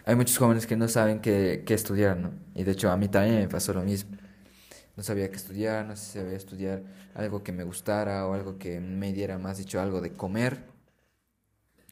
Hay 0.03 0.15
muchos 0.15 0.35
jóvenes 0.39 0.65
que 0.65 0.75
no 0.75 0.87
saben 0.87 1.19
qué, 1.19 1.63
qué 1.63 1.75
estudiar, 1.75 2.17
¿no? 2.17 2.31
Y 2.55 2.63
de 2.63 2.71
hecho, 2.71 2.89
a 2.89 2.97
mí 2.97 3.07
también 3.07 3.35
me 3.35 3.47
pasó 3.47 3.71
lo 3.71 3.83
mismo 3.83 4.17
no 4.97 5.03
sabía 5.03 5.29
qué 5.29 5.37
estudiar, 5.37 5.85
no 5.85 5.95
sabía 5.95 6.35
estudiar 6.35 6.81
algo 7.13 7.41
que 7.41 7.53
me 7.53 7.63
gustara 7.63 8.27
o 8.27 8.33
algo 8.33 8.57
que 8.57 8.81
me 8.81 9.13
diera 9.13 9.37
más 9.37 9.57
dicho 9.59 9.79
algo 9.79 10.01
de 10.01 10.11
comer, 10.11 10.65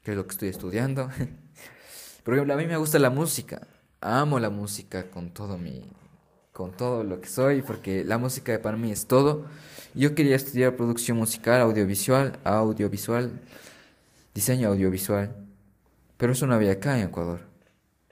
que 0.03 0.11
es 0.11 0.17
lo 0.17 0.25
que 0.25 0.31
estoy 0.31 0.49
estudiando. 0.49 1.09
Por 2.25 2.33
ejemplo, 2.33 2.55
a 2.55 2.57
mí 2.57 2.65
me 2.65 2.77
gusta 2.77 2.99
la 2.99 3.11
música, 3.11 3.65
amo 4.01 4.39
la 4.39 4.49
música 4.49 5.09
con 5.11 5.29
todo 5.29 5.57
mi 5.57 5.89
con 6.51 6.71
todo 6.71 7.03
lo 7.03 7.21
que 7.21 7.29
soy, 7.29 7.61
porque 7.61 8.03
la 8.03 8.17
música 8.17 8.59
para 8.61 8.75
mí 8.75 8.91
es 8.91 9.05
todo. 9.05 9.45
Yo 9.97 10.13
quería 10.13 10.35
estudiar 10.35 10.75
producción 10.75 11.17
musical, 11.17 11.59
audiovisual, 11.59 12.37
audiovisual, 12.43 13.31
diseño 14.31 14.67
audiovisual, 14.69 15.35
pero 16.17 16.33
eso 16.33 16.45
no 16.45 16.53
había 16.53 16.73
acá 16.73 16.99
en 16.99 17.07
Ecuador, 17.07 17.39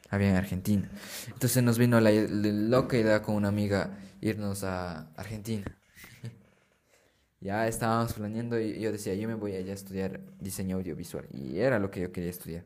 había 0.10 0.32
en 0.32 0.36
Argentina. 0.36 0.90
Entonces 1.28 1.62
nos 1.62 1.78
vino 1.78 2.00
la 2.00 2.10
loca 2.10 2.98
idea 2.98 3.22
con 3.22 3.36
una 3.36 3.50
amiga 3.50 4.00
irnos 4.20 4.64
a 4.64 5.12
Argentina. 5.16 5.78
ya 7.40 7.68
estábamos 7.68 8.14
planeando 8.14 8.60
y 8.60 8.80
yo 8.80 8.92
decía, 8.92 9.14
yo 9.14 9.28
me 9.28 9.36
voy 9.36 9.56
allá 9.56 9.74
a 9.74 9.76
estudiar 9.76 10.22
diseño 10.40 10.78
audiovisual. 10.78 11.28
Y 11.32 11.60
era 11.60 11.78
lo 11.78 11.92
que 11.92 12.02
yo 12.02 12.12
quería 12.12 12.32
estudiar. 12.32 12.64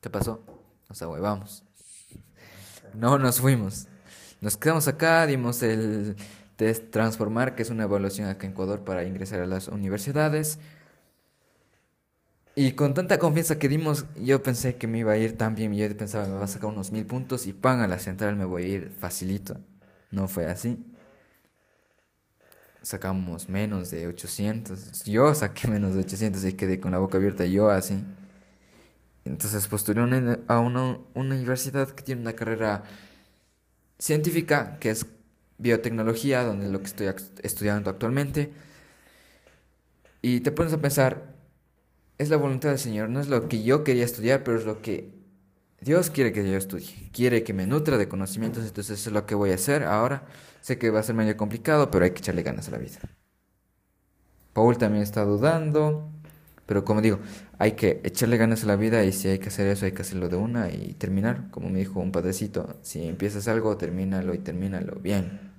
¿Qué 0.00 0.08
pasó? 0.08 0.44
Nos 0.88 1.02
ahuevamos. 1.02 1.64
No 2.94 3.18
nos 3.18 3.40
fuimos. 3.40 3.88
Nos 4.42 4.58
quedamos 4.58 4.86
acá, 4.86 5.26
dimos 5.26 5.62
el 5.62 6.14
test 6.62 6.90
Transformar, 6.90 7.56
que 7.56 7.62
es 7.62 7.70
una 7.70 7.84
evaluación 7.84 8.28
acá 8.28 8.46
en 8.46 8.52
Ecuador 8.52 8.84
para 8.84 9.04
ingresar 9.04 9.40
a 9.40 9.46
las 9.46 9.66
universidades. 9.66 10.60
Y 12.54 12.72
con 12.72 12.94
tanta 12.94 13.18
confianza 13.18 13.58
que 13.58 13.68
dimos, 13.68 14.04
yo 14.16 14.42
pensé 14.42 14.76
que 14.76 14.86
me 14.86 14.98
iba 14.98 15.12
a 15.12 15.16
ir 15.16 15.36
tan 15.36 15.56
bien. 15.56 15.74
Yo 15.74 15.96
pensaba, 15.96 16.26
me 16.28 16.34
va 16.34 16.44
a 16.44 16.46
sacar 16.46 16.70
unos 16.70 16.92
mil 16.92 17.04
puntos 17.04 17.46
y 17.46 17.52
pan 17.52 17.80
a 17.80 17.88
la 17.88 17.98
central 17.98 18.36
me 18.36 18.44
voy 18.44 18.62
a 18.62 18.68
ir 18.68 18.90
facilito. 19.00 19.58
No 20.12 20.28
fue 20.28 20.46
así. 20.46 20.78
Sacamos 22.82 23.48
menos 23.48 23.90
de 23.90 24.06
800. 24.06 25.04
Yo 25.04 25.34
saqué 25.34 25.66
menos 25.66 25.94
de 25.94 26.00
800 26.00 26.44
y 26.44 26.52
quedé 26.52 26.78
con 26.78 26.92
la 26.92 26.98
boca 26.98 27.18
abierta 27.18 27.44
yo 27.44 27.70
así. 27.70 28.04
Entonces 29.24 29.66
postulé 29.66 30.00
a 30.46 30.60
una, 30.60 30.98
universidad 31.14 31.88
que 31.90 32.02
tiene 32.02 32.20
una 32.20 32.34
carrera 32.34 32.84
científica, 33.98 34.78
que 34.78 34.90
es 34.90 35.06
biotecnología, 35.62 36.44
donde 36.44 36.66
es 36.66 36.72
lo 36.72 36.80
que 36.80 36.86
estoy 36.86 37.06
estudiando 37.42 37.88
actualmente. 37.88 38.52
Y 40.20 40.40
te 40.40 40.52
pones 40.52 40.72
a 40.72 40.80
pensar, 40.80 41.34
es 42.18 42.28
la 42.28 42.36
voluntad 42.36 42.70
del 42.70 42.78
Señor, 42.78 43.08
no 43.08 43.20
es 43.20 43.28
lo 43.28 43.48
que 43.48 43.62
yo 43.62 43.84
quería 43.84 44.04
estudiar, 44.04 44.44
pero 44.44 44.58
es 44.58 44.64
lo 44.64 44.82
que 44.82 45.10
Dios 45.80 46.10
quiere 46.10 46.32
que 46.32 46.48
yo 46.48 46.56
estudie, 46.56 47.10
quiere 47.12 47.42
que 47.42 47.52
me 47.52 47.66
nutra 47.66 47.98
de 47.98 48.08
conocimientos, 48.08 48.64
entonces 48.64 49.00
eso 49.00 49.10
es 49.10 49.14
lo 49.14 49.26
que 49.26 49.34
voy 49.34 49.50
a 49.50 49.54
hacer 49.54 49.84
ahora. 49.84 50.24
Sé 50.60 50.78
que 50.78 50.90
va 50.90 51.00
a 51.00 51.02
ser 51.02 51.16
medio 51.16 51.36
complicado, 51.36 51.90
pero 51.90 52.04
hay 52.04 52.12
que 52.12 52.18
echarle 52.18 52.42
ganas 52.44 52.68
a 52.68 52.72
la 52.72 52.78
vida. 52.78 53.00
Paul 54.52 54.78
también 54.78 55.02
está 55.02 55.24
dudando, 55.24 56.08
pero 56.66 56.84
como 56.84 57.00
digo, 57.00 57.18
hay 57.58 57.72
que 57.72 58.00
echarle 58.04 58.36
ganas 58.36 58.62
a 58.62 58.66
la 58.66 58.76
vida 58.76 59.04
y 59.04 59.12
si 59.12 59.28
hay 59.28 59.38
que 59.38 59.48
hacer 59.48 59.66
eso, 59.66 59.86
hay 59.86 59.92
que 59.92 60.02
hacerlo 60.02 60.28
de 60.28 60.36
una 60.36 60.70
y 60.70 60.94
terminar. 60.94 61.50
Como 61.50 61.68
me 61.68 61.80
dijo 61.80 62.00
un 62.00 62.12
padrecito, 62.12 62.78
si 62.82 63.06
empiezas 63.08 63.48
algo, 63.48 63.76
termínalo 63.76 64.34
y 64.34 64.38
termínalo 64.38 65.00
bien. 65.00 65.51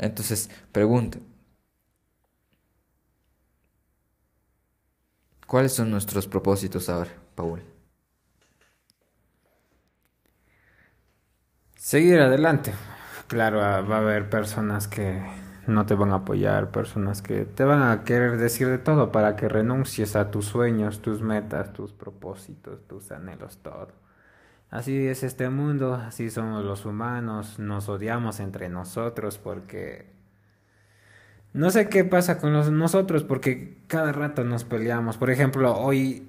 Entonces, 0.00 0.50
pregunto, 0.72 1.20
¿cuáles 5.46 5.74
son 5.74 5.90
nuestros 5.90 6.26
propósitos 6.26 6.88
ahora, 6.88 7.10
Paul? 7.34 7.62
Seguir 11.74 12.20
adelante. 12.20 12.72
Claro, 13.26 13.60
ah, 13.62 13.80
va 13.80 13.96
a 13.96 14.00
haber 14.00 14.30
personas 14.30 14.86
que 14.86 15.20
no 15.66 15.84
te 15.86 15.94
van 15.94 16.12
a 16.12 16.16
apoyar, 16.16 16.70
personas 16.70 17.22
que 17.22 17.44
te 17.44 17.64
van 17.64 17.82
a 17.82 18.04
querer 18.04 18.36
decir 18.38 18.68
de 18.68 18.78
todo 18.78 19.10
para 19.12 19.34
que 19.36 19.48
renuncies 19.48 20.14
a 20.16 20.30
tus 20.30 20.46
sueños, 20.46 21.02
tus 21.02 21.22
metas, 21.22 21.72
tus 21.72 21.92
propósitos, 21.92 22.86
tus 22.86 23.10
anhelos, 23.12 23.58
todo. 23.62 23.88
Así 24.70 25.08
es 25.08 25.24
este 25.24 25.50
mundo, 25.50 25.94
así 25.94 26.30
somos 26.30 26.64
los 26.64 26.86
humanos, 26.86 27.58
nos 27.58 27.88
odiamos 27.88 28.38
entre 28.38 28.68
nosotros 28.68 29.36
porque 29.36 30.06
no 31.52 31.70
sé 31.70 31.88
qué 31.88 32.04
pasa 32.04 32.38
con 32.38 32.52
los, 32.52 32.70
nosotros 32.70 33.24
porque 33.24 33.78
cada 33.88 34.12
rato 34.12 34.44
nos 34.44 34.62
peleamos. 34.62 35.16
Por 35.16 35.30
ejemplo, 35.30 35.76
hoy, 35.76 36.28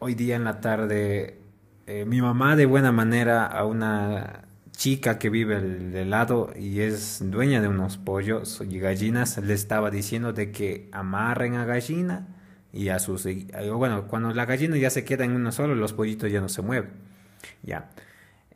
hoy 0.00 0.14
día 0.14 0.36
en 0.36 0.44
la 0.44 0.60
tarde, 0.60 1.38
eh, 1.86 2.04
mi 2.04 2.20
mamá 2.20 2.56
de 2.56 2.66
buena 2.66 2.92
manera 2.92 3.46
a 3.46 3.64
una 3.64 4.42
chica 4.72 5.18
que 5.18 5.30
vive 5.30 5.58
del 5.58 6.10
lado 6.10 6.52
y 6.54 6.80
es 6.80 7.20
dueña 7.24 7.62
de 7.62 7.68
unos 7.68 7.96
pollos 7.96 8.62
y 8.68 8.78
gallinas 8.78 9.38
le 9.38 9.54
estaba 9.54 9.90
diciendo 9.90 10.34
de 10.34 10.52
que 10.52 10.90
amarren 10.92 11.54
a 11.54 11.64
gallina 11.64 12.28
y 12.74 12.90
a 12.90 12.98
sus 12.98 13.26
bueno 13.72 14.06
cuando 14.08 14.34
la 14.34 14.44
gallina 14.44 14.76
ya 14.76 14.90
se 14.90 15.02
queda 15.06 15.24
en 15.24 15.32
uno 15.32 15.50
solo 15.50 15.74
los 15.74 15.94
pollitos 15.94 16.30
ya 16.30 16.42
no 16.42 16.50
se 16.50 16.60
mueven 16.60 17.05
ya. 17.62 17.90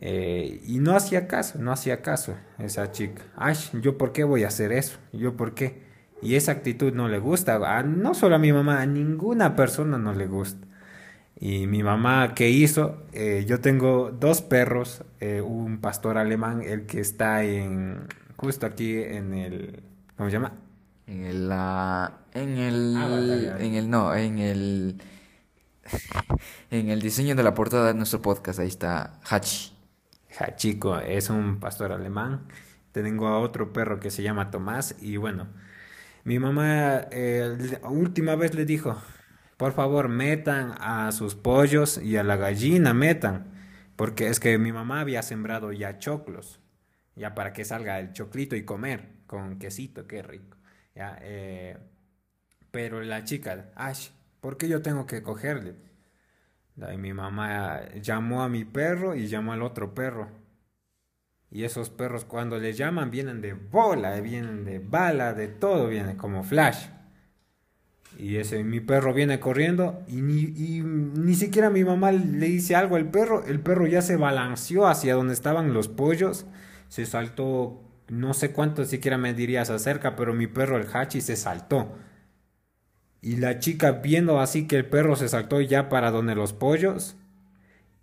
Eh, 0.03 0.63
y 0.67 0.79
no 0.79 0.97
hacía 0.97 1.29
caso 1.29 1.59
no 1.59 1.73
hacía 1.73 2.03
caso 2.03 2.35
esa 2.59 2.91
chica. 2.93 3.23
Ay 3.37 3.57
yo 3.83 3.99
por 3.99 4.13
qué 4.13 4.25
voy 4.25 4.45
a 4.45 4.49
hacer 4.49 4.73
eso 4.73 4.99
yo 5.13 5.37
por 5.37 5.55
qué 5.55 5.83
y 6.23 6.35
esa 6.35 6.53
actitud 6.53 6.93
no 6.93 7.09
le 7.09 7.19
gusta. 7.19 7.83
No 7.83 8.15
solo 8.15 8.37
a 8.37 8.39
mi 8.39 8.53
mamá 8.53 8.81
a 8.81 8.87
ninguna 8.87 9.57
persona 9.57 9.99
no 9.99 10.15
le 10.15 10.27
gusta. 10.27 10.67
Y 11.39 11.67
mi 11.67 11.83
mamá, 11.83 12.35
¿qué 12.35 12.51
hizo? 12.51 13.03
Eh, 13.13 13.47
yo 13.49 13.61
tengo 13.61 14.11
dos 14.11 14.43
perros, 14.43 15.05
eh, 15.21 15.41
un 15.41 15.81
pastor 15.81 16.19
alemán, 16.19 16.61
el 16.63 16.85
que 16.85 17.01
está 17.01 17.43
en 17.45 18.07
justo 18.37 18.67
aquí 18.67 18.97
en 18.99 19.33
el, 19.33 19.83
¿cómo 20.17 20.29
se 20.29 20.35
llama? 20.35 20.53
En 21.07 21.25
el, 21.25 21.49
la, 21.49 22.19
en 22.35 22.59
el, 22.59 22.95
ah, 22.97 23.57
en 23.59 23.75
el, 23.75 23.89
no, 23.89 24.15
en 24.15 24.39
el, 24.39 25.01
en 26.71 26.89
el 26.91 27.01
diseño 27.01 27.35
de 27.35 27.43
la 27.43 27.55
portada 27.55 27.89
de 27.89 27.95
nuestro 27.95 28.23
podcast, 28.23 28.59
ahí 28.59 28.69
está 28.69 29.21
Hachi. 29.29 29.73
Hachiko 30.39 30.99
es 30.99 31.31
un 31.31 31.61
pastor 31.61 31.93
alemán. 31.93 32.47
Tengo 32.93 33.29
a 33.29 33.39
otro 33.39 33.73
perro 33.73 34.01
que 34.01 34.11
se 34.11 34.23
llama 34.23 34.51
Tomás 34.51 34.97
y 35.01 35.17
bueno, 35.17 35.49
mi 36.25 36.39
mamá 36.39 37.07
eh, 37.11 37.79
última 37.83 38.35
vez 38.35 38.55
le 38.55 38.65
dijo, 38.65 39.01
por 39.57 39.73
favor 39.73 40.09
metan 40.09 40.75
a 40.81 41.13
sus 41.13 41.35
pollos 41.35 41.99
y 42.03 42.17
a 42.17 42.25
la 42.25 42.37
gallina, 42.37 42.95
metan, 42.95 43.53
porque 43.97 44.29
es 44.29 44.41
que 44.41 44.59
mi 44.59 44.73
mamá 44.73 45.01
había 45.01 45.23
sembrado 45.23 45.73
ya 45.73 45.99
choclos, 45.99 46.61
ya 47.15 47.35
para 47.35 47.53
que 47.53 47.65
salga 47.65 48.01
el 48.01 48.13
choclito 48.13 48.57
y 48.57 48.65
comer 48.65 49.09
con 49.27 49.59
quesito, 49.59 50.07
qué 50.07 50.23
rico. 50.23 50.57
Ya, 50.95 51.19
eh, 51.23 51.79
pero 52.71 53.01
la 53.03 53.25
chica, 53.25 53.71
Ash, 53.77 54.11
¿por 54.41 54.57
qué 54.57 54.69
yo 54.69 54.83
tengo 54.83 55.07
que 55.07 55.23
cogerle? 55.23 55.75
Y 56.93 56.97
mi 56.97 57.13
mamá 57.13 57.81
llamó 58.01 58.43
a 58.43 58.49
mi 58.49 58.65
perro 58.65 59.15
y 59.15 59.27
llamó 59.27 59.53
al 59.53 59.63
otro 59.63 59.95
perro. 59.95 60.29
Y 61.51 61.65
esos 61.65 61.91
perros 61.91 62.25
cuando 62.25 62.59
les 62.59 62.77
llaman 62.77 63.11
vienen 63.11 63.41
de 63.41 63.55
bola, 63.55 64.19
vienen 64.21 64.65
de 64.65 64.79
bala, 64.79 65.35
de 65.35 65.49
todo, 65.49 65.89
vienen 65.89 66.17
como 66.17 66.45
flash. 66.45 66.87
Y 68.19 68.37
ese, 68.37 68.65
mi 68.65 68.81
perro 68.81 69.15
viene 69.15 69.41
corriendo 69.41 70.03
y 70.09 70.21
ni, 70.21 70.41
y 70.41 70.83
ni 70.83 71.35
siquiera 71.35 71.71
mi 71.71 71.85
mamá 71.85 72.13
le 72.13 72.47
dice 72.47 72.77
algo 72.77 72.97
al 72.97 73.11
perro. 73.11 73.45
El 73.47 73.61
perro 73.61 73.87
ya 73.87 74.03
se 74.03 74.17
balanceó 74.17 74.87
hacia 74.87 75.15
donde 75.15 75.35
estaban 75.35 75.73
los 75.73 75.89
pollos. 75.89 76.47
Se 76.89 77.07
saltó, 77.07 77.83
no 78.09 78.35
sé 78.35 78.53
cuánto 78.53 78.85
siquiera 78.85 79.19
me 79.19 79.35
dirías 79.35 79.71
acerca, 79.71 80.17
pero 80.17 80.35
mi 80.35 80.47
perro, 80.47 80.77
el 80.77 80.87
Hachi, 80.93 81.21
se 81.21 81.37
saltó. 81.37 81.97
Y 83.23 83.37
la 83.37 83.59
chica 83.59 83.93
viendo 83.93 84.41
así 84.41 84.67
que 84.67 84.77
el 84.77 84.87
perro 84.87 85.17
se 85.17 85.29
saltó 85.29 85.61
ya 85.61 85.89
para 85.89 86.11
donde 86.11 86.35
los 86.35 86.53
pollos, 86.53 87.17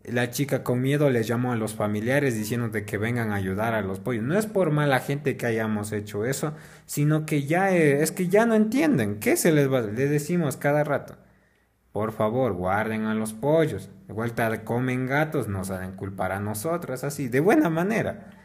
la 0.04 0.30
chica 0.30 0.64
con 0.64 0.82
miedo 0.82 1.10
les 1.10 1.28
llamó 1.28 1.52
a 1.52 1.56
los 1.56 1.76
familiares 1.76 2.36
diciendo 2.36 2.70
de 2.70 2.86
que 2.86 2.98
vengan 2.98 3.32
a 3.32 3.36
ayudar 3.36 3.74
a 3.74 3.82
los 3.82 4.00
pollos. 4.00 4.24
No 4.24 4.38
es 4.38 4.46
por 4.46 4.72
mala 4.72 5.00
gente 5.00 5.36
que 5.38 5.46
hayamos 5.48 5.92
hecho 5.92 6.26
eso, 6.26 6.54
sino 6.86 7.26
que 7.26 7.44
ya 7.44 7.76
eh, 7.76 8.04
es 8.04 8.12
que 8.12 8.28
ya 8.30 8.46
no 8.46 8.56
entienden. 8.56 9.20
¿Qué 9.20 9.36
se 9.38 9.52
les 9.52 9.72
va? 9.72 9.82
Le 9.82 10.08
decimos 10.08 10.58
cada 10.58 10.84
rato. 10.84 11.18
Por 11.92 12.12
favor, 12.14 12.54
guarden 12.54 13.06
a 13.06 13.16
los 13.16 13.34
pollos. 13.34 13.90
De 14.08 14.14
vuelta 14.14 14.64
comen 14.64 15.08
gatos, 15.08 15.48
nos 15.48 15.72
hacen 15.72 15.94
culpar 15.94 16.32
a 16.32 16.40
nosotros, 16.40 17.04
así, 17.04 17.28
de 17.28 17.40
buena 17.40 17.70
manera 17.70 18.37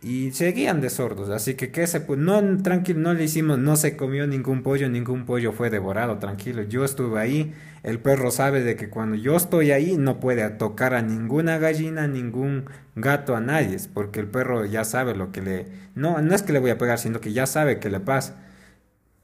y 0.00 0.30
seguían 0.30 0.80
de 0.80 0.90
sordos, 0.90 1.28
así 1.28 1.54
que 1.54 1.72
que 1.72 1.86
se 1.86 2.00
no 2.16 2.62
tranquilo, 2.62 3.00
no 3.00 3.14
le 3.14 3.24
hicimos, 3.24 3.58
no 3.58 3.76
se 3.76 3.96
comió 3.96 4.26
ningún 4.28 4.62
pollo, 4.62 4.88
ningún 4.88 5.26
pollo 5.26 5.52
fue 5.52 5.70
devorado, 5.70 6.18
tranquilo. 6.18 6.62
Yo 6.62 6.84
estuve 6.84 7.20
ahí, 7.20 7.52
el 7.82 7.98
perro 7.98 8.30
sabe 8.30 8.62
de 8.62 8.76
que 8.76 8.90
cuando 8.90 9.16
yo 9.16 9.36
estoy 9.36 9.72
ahí 9.72 9.96
no 9.96 10.20
puede 10.20 10.48
tocar 10.50 10.94
a 10.94 11.02
ninguna 11.02 11.58
gallina, 11.58 12.06
ningún 12.06 12.66
gato, 12.94 13.34
a 13.36 13.40
nadie, 13.40 13.76
porque 13.92 14.20
el 14.20 14.28
perro 14.28 14.64
ya 14.66 14.84
sabe 14.84 15.14
lo 15.16 15.32
que 15.32 15.42
le 15.42 15.66
no 15.94 16.20
no 16.22 16.34
es 16.34 16.42
que 16.42 16.52
le 16.52 16.60
voy 16.60 16.70
a 16.70 16.78
pegar, 16.78 16.98
sino 16.98 17.20
que 17.20 17.32
ya 17.32 17.46
sabe 17.46 17.80
que 17.80 17.90
le 17.90 18.00
pasa. 18.00 18.36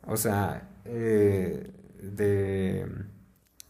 O 0.03 0.17
sea, 0.17 0.69
eh, 0.85 1.71
de 2.03 2.87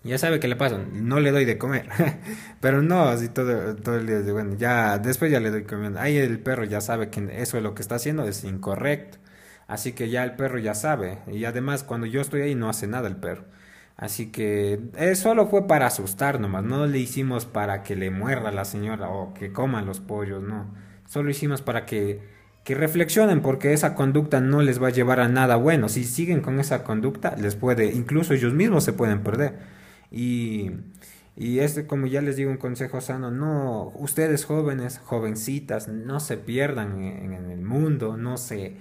ya 0.05 0.19
sabe 0.19 0.39
qué 0.39 0.49
le 0.49 0.57
pasa, 0.57 0.79
no 0.93 1.19
le 1.19 1.31
doy 1.31 1.47
de 1.47 1.57
comer. 1.59 1.89
Pero 2.61 2.83
no, 2.83 3.05
así 3.05 3.29
todo, 3.31 3.75
todo 3.77 3.97
el 3.97 4.07
día, 4.07 4.33
bueno, 4.33 4.55
ya 4.57 4.99
después 4.99 5.33
ya 5.33 5.41
le 5.41 5.51
doy 5.51 5.65
comiendo. 5.65 5.99
Ahí 5.99 6.19
el 6.19 6.39
perro 6.41 6.65
ya 6.65 6.83
sabe 6.83 7.09
que 7.09 7.27
eso 7.41 7.57
es 7.57 7.63
lo 7.63 7.75
que 7.75 7.83
está 7.83 7.95
haciendo 7.97 8.25
es 8.29 8.45
incorrecto. 8.45 9.19
Así 9.67 9.93
que 9.93 10.11
ya 10.11 10.23
el 10.25 10.37
perro 10.37 10.59
ya 10.59 10.75
sabe. 10.75 11.21
Y 11.33 11.47
además 11.47 11.85
cuando 11.85 12.07
yo 12.07 12.21
estoy 12.21 12.43
ahí 12.43 12.55
no 12.55 12.69
hace 12.69 12.87
nada 12.87 13.09
el 13.09 13.17
perro. 13.17 13.45
Así 13.97 14.31
que 14.33 14.81
eh, 14.97 15.15
solo 15.15 15.47
fue 15.47 15.67
para 15.67 15.87
asustar 15.87 16.41
nomás. 16.41 16.65
No 16.65 16.87
le 16.87 16.99
hicimos 16.99 17.47
para 17.47 17.83
que 17.83 17.97
le 17.97 18.11
muerda 18.11 18.53
la 18.53 18.65
señora 18.67 19.09
o 19.09 19.33
que 19.35 19.53
coman 19.53 19.87
los 19.87 20.01
pollos, 20.01 20.43
no. 20.43 20.67
Solo 21.07 21.31
hicimos 21.31 21.63
para 21.63 21.87
que, 21.87 22.21
que 22.65 22.75
reflexionen 22.75 23.41
porque 23.41 23.73
esa 23.73 23.95
conducta 23.95 24.41
no 24.41 24.63
les 24.63 24.83
va 24.83 24.89
a 24.89 24.91
llevar 24.91 25.21
a 25.21 25.29
nada 25.29 25.57
bueno. 25.57 25.89
Si 25.89 26.05
siguen 26.05 26.41
con 26.43 26.61
esa 26.61 26.85
conducta 26.85 27.37
les 27.37 27.57
puede, 27.57 27.87
incluso 27.93 28.35
ellos 28.35 28.53
mismos 28.53 28.85
se 28.85 28.93
pueden 28.93 29.23
perder. 29.23 29.55
Y, 30.11 30.71
y 31.37 31.59
este, 31.59 31.87
como 31.87 32.07
ya 32.07 32.21
les 32.21 32.37
digo, 32.37 32.51
un 32.51 32.59
consejo 32.59 33.01
sano, 33.01 33.31
no, 33.31 33.93
ustedes 33.97 34.45
jóvenes, 34.45 34.99
jovencitas, 34.99 35.89
no 35.89 36.21
se 36.21 36.37
pierdan 36.37 37.03
en, 37.03 37.51
el 37.51 37.63
mundo, 37.63 38.17
no 38.17 38.37
se, 38.37 38.77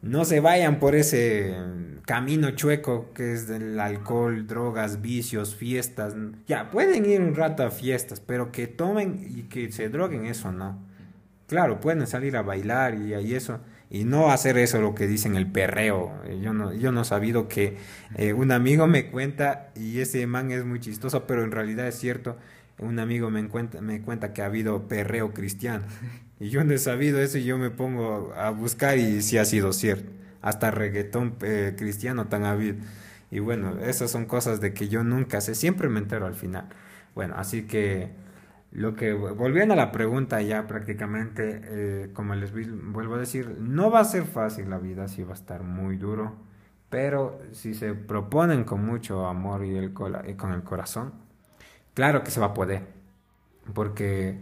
no 0.00 0.24
se 0.24 0.40
vayan 0.40 0.80
por 0.80 0.96
ese 0.96 1.56
camino 2.04 2.50
chueco 2.50 3.12
que 3.14 3.32
es 3.32 3.46
del 3.46 3.78
alcohol, 3.78 4.46
drogas, 4.48 5.00
vicios, 5.00 5.54
fiestas. 5.54 6.16
Ya, 6.48 6.70
pueden 6.70 7.06
ir 7.06 7.20
un 7.20 7.36
rato 7.36 7.62
a 7.62 7.70
fiestas, 7.70 8.20
pero 8.20 8.50
que 8.50 8.66
tomen 8.66 9.24
y 9.28 9.44
que 9.44 9.70
se 9.70 9.88
droguen, 9.88 10.26
eso 10.26 10.50
no. 10.50 10.78
Claro, 11.46 11.80
pueden 11.80 12.06
salir 12.06 12.36
a 12.36 12.42
bailar 12.42 12.94
y, 12.94 13.14
y 13.14 13.34
eso, 13.34 13.60
y 13.92 14.04
no 14.04 14.30
hacer 14.30 14.56
eso 14.56 14.80
lo 14.80 14.94
que 14.94 15.06
dicen 15.06 15.36
el 15.36 15.46
perreo. 15.46 16.10
Yo 16.40 16.54
no, 16.54 16.72
yo 16.72 16.92
no 16.92 17.02
he 17.02 17.04
sabido 17.04 17.46
que 17.46 17.76
eh, 18.16 18.32
un 18.32 18.50
amigo 18.50 18.86
me 18.86 19.10
cuenta, 19.10 19.70
y 19.76 20.00
ese 20.00 20.26
man 20.26 20.50
es 20.50 20.64
muy 20.64 20.80
chistoso, 20.80 21.26
pero 21.26 21.44
en 21.44 21.50
realidad 21.50 21.86
es 21.86 21.96
cierto, 21.98 22.38
un 22.78 22.98
amigo 22.98 23.28
me 23.30 23.46
cuenta, 23.48 23.82
me 23.82 24.00
cuenta 24.00 24.32
que 24.32 24.40
ha 24.40 24.46
habido 24.46 24.88
perreo 24.88 25.34
cristiano. 25.34 25.84
Y 26.40 26.48
yo 26.48 26.64
no 26.64 26.72
he 26.72 26.78
sabido 26.78 27.20
eso 27.20 27.36
y 27.36 27.44
yo 27.44 27.58
me 27.58 27.68
pongo 27.68 28.32
a 28.34 28.48
buscar 28.48 28.96
y 28.96 29.20
sí 29.20 29.36
ha 29.36 29.44
sido 29.44 29.74
cierto. 29.74 30.10
Hasta 30.40 30.70
reggaetón 30.70 31.36
eh, 31.42 31.74
cristiano 31.76 32.28
tan 32.28 32.44
habido. 32.44 32.76
Y 33.30 33.40
bueno, 33.40 33.78
esas 33.84 34.10
son 34.10 34.24
cosas 34.24 34.62
de 34.62 34.72
que 34.72 34.88
yo 34.88 35.04
nunca 35.04 35.42
sé, 35.42 35.54
siempre 35.54 35.90
me 35.90 36.00
entero 36.00 36.26
al 36.26 36.34
final. 36.34 36.64
Bueno, 37.14 37.34
así 37.36 37.64
que 37.64 38.08
lo 38.72 38.94
que, 38.94 39.12
volviendo 39.12 39.74
a 39.74 39.76
la 39.76 39.92
pregunta 39.92 40.40
ya 40.40 40.66
prácticamente, 40.66 41.60
eh, 41.64 42.10
como 42.14 42.34
les 42.34 42.52
vuelvo 42.52 43.16
a 43.16 43.18
decir, 43.18 43.56
no 43.60 43.90
va 43.90 44.00
a 44.00 44.04
ser 44.04 44.24
fácil 44.24 44.70
la 44.70 44.78
vida, 44.78 45.08
sí 45.08 45.22
va 45.22 45.32
a 45.32 45.34
estar 45.34 45.62
muy 45.62 45.96
duro, 45.96 46.36
pero 46.88 47.38
si 47.52 47.74
se 47.74 47.92
proponen 47.94 48.64
con 48.64 48.84
mucho 48.84 49.26
amor 49.26 49.64
y, 49.64 49.76
el, 49.76 49.92
y 50.26 50.34
con 50.34 50.52
el 50.52 50.62
corazón, 50.62 51.12
claro 51.94 52.24
que 52.24 52.30
se 52.30 52.40
va 52.40 52.46
a 52.46 52.54
poder, 52.54 52.86
porque 53.74 54.38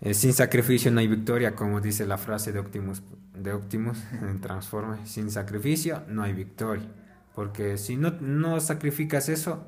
eh, 0.00 0.14
sin 0.14 0.32
sacrificio 0.32 0.90
no 0.90 1.00
hay 1.00 1.08
victoria, 1.08 1.54
como 1.54 1.80
dice 1.82 2.06
la 2.06 2.16
frase 2.16 2.52
de 2.52 2.60
Optimus, 2.60 3.02
de 3.34 3.52
Optimus 3.52 4.02
en 4.22 4.40
Transforme, 4.40 5.06
sin 5.06 5.30
sacrificio 5.30 6.02
no 6.08 6.22
hay 6.22 6.32
victoria, 6.32 6.88
porque 7.34 7.76
si 7.76 7.96
no, 7.96 8.10
no 8.20 8.58
sacrificas 8.60 9.28
eso, 9.28 9.66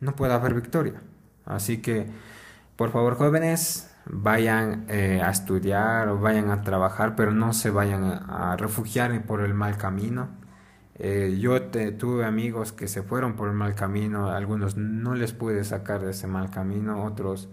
no 0.00 0.16
puede 0.16 0.32
haber 0.32 0.54
victoria. 0.54 1.02
Así 1.44 1.78
que 1.78 2.06
por 2.76 2.90
favor, 2.90 3.16
jóvenes, 3.16 3.94
vayan 4.06 4.86
eh, 4.88 5.20
a 5.22 5.30
estudiar 5.30 6.08
o 6.08 6.18
vayan 6.18 6.50
a 6.50 6.62
trabajar, 6.62 7.14
pero 7.16 7.32
no 7.32 7.52
se 7.52 7.70
vayan 7.70 8.04
a, 8.04 8.56
refugiar 8.56 9.24
por 9.26 9.40
el 9.42 9.54
mal 9.54 9.76
camino. 9.76 10.28
Eh, 10.96 11.38
yo 11.40 11.60
tuve 11.62 12.24
amigos 12.24 12.72
que 12.72 12.86
se 12.88 13.02
fueron 13.02 13.34
por 13.36 13.48
el 13.48 13.54
mal 13.54 13.74
camino, 13.74 14.28
algunos 14.30 14.76
no 14.76 15.14
les 15.14 15.32
pude 15.32 15.64
sacar 15.64 16.02
de 16.04 16.12
ese 16.12 16.26
mal 16.28 16.50
camino, 16.50 17.04
otros 17.04 17.48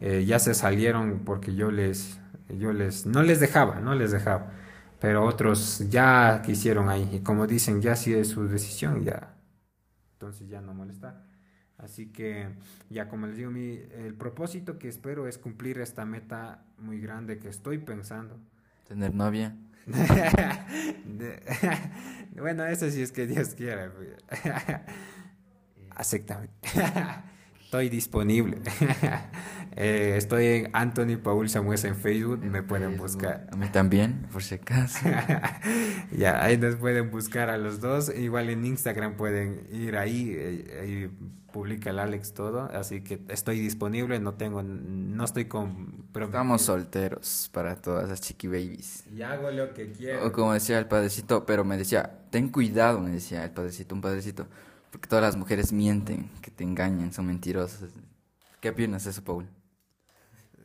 eh, 0.00 0.24
ya 0.26 0.38
se 0.38 0.54
salieron 0.54 1.20
porque 1.24 1.54
yo 1.54 1.70
les, 1.72 2.20
yo 2.48 2.72
les, 2.72 3.06
no 3.06 3.22
les 3.22 3.40
dejaba, 3.40 3.80
no 3.80 3.94
les 3.94 4.12
dejaba. 4.12 4.52
pero 5.00 5.24
otros 5.24 5.88
ya 5.90 6.42
quisieron 6.44 6.88
ahí. 6.88 7.08
Y 7.12 7.20
como 7.20 7.46
dicen, 7.46 7.80
ya 7.82 7.96
si 7.96 8.14
es 8.14 8.28
su 8.28 8.48
decisión, 8.48 9.04
ya. 9.04 9.34
Entonces 10.14 10.48
ya 10.48 10.60
no 10.60 10.74
molestar. 10.74 11.27
Así 11.78 12.06
que 12.06 12.48
ya 12.90 13.08
como 13.08 13.28
les 13.28 13.36
digo, 13.36 13.50
mi, 13.50 13.80
el 13.96 14.14
propósito 14.14 14.78
que 14.78 14.88
espero 14.88 15.28
es 15.28 15.38
cumplir 15.38 15.78
esta 15.78 16.04
meta 16.04 16.64
muy 16.78 17.00
grande 17.00 17.38
que 17.38 17.48
estoy 17.48 17.78
pensando. 17.78 18.38
Tener 18.88 19.14
novia. 19.14 19.56
bueno, 22.36 22.66
eso 22.66 22.90
sí 22.90 23.00
es 23.00 23.12
que 23.12 23.26
Dios 23.26 23.54
quiera. 23.54 23.92
Acéptame. 25.90 26.48
Estoy 27.68 27.90
disponible. 27.90 28.62
Eh, 29.80 30.16
estoy 30.16 30.46
en 30.46 30.70
Anthony 30.72 31.18
Paul 31.22 31.48
Samuel 31.48 31.78
en 31.84 31.94
Facebook, 31.94 32.40
me 32.42 32.64
pueden 32.64 32.96
buscar. 32.96 33.46
A 33.52 33.56
mí 33.56 33.68
también, 33.68 34.26
por 34.32 34.42
si 34.42 34.56
acaso. 34.56 35.06
ya, 36.10 36.42
ahí 36.42 36.56
nos 36.56 36.74
pueden 36.74 37.12
buscar 37.12 37.48
a 37.48 37.58
los 37.58 37.78
dos. 37.78 38.12
Igual 38.12 38.50
en 38.50 38.64
Instagram 38.64 39.16
pueden 39.16 39.68
ir 39.70 39.96
ahí, 39.96 40.34
eh, 40.36 40.80
ahí 40.82 41.10
publica 41.52 41.90
el 41.90 42.00
Alex 42.00 42.34
todo. 42.34 42.62
Así 42.72 43.02
que 43.02 43.20
estoy 43.28 43.60
disponible, 43.60 44.18
no 44.18 44.34
tengo, 44.34 44.64
no 44.64 45.24
estoy 45.24 45.44
con... 45.44 46.08
Estamos 46.12 46.62
solteros 46.62 47.48
para 47.52 47.76
todas 47.76 48.08
las 48.08 48.20
chiqui 48.20 48.48
babies. 48.48 49.04
Y 49.14 49.22
hago 49.22 49.48
lo 49.52 49.74
que 49.74 49.92
quiero. 49.92 50.26
O 50.26 50.32
como 50.32 50.54
decía 50.54 50.80
el 50.80 50.86
padrecito, 50.86 51.46
pero 51.46 51.64
me 51.64 51.76
decía, 51.76 52.18
ten 52.30 52.48
cuidado, 52.48 52.98
me 52.98 53.10
decía 53.10 53.44
el 53.44 53.52
padrecito, 53.52 53.94
un 53.94 54.00
padrecito. 54.00 54.48
Porque 54.90 55.08
todas 55.08 55.22
las 55.22 55.36
mujeres 55.36 55.72
mienten, 55.72 56.30
que 56.40 56.50
te 56.50 56.64
engañan, 56.64 57.12
son 57.12 57.26
mentirosas. 57.26 57.90
¿Qué 58.60 58.70
opinas 58.70 59.04
de 59.04 59.10
eso, 59.10 59.22
Paul? 59.22 59.46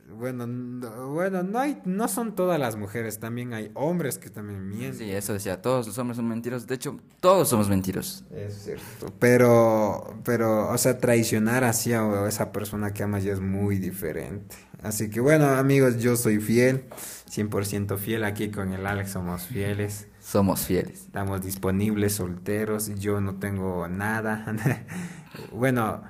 Bueno, 0.06 0.46
no, 0.46 1.08
bueno, 1.08 1.42
no 1.42 1.58
hay, 1.58 1.80
no 1.86 2.08
son 2.08 2.34
todas 2.34 2.60
las 2.60 2.76
mujeres, 2.76 3.18
también 3.18 3.54
hay 3.54 3.70
hombres 3.74 4.18
que 4.18 4.28
también 4.28 4.68
mienten. 4.68 4.98
Sí, 4.98 5.10
eso 5.10 5.32
decía, 5.32 5.62
todos 5.62 5.86
los 5.86 5.96
hombres 5.98 6.16
son 6.16 6.28
mentirosos. 6.28 6.66
De 6.66 6.74
hecho, 6.74 7.00
todos 7.20 7.48
somos 7.48 7.68
mentirosos. 7.68 8.24
Es 8.30 8.64
cierto. 8.64 9.12
Pero, 9.18 10.18
pero, 10.24 10.68
o 10.70 10.78
sea, 10.78 10.98
traicionar 10.98 11.64
así 11.64 11.92
a 11.94 12.28
esa 12.28 12.52
persona 12.52 12.92
que 12.92 13.02
amas 13.02 13.24
ya 13.24 13.32
es 13.32 13.40
muy 13.40 13.78
diferente. 13.78 14.56
Así 14.82 15.08
que 15.08 15.20
bueno, 15.20 15.46
amigos, 15.46 15.98
yo 15.98 16.16
soy 16.16 16.38
fiel, 16.38 16.84
100% 17.30 17.96
fiel. 17.96 18.24
Aquí 18.24 18.50
con 18.50 18.72
el 18.74 18.86
Alex 18.86 19.12
somos 19.12 19.44
fieles. 19.44 20.08
Somos 20.24 20.66
fieles. 20.66 21.02
Estamos 21.02 21.42
disponibles, 21.42 22.14
solteros. 22.14 22.94
Yo 22.94 23.20
no 23.20 23.36
tengo 23.36 23.86
nada. 23.88 24.56
bueno 25.52 26.02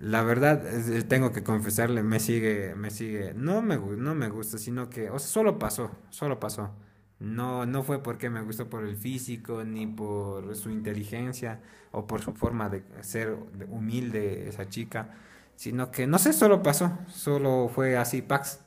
la 0.00 0.22
verdad, 0.22 0.62
tengo 1.08 1.32
que 1.32 1.42
confesarle, 1.42 2.02
me 2.02 2.20
sigue, 2.20 2.74
me 2.74 2.90
sigue, 2.90 3.32
no 3.34 3.62
me, 3.62 3.76
no 3.78 4.14
me 4.14 4.28
gusta, 4.28 4.58
sino 4.58 4.90
que, 4.90 5.10
o 5.10 5.18
sea, 5.18 5.28
solo 5.28 5.58
pasó, 5.58 5.90
solo 6.10 6.38
pasó. 6.38 6.70
No, 7.18 7.64
no 7.64 7.82
fue 7.82 8.02
porque 8.02 8.28
me 8.28 8.42
gustó 8.42 8.68
por 8.68 8.84
el 8.84 8.96
físico, 8.96 9.64
ni 9.64 9.86
por 9.86 10.54
su 10.54 10.70
inteligencia, 10.70 11.62
o 11.92 12.06
por 12.06 12.20
su 12.20 12.32
forma 12.34 12.68
de 12.68 12.82
ser 13.00 13.36
humilde 13.70 14.48
esa 14.48 14.68
chica, 14.68 15.14
sino 15.54 15.90
que, 15.90 16.06
no 16.06 16.18
sé, 16.18 16.34
solo 16.34 16.62
pasó, 16.62 16.98
solo 17.08 17.70
fue 17.74 17.96
así, 17.96 18.20
Pax. 18.20 18.60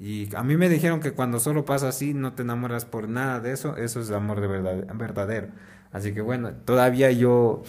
Y 0.00 0.34
a 0.36 0.42
mí 0.44 0.56
me 0.56 0.68
dijeron 0.68 1.00
que 1.00 1.12
cuando 1.12 1.40
solo 1.40 1.64
pasa 1.64 1.88
así, 1.88 2.14
no 2.14 2.34
te 2.34 2.42
enamoras 2.42 2.84
por 2.84 3.08
nada 3.08 3.40
de 3.40 3.52
eso, 3.52 3.76
eso 3.76 4.00
es 4.00 4.10
amor 4.10 4.40
de 4.40 4.46
verdad, 4.46 4.86
verdadero. 4.94 5.48
Así 5.92 6.14
que 6.14 6.20
bueno, 6.20 6.52
todavía 6.64 7.10
yo 7.12 7.62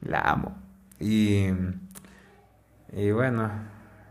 la 0.00 0.20
amo. 0.20 0.56
Y 1.00 1.48
y 2.96 3.10
bueno, 3.10 3.50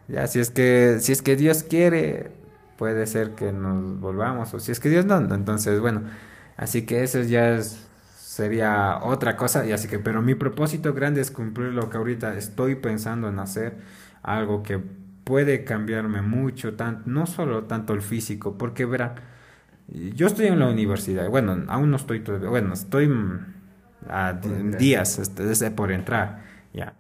ya 0.08 0.28
si 0.28 0.40
es 0.40 0.50
que 0.52 0.98
si 1.00 1.12
es 1.14 1.22
que 1.22 1.36
Dios 1.36 1.64
quiere, 1.64 2.32
puede 2.78 3.06
ser 3.08 3.32
que 3.36 3.52
nos 3.54 4.00
volvamos 4.00 4.54
o 4.54 4.60
si 4.60 4.72
es 4.72 4.80
que 4.80 4.90
Dios 4.90 5.06
no, 5.06 5.18
entonces 5.34 5.80
bueno, 5.80 6.04
así 6.58 6.86
que 6.86 7.04
eso 7.04 7.22
ya 7.22 7.62
sería 8.18 9.00
otra 9.04 9.38
cosa 9.38 9.66
y 9.66 9.72
así 9.72 9.88
que 9.88 10.00
pero 10.00 10.22
mi 10.22 10.36
propósito 10.36 10.94
grande 10.94 11.22
es 11.22 11.32
cumplir 11.32 11.70
lo 11.74 11.90
que 11.90 11.98
ahorita 11.98 12.36
estoy 12.38 12.76
pensando 12.76 13.30
en 13.30 13.40
hacer, 13.40 13.78
algo 14.22 14.64
que 14.64 14.82
puede 15.24 15.64
cambiarme 15.64 16.22
mucho, 16.22 16.76
tanto, 16.76 17.10
no 17.10 17.26
solo 17.26 17.66
tanto 17.66 17.94
el 17.94 18.02
físico, 18.02 18.58
porque 18.58 18.86
verán, 18.86 19.16
yo 19.88 20.28
estoy 20.28 20.48
en 20.48 20.60
la 20.60 20.70
universidad, 20.70 21.30
bueno, 21.30 21.66
aún 21.68 21.92
no 21.92 21.98
estoy 21.98 22.22
todavía, 22.22 22.50
bueno, 22.50 22.74
estoy 22.74 23.10
a 24.10 24.34
días 24.34 25.20
este, 25.20 25.72
por 25.72 25.92
entrar, 25.92 26.44
ya, 26.74 26.96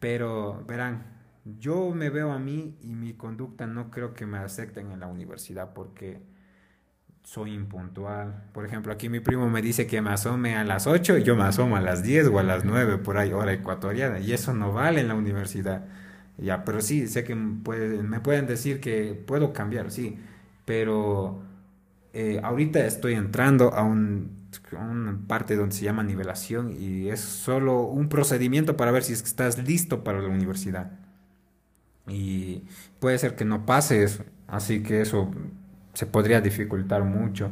pero 0.00 0.64
verán, 0.66 1.04
yo 1.44 1.90
me 1.90 2.10
veo 2.10 2.32
a 2.32 2.38
mí 2.38 2.76
y 2.82 2.94
mi 2.94 3.14
conducta 3.14 3.66
no 3.66 3.90
creo 3.90 4.14
que 4.14 4.26
me 4.26 4.38
acepten 4.38 4.92
en 4.92 5.00
la 5.00 5.06
universidad 5.06 5.72
porque 5.74 6.22
soy 7.24 7.54
impuntual. 7.54 8.44
Por 8.52 8.66
ejemplo, 8.66 8.92
aquí 8.92 9.08
mi 9.08 9.20
primo 9.20 9.48
me 9.48 9.62
dice 9.62 9.86
que 9.86 10.00
me 10.02 10.10
asome 10.10 10.56
a 10.56 10.64
las 10.64 10.86
8 10.86 11.18
y 11.18 11.22
yo 11.24 11.36
me 11.36 11.44
asomo 11.44 11.76
a 11.76 11.80
las 11.80 12.02
10 12.02 12.28
o 12.28 12.38
a 12.38 12.42
las 12.42 12.64
9 12.64 12.98
por 12.98 13.16
ahí, 13.18 13.32
hora 13.32 13.52
ecuatoriana. 13.52 14.18
Y 14.20 14.32
eso 14.32 14.54
no 14.54 14.72
vale 14.72 15.00
en 15.00 15.08
la 15.08 15.14
universidad. 15.14 15.84
Ya, 16.38 16.64
pero 16.64 16.80
sí, 16.80 17.06
sé 17.08 17.24
que 17.24 17.34
me 17.34 18.20
pueden 18.20 18.46
decir 18.46 18.80
que 18.80 19.14
puedo 19.14 19.52
cambiar, 19.52 19.90
sí. 19.90 20.18
Pero 20.64 21.42
eh, 22.12 22.40
ahorita 22.42 22.86
estoy 22.86 23.14
entrando 23.14 23.74
a, 23.74 23.82
un, 23.84 24.48
una 24.72 25.18
parte 25.28 25.56
donde 25.56 25.74
se 25.76 25.84
llama 25.84 26.02
nivelación 26.02 26.72
y 26.78 27.08
es 27.10 27.20
solo 27.20 27.82
un 27.82 28.08
procedimiento 28.08 28.76
para 28.76 28.92
ver 28.92 29.04
si 29.04 29.12
estás 29.14 29.58
listo 29.58 30.04
para 30.04 30.20
la 30.20 30.28
universidad 30.28 30.92
y 32.08 32.64
puede 33.00 33.18
ser 33.18 33.36
que 33.36 33.44
no 33.44 33.64
pase 33.66 34.02
eso, 34.02 34.24
así 34.48 34.82
que 34.82 35.00
eso 35.02 35.30
se 35.94 36.06
podría 36.06 36.40
dificultar 36.40 37.04
mucho 37.04 37.50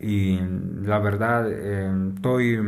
y 0.00 0.38
la 0.82 0.98
verdad 0.98 1.50
em, 1.50 2.14
estoy 2.16 2.58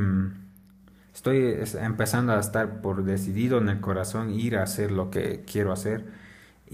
estoy 1.15 1.57
empezando 1.81 2.33
a 2.33 2.41
estar 2.41 2.81
por 2.83 3.05
decidido 3.05 3.59
en 3.59 3.69
el 3.69 3.81
corazón 3.81 4.31
ir 4.31 4.57
a 4.57 4.65
hacer 4.65 4.91
lo 4.91 5.11
que 5.11 5.45
quiero 5.47 5.73
hacer 5.73 6.05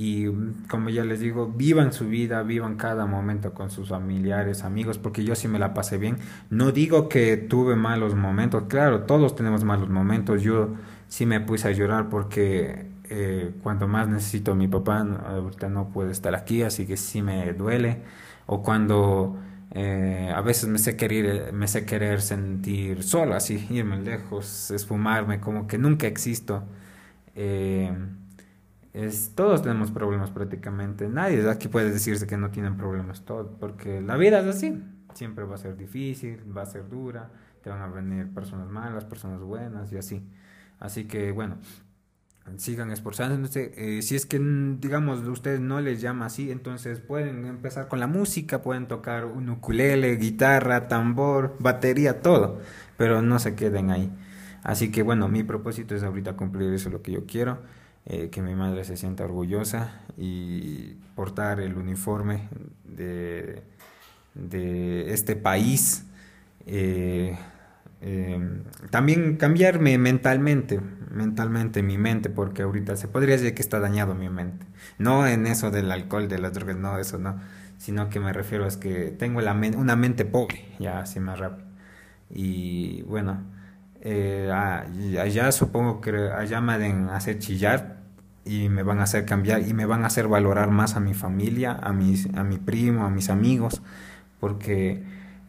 y 0.02 0.28
como 0.68 0.88
ya 0.88 1.04
les 1.04 1.20
digo, 1.20 1.48
vivan 1.48 1.92
su 1.92 2.08
vida, 2.08 2.42
vivan 2.42 2.76
cada 2.76 3.06
momento 3.06 3.52
con 3.52 3.70
sus 3.70 3.88
familiares, 3.88 4.62
amigos, 4.62 4.98
porque 4.98 5.24
yo 5.24 5.34
sí 5.34 5.48
me 5.48 5.58
la 5.58 5.74
pasé 5.74 5.98
bien. 5.98 6.18
No 6.48 6.72
digo 6.72 7.08
que 7.08 7.36
tuve 7.36 7.76
malos 7.76 8.14
momentos, 8.14 8.64
claro, 8.68 9.02
todos 9.02 9.34
tenemos 9.34 9.64
malos 9.64 9.88
momentos. 9.90 10.42
Yo 10.42 10.70
sí 11.08 11.26
me 11.26 11.40
puse 11.40 11.68
a 11.68 11.72
llorar 11.72 12.08
porque 12.08 12.86
eh, 13.10 13.52
cuando 13.62 13.88
más 13.88 14.08
necesito 14.08 14.52
a 14.52 14.54
mi 14.54 14.68
papá, 14.68 15.00
ahorita 15.00 15.68
no 15.68 15.88
puede 15.88 16.12
estar 16.12 16.34
aquí, 16.34 16.62
así 16.62 16.86
que 16.86 16.96
sí 16.96 17.20
me 17.20 17.52
duele. 17.52 18.02
O 18.46 18.62
cuando 18.62 19.36
eh, 19.72 20.32
a 20.34 20.40
veces 20.40 20.68
me 20.68 20.78
sé, 20.78 20.96
querer, 20.96 21.52
me 21.52 21.68
sé 21.68 21.86
querer 21.86 22.20
sentir 22.22 23.02
solo, 23.02 23.34
así, 23.34 23.66
irme 23.70 24.00
lejos, 24.00 24.70
esfumarme, 24.70 25.40
como 25.40 25.66
que 25.66 25.78
nunca 25.78 26.06
existo. 26.06 26.64
Eh, 27.36 27.92
es, 28.92 29.32
todos 29.36 29.62
tenemos 29.62 29.92
problemas 29.92 30.30
prácticamente. 30.30 31.08
Nadie 31.08 31.48
aquí 31.48 31.68
puede 31.68 31.90
decirse 31.92 32.26
que 32.26 32.36
no 32.36 32.50
tienen 32.50 32.76
problemas, 32.76 33.24
todos, 33.24 33.48
porque 33.60 34.00
la 34.00 34.16
vida 34.16 34.40
es 34.40 34.46
así. 34.46 34.82
Siempre 35.14 35.44
va 35.44 35.54
a 35.54 35.58
ser 35.58 35.76
difícil, 35.76 36.40
va 36.56 36.62
a 36.62 36.66
ser 36.66 36.88
dura, 36.88 37.30
te 37.62 37.70
van 37.70 37.82
a 37.82 37.88
venir 37.88 38.32
personas 38.32 38.68
malas, 38.68 39.04
personas 39.04 39.40
buenas 39.40 39.92
y 39.92 39.98
así. 39.98 40.26
Así 40.80 41.04
que 41.04 41.30
bueno, 41.30 41.58
sigan 42.56 42.90
esforzándose. 42.90 43.72
Eh, 43.76 44.02
si 44.02 44.16
es 44.16 44.26
que, 44.26 44.38
digamos, 44.80 45.20
ustedes 45.26 45.60
no 45.60 45.80
les 45.80 46.00
llama 46.00 46.26
así, 46.26 46.50
entonces 46.50 47.00
pueden 47.00 47.46
empezar 47.46 47.88
con 47.88 48.00
la 48.00 48.06
música, 48.06 48.62
pueden 48.62 48.86
tocar 48.88 49.24
un 49.24 49.50
ukulele, 49.50 50.16
guitarra, 50.16 50.88
tambor, 50.88 51.56
batería, 51.58 52.20
todo, 52.20 52.60
pero 52.96 53.22
no 53.22 53.38
se 53.38 53.54
queden 53.54 53.90
ahí. 53.90 54.10
Así 54.62 54.90
que 54.90 55.02
bueno, 55.02 55.28
mi 55.28 55.42
propósito 55.42 55.94
es 55.94 56.02
ahorita 56.02 56.34
cumplir 56.34 56.72
eso 56.74 56.90
lo 56.90 57.02
que 57.02 57.12
yo 57.12 57.24
quiero, 57.26 57.58
eh, 58.06 58.28
que 58.30 58.42
mi 58.42 58.54
madre 58.54 58.84
se 58.84 58.96
sienta 58.96 59.24
orgullosa 59.24 60.00
y 60.18 60.96
portar 61.14 61.60
el 61.60 61.76
uniforme 61.76 62.48
de, 62.84 63.62
de 64.34 65.12
este 65.12 65.36
país. 65.36 66.04
Eh, 66.66 67.36
Em, 68.02 68.64
también 68.90 69.36
cambiarme 69.36 69.98
mentalmente, 69.98 70.80
mentalmente 71.10 71.82
mi 71.82 71.98
mente, 71.98 72.30
porque 72.30 72.62
ahorita 72.62 72.96
se 72.96 73.08
podría 73.08 73.36
decir 73.36 73.54
que 73.54 73.62
está 73.62 73.78
dañado 73.78 74.14
mi 74.14 74.28
mente. 74.30 74.66
No 74.98 75.26
en 75.26 75.46
eso 75.46 75.70
del 75.70 75.92
alcohol, 75.92 76.28
de 76.28 76.38
las 76.38 76.54
drogas, 76.54 76.76
no, 76.76 76.98
eso 76.98 77.18
no, 77.18 77.40
sino 77.78 78.08
que 78.08 78.20
me 78.20 78.32
refiero 78.32 78.66
a 78.66 78.80
que 78.80 79.14
tengo 79.18 79.40
una 79.40 79.96
mente 79.96 80.24
pobre, 80.24 80.64
ya 80.78 81.00
así 81.00 81.20
más 81.20 81.38
rápido. 81.38 81.68
Y 82.30 83.02
bueno, 83.02 83.42
eh, 84.00 84.50
allá 85.20 85.52
supongo 85.52 86.00
que 86.00 86.10
allá 86.30 86.60
me 86.60 86.78
van 86.78 87.10
a 87.10 87.16
hacer 87.16 87.38
chillar 87.38 88.00
y 88.44 88.68
me 88.68 88.82
van 88.82 89.00
a 89.00 89.02
hacer 89.04 89.26
cambiar 89.26 89.62
y 89.66 89.74
me 89.74 89.84
van 89.86 90.04
a 90.04 90.06
hacer 90.06 90.28
valorar 90.28 90.70
más 90.70 90.96
a 90.96 91.00
mi 91.00 91.14
familia, 91.14 91.72
a, 91.72 91.92
mis, 91.92 92.28
a 92.34 92.44
mi 92.44 92.58
primo, 92.58 93.04
a 93.04 93.10
mis 93.10 93.28
amigos, 93.30 93.82
porque 94.40 95.02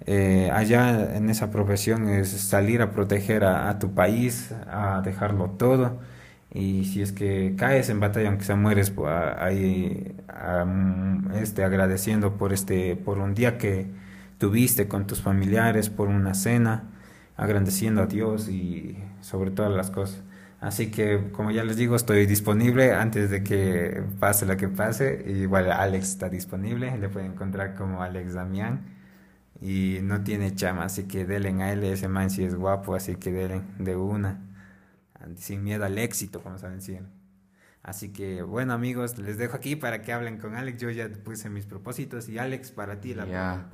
eh, 0.06 0.49
allá 0.52 1.16
en 1.16 1.30
esa 1.30 1.52
profesión 1.52 2.10
es 2.10 2.30
salir 2.30 2.82
a 2.82 2.91
proteger 2.91 3.43
a, 3.43 3.78
tu 3.80 3.93
país, 3.93 4.54
a 4.68 5.02
dejarlo 5.04 5.52
todo. 5.52 5.99
Y 6.54 6.86
si 6.86 7.02
es 7.02 7.12
que 7.12 7.56
caes 7.58 7.89
en 7.89 7.99
batalla, 7.99 8.30
aunque 8.30 8.43
sea 8.43 8.56
mueres, 8.56 8.91
pues, 8.91 9.12
ahí 9.39 10.16
este, 11.36 11.64
agradeciendo 11.64 12.38
por, 12.38 12.54
este, 12.54 12.95
por 12.95 13.20
un 13.20 13.34
día 13.34 13.58
que 13.58 13.88
tuviste 14.38 14.88
con 14.88 15.08
tus 15.08 15.22
familiares 15.22 15.89
por 15.89 16.10
una 16.10 16.34
cena, 16.34 16.84
agradeciendo 17.38 18.02
a 18.04 18.08
Dios 18.08 18.49
y 18.49 18.97
sobre 19.22 19.52
todas 19.52 19.72
las 19.72 19.91
cosas. 19.91 20.24
Así 20.60 20.91
que, 20.91 21.32
como 21.32 21.52
ya 21.52 21.64
les 21.64 21.78
digo, 21.78 21.95
estoy 21.95 22.26
disponible 22.28 22.93
antes 22.93 23.32
de 23.32 23.43
que 23.43 24.04
pase 24.20 24.45
lo 24.45 24.58
que 24.58 24.68
pase. 24.68 25.24
Igual 25.28 25.72
Alex 25.72 26.10
está 26.10 26.30
disponible, 26.30 26.95
le 26.97 27.10
pueden 27.10 27.32
encontrar 27.32 27.76
como 27.76 28.04
Alex 28.04 28.34
Damián. 28.34 29.01
Y 29.62 29.99
no 30.01 30.24
tiene 30.24 30.55
chama, 30.55 30.86
así 30.86 31.03
que 31.03 31.26
denle 31.26 31.64
a 31.64 31.72
él, 31.72 31.84
ese 31.84 32.07
man 32.07 32.30
si 32.30 32.43
es 32.43 32.55
guapo, 32.55 32.95
así 32.95 33.16
que 33.16 33.32
denle 33.32 33.62
de 33.78 33.95
una. 33.95 34.41
Sin 35.38 35.64
miedo 35.64 35.86
al 35.86 35.97
éxito, 35.99 36.41
como 36.41 36.57
saben 36.57 36.80
decir. 36.80 37.03
Así 37.84 38.09
que, 38.09 38.41
bueno 38.41 38.74
amigos, 38.74 39.18
les 39.18 39.38
dejo 39.38 39.55
aquí 39.55 39.76
para 39.76 40.01
que 40.01 40.14
hablen 40.14 40.38
con 40.38 40.55
Alex. 40.55 40.80
Yo 40.82 40.89
ya 40.89 41.09
puse 41.09 41.49
mis 41.49 41.66
propósitos 41.66 42.28
y 42.30 42.38
Alex, 42.38 42.72
para 42.72 42.99
ti 42.99 43.14
la 43.14 43.26
Ya. 43.26 43.70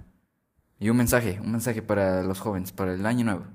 Y 0.79 0.89
un 0.89 0.97
mensaje, 0.97 1.39
un 1.41 1.51
mensaje 1.51 1.81
para 1.81 2.23
los 2.23 2.39
jóvenes, 2.39 2.71
para 2.71 2.93
el 2.93 3.05
año 3.05 3.25
nuevo. 3.25 3.45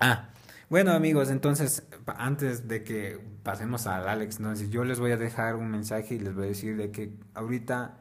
Ah, 0.00 0.30
bueno 0.68 0.92
amigos, 0.92 1.30
entonces 1.30 1.86
antes 2.16 2.68
de 2.68 2.82
que 2.82 3.20
pasemos 3.42 3.86
al 3.86 4.08
Alex, 4.08 4.40
¿no? 4.40 4.54
yo 4.54 4.84
les 4.84 4.98
voy 4.98 5.12
a 5.12 5.16
dejar 5.16 5.56
un 5.56 5.70
mensaje 5.70 6.14
y 6.14 6.18
les 6.18 6.34
voy 6.34 6.44
a 6.44 6.48
decir 6.48 6.76
de 6.76 6.90
que 6.90 7.16
ahorita 7.34 7.98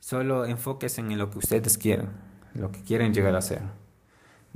solo 0.00 0.44
enfóquense 0.44 1.00
en 1.00 1.16
lo 1.16 1.30
que 1.30 1.38
ustedes 1.38 1.78
quieren, 1.78 2.10
lo 2.54 2.72
que 2.72 2.82
quieren 2.82 3.14
llegar 3.14 3.34
a 3.36 3.42
ser. 3.42 3.62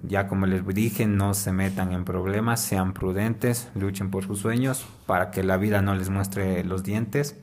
Ya 0.02 0.28
como 0.28 0.46
les 0.46 0.64
dije, 0.66 1.06
no 1.06 1.34
se 1.34 1.52
metan 1.52 1.92
en 1.92 2.04
problemas, 2.04 2.60
sean 2.60 2.94
prudentes, 2.94 3.68
luchen 3.74 4.10
por 4.10 4.24
sus 4.24 4.38
sueños 4.38 4.86
para 5.06 5.30
que 5.30 5.42
la 5.42 5.56
vida 5.56 5.82
no 5.82 5.94
les 5.94 6.08
muestre 6.08 6.62
los 6.64 6.84
dientes. 6.84 7.36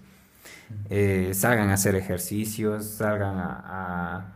Eh, 0.89 1.32
salgan 1.34 1.70
a 1.70 1.74
hacer 1.74 1.95
ejercicios, 1.95 2.86
salgan 2.86 3.36
a, 3.38 4.34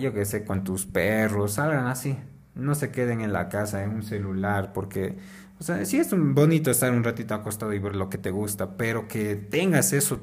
yo 0.00 0.12
qué 0.12 0.24
sé, 0.24 0.44
con 0.44 0.64
tus 0.64 0.86
perros, 0.86 1.54
salgan 1.54 1.86
así, 1.86 2.16
no 2.54 2.74
se 2.74 2.90
queden 2.90 3.20
en 3.20 3.32
la 3.32 3.48
casa, 3.48 3.82
en 3.82 3.90
un 3.90 4.02
celular, 4.02 4.72
porque, 4.72 5.16
o 5.60 5.62
sea, 5.64 5.84
sí 5.84 5.98
es 5.98 6.10
bonito 6.12 6.70
estar 6.70 6.92
un 6.92 7.04
ratito 7.04 7.34
acostado 7.34 7.72
y 7.72 7.78
ver 7.78 7.96
lo 7.96 8.10
que 8.10 8.18
te 8.18 8.30
gusta, 8.30 8.76
pero 8.76 9.08
que 9.08 9.36
tengas 9.36 9.92
eso 9.92 10.20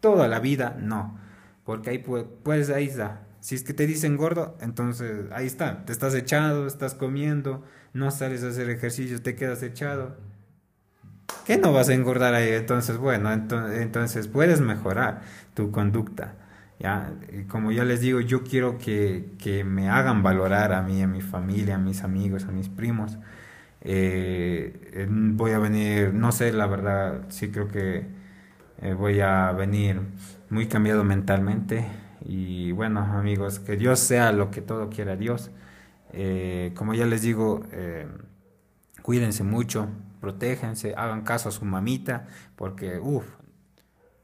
toda 0.00 0.28
la 0.28 0.40
vida, 0.40 0.76
no. 0.80 1.18
Porque 1.64 1.90
ahí 1.90 1.98
puedes, 1.98 2.70
ahí 2.70 2.86
está. 2.86 3.22
Si 3.44 3.54
es 3.56 3.62
que 3.62 3.74
te 3.74 3.86
dicen 3.86 4.16
gordo, 4.16 4.56
entonces 4.62 5.30
ahí 5.30 5.46
está. 5.46 5.84
Te 5.84 5.92
estás 5.92 6.14
echado, 6.14 6.66
estás 6.66 6.94
comiendo, 6.94 7.62
no 7.92 8.10
sales 8.10 8.42
a 8.42 8.48
hacer 8.48 8.70
ejercicio, 8.70 9.20
te 9.20 9.36
quedas 9.36 9.62
echado. 9.62 10.16
¿Qué 11.44 11.58
no 11.58 11.70
vas 11.70 11.90
a 11.90 11.92
engordar 11.92 12.32
ahí? 12.32 12.48
Entonces, 12.48 12.96
bueno, 12.96 13.30
entonces 13.30 14.28
puedes 14.28 14.62
mejorar 14.62 15.20
tu 15.52 15.70
conducta. 15.70 16.36
Ya, 16.78 17.12
como 17.48 17.70
ya 17.70 17.84
les 17.84 18.00
digo, 18.00 18.20
yo 18.20 18.44
quiero 18.44 18.78
que, 18.78 19.34
que, 19.38 19.62
me 19.62 19.90
hagan 19.90 20.22
valorar 20.22 20.72
a 20.72 20.80
mí, 20.80 21.02
a 21.02 21.06
mi 21.06 21.20
familia, 21.20 21.74
a 21.74 21.78
mis 21.78 22.02
amigos, 22.02 22.44
a 22.44 22.50
mis 22.50 22.70
primos. 22.70 23.18
Eh, 23.82 25.06
voy 25.10 25.50
a 25.50 25.58
venir, 25.58 26.14
no 26.14 26.32
sé, 26.32 26.50
la 26.50 26.66
verdad, 26.66 27.26
sí 27.28 27.50
creo 27.50 27.68
que 27.68 28.06
eh, 28.80 28.94
voy 28.94 29.20
a 29.20 29.52
venir 29.52 30.00
muy 30.48 30.66
cambiado 30.66 31.04
mentalmente. 31.04 32.03
Y 32.24 32.72
bueno, 32.72 33.00
amigos, 33.00 33.58
que 33.60 33.76
Dios 33.76 34.00
sea 34.00 34.32
lo 34.32 34.50
que 34.50 34.62
todo 34.62 34.90
quiera 34.90 35.16
Dios. 35.16 35.50
Eh, 36.12 36.72
como 36.76 36.94
ya 36.94 37.06
les 37.06 37.22
digo, 37.22 37.64
cuídense 39.02 39.44
mucho, 39.44 39.88
protéjense, 40.20 40.94
hagan 40.96 41.22
caso 41.22 41.48
a 41.50 41.52
su 41.52 41.64
mamita, 41.64 42.26
porque, 42.56 42.98
uff, 42.98 43.26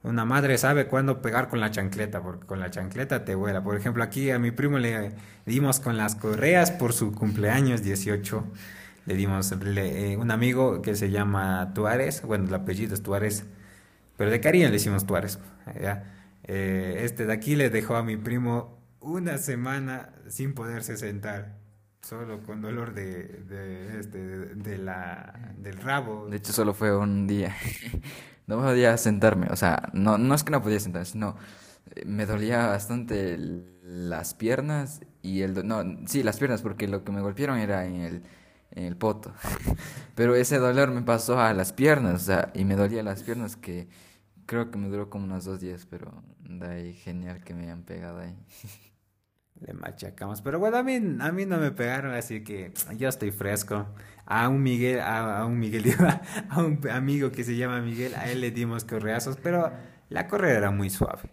una 0.02 0.24
madre 0.24 0.56
sabe 0.56 0.86
cuándo 0.86 1.20
pegar 1.20 1.48
con 1.48 1.60
la 1.60 1.70
chancleta, 1.70 2.22
porque 2.22 2.46
con 2.46 2.58
la 2.60 2.70
chancleta 2.70 3.24
te 3.24 3.34
vuela. 3.34 3.62
Por 3.62 3.76
ejemplo, 3.76 4.02
aquí 4.02 4.30
a 4.30 4.38
mi 4.38 4.50
primo 4.50 4.78
le 4.78 5.12
dimos 5.44 5.78
con 5.80 5.96
las 5.98 6.14
correas 6.14 6.70
por 6.70 6.94
su 6.94 7.12
cumpleaños 7.12 7.82
18. 7.82 8.44
Le 9.06 9.14
dimos 9.14 9.52
eh, 9.52 10.16
un 10.18 10.30
amigo 10.30 10.80
que 10.82 10.94
se 10.96 11.10
llama 11.10 11.72
Tuárez, 11.74 12.22
bueno, 12.22 12.48
el 12.48 12.54
apellido 12.54 12.94
es 12.94 13.02
Tuárez, 13.02 13.44
pero 14.16 14.30
de 14.30 14.40
cariño 14.40 14.68
le 14.70 14.76
hicimos 14.76 15.06
Tuárez. 15.06 15.38
Eh, 16.44 17.00
este 17.02 17.26
de 17.26 17.32
aquí 17.32 17.56
le 17.56 17.70
dejó 17.70 17.96
a 17.96 18.02
mi 18.02 18.16
primo 18.16 18.80
una 19.00 19.38
semana 19.38 20.10
sin 20.28 20.54
poderse 20.54 20.96
sentar, 20.96 21.58
solo 22.02 22.42
con 22.42 22.60
dolor 22.60 22.94
de, 22.94 23.24
de, 23.24 24.00
este, 24.00 24.18
de 24.18 24.78
la, 24.78 25.52
del 25.58 25.78
rabo. 25.78 26.28
De 26.28 26.36
hecho, 26.36 26.52
solo 26.52 26.74
fue 26.74 26.96
un 26.96 27.26
día. 27.26 27.54
no 28.46 28.60
podía 28.60 28.96
sentarme, 28.96 29.48
o 29.50 29.56
sea, 29.56 29.90
no, 29.92 30.18
no 30.18 30.34
es 30.34 30.44
que 30.44 30.50
no 30.50 30.62
podía 30.62 30.80
sentarme, 30.80 31.06
sino 31.06 31.36
eh, 31.94 32.04
me 32.04 32.26
dolía 32.26 32.66
bastante 32.66 33.38
las 33.82 34.34
piernas 34.34 35.00
y 35.22 35.42
el... 35.42 35.66
No, 35.66 35.84
sí, 36.06 36.22
las 36.22 36.38
piernas, 36.38 36.62
porque 36.62 36.88
lo 36.88 37.04
que 37.04 37.12
me 37.12 37.20
golpearon 37.20 37.58
era 37.58 37.86
en 37.86 37.96
el, 37.96 38.22
en 38.72 38.84
el 38.84 38.96
poto. 38.96 39.32
Pero 40.14 40.34
ese 40.34 40.58
dolor 40.58 40.90
me 40.90 41.02
pasó 41.02 41.40
a 41.40 41.52
las 41.54 41.72
piernas, 41.72 42.22
o 42.22 42.24
sea, 42.24 42.50
y 42.54 42.64
me 42.64 42.76
dolía 42.76 43.02
las 43.02 43.22
piernas 43.22 43.56
que 43.56 43.88
creo 44.50 44.68
que 44.68 44.78
me 44.78 44.88
duró 44.88 45.08
como 45.08 45.26
unos 45.26 45.44
dos 45.44 45.60
días, 45.60 45.86
pero 45.88 46.24
de 46.40 46.66
ahí 46.66 46.92
genial 46.92 47.40
que 47.44 47.54
me 47.54 47.62
hayan 47.62 47.84
pegado 47.84 48.18
ahí. 48.18 48.36
Le 49.60 49.74
machacamos. 49.74 50.42
Pero 50.42 50.58
bueno, 50.58 50.76
a 50.76 50.82
mí, 50.82 50.96
a 50.96 51.30
mí 51.30 51.46
no 51.46 51.58
me 51.58 51.70
pegaron, 51.70 52.14
así 52.14 52.42
que 52.42 52.72
yo 52.96 53.08
estoy 53.08 53.30
fresco. 53.30 53.86
A 54.26 54.48
un 54.48 54.60
Miguel, 54.60 54.98
a, 55.02 55.44
un 55.46 55.56
Miguel, 55.56 55.94
a 56.48 56.62
un 56.64 56.80
amigo 56.90 57.30
que 57.30 57.44
se 57.44 57.56
llama 57.56 57.80
Miguel, 57.80 58.12
a 58.16 58.28
él 58.28 58.40
le 58.40 58.50
dimos 58.50 58.82
correazos, 58.82 59.36
pero 59.36 59.70
la 60.08 60.26
correa 60.26 60.56
era 60.56 60.72
muy 60.72 60.90
suave. 60.90 61.30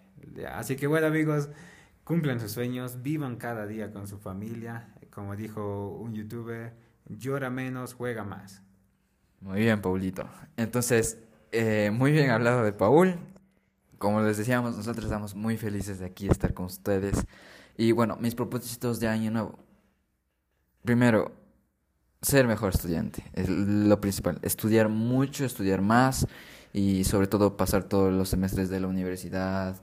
Así 0.54 0.76
que 0.76 0.86
bueno, 0.86 1.08
amigos, 1.08 1.50
cumplan 2.04 2.40
sus 2.40 2.52
sueños, 2.52 3.02
vivan 3.02 3.38
cada 3.38 3.66
día 3.66 3.92
con 3.92 4.08
su 4.08 4.20
familia. 4.20 4.94
Como 5.10 5.36
dijo 5.36 5.90
un 5.90 6.14
youtuber, 6.14 6.76
llora 7.08 7.50
menos, 7.50 7.96
juega 7.96 8.24
más. 8.24 8.62
Muy 9.42 9.62
bien, 9.62 9.82
Paulito. 9.82 10.30
Entonces, 10.56 11.27
eh, 11.52 11.92
muy 11.92 12.12
bien 12.12 12.30
hablado 12.30 12.64
de 12.64 12.74
Paul. 12.74 13.18
Como 13.98 14.22
les 14.22 14.38
decíamos, 14.38 14.76
nosotros 14.78 15.06
estamos 15.06 15.36
muy 15.36 15.58
felices 15.58 16.00
de 16.00 16.06
aquí 16.06 16.28
estar 16.28 16.54
con 16.54 16.66
ustedes. 16.66 17.26
Y 17.78 17.92
bueno, 17.92 18.18
mis 18.20 18.36
propósitos 18.36 19.00
de 19.00 19.08
año 19.08 19.32
nuevo. 19.32 19.60
Primero, 20.84 21.32
ser 22.22 22.48
mejor 22.48 22.74
estudiante, 22.74 23.24
es 23.34 23.50
lo 23.50 24.00
principal. 24.02 24.40
Estudiar 24.42 24.90
mucho, 24.90 25.46
estudiar 25.46 25.82
más 25.82 26.28
y 26.74 27.04
sobre 27.04 27.28
todo 27.28 27.58
pasar 27.58 27.84
todos 27.84 28.14
los 28.14 28.30
semestres 28.30 28.70
de 28.70 28.80
la 28.80 28.88
universidad, 28.88 29.82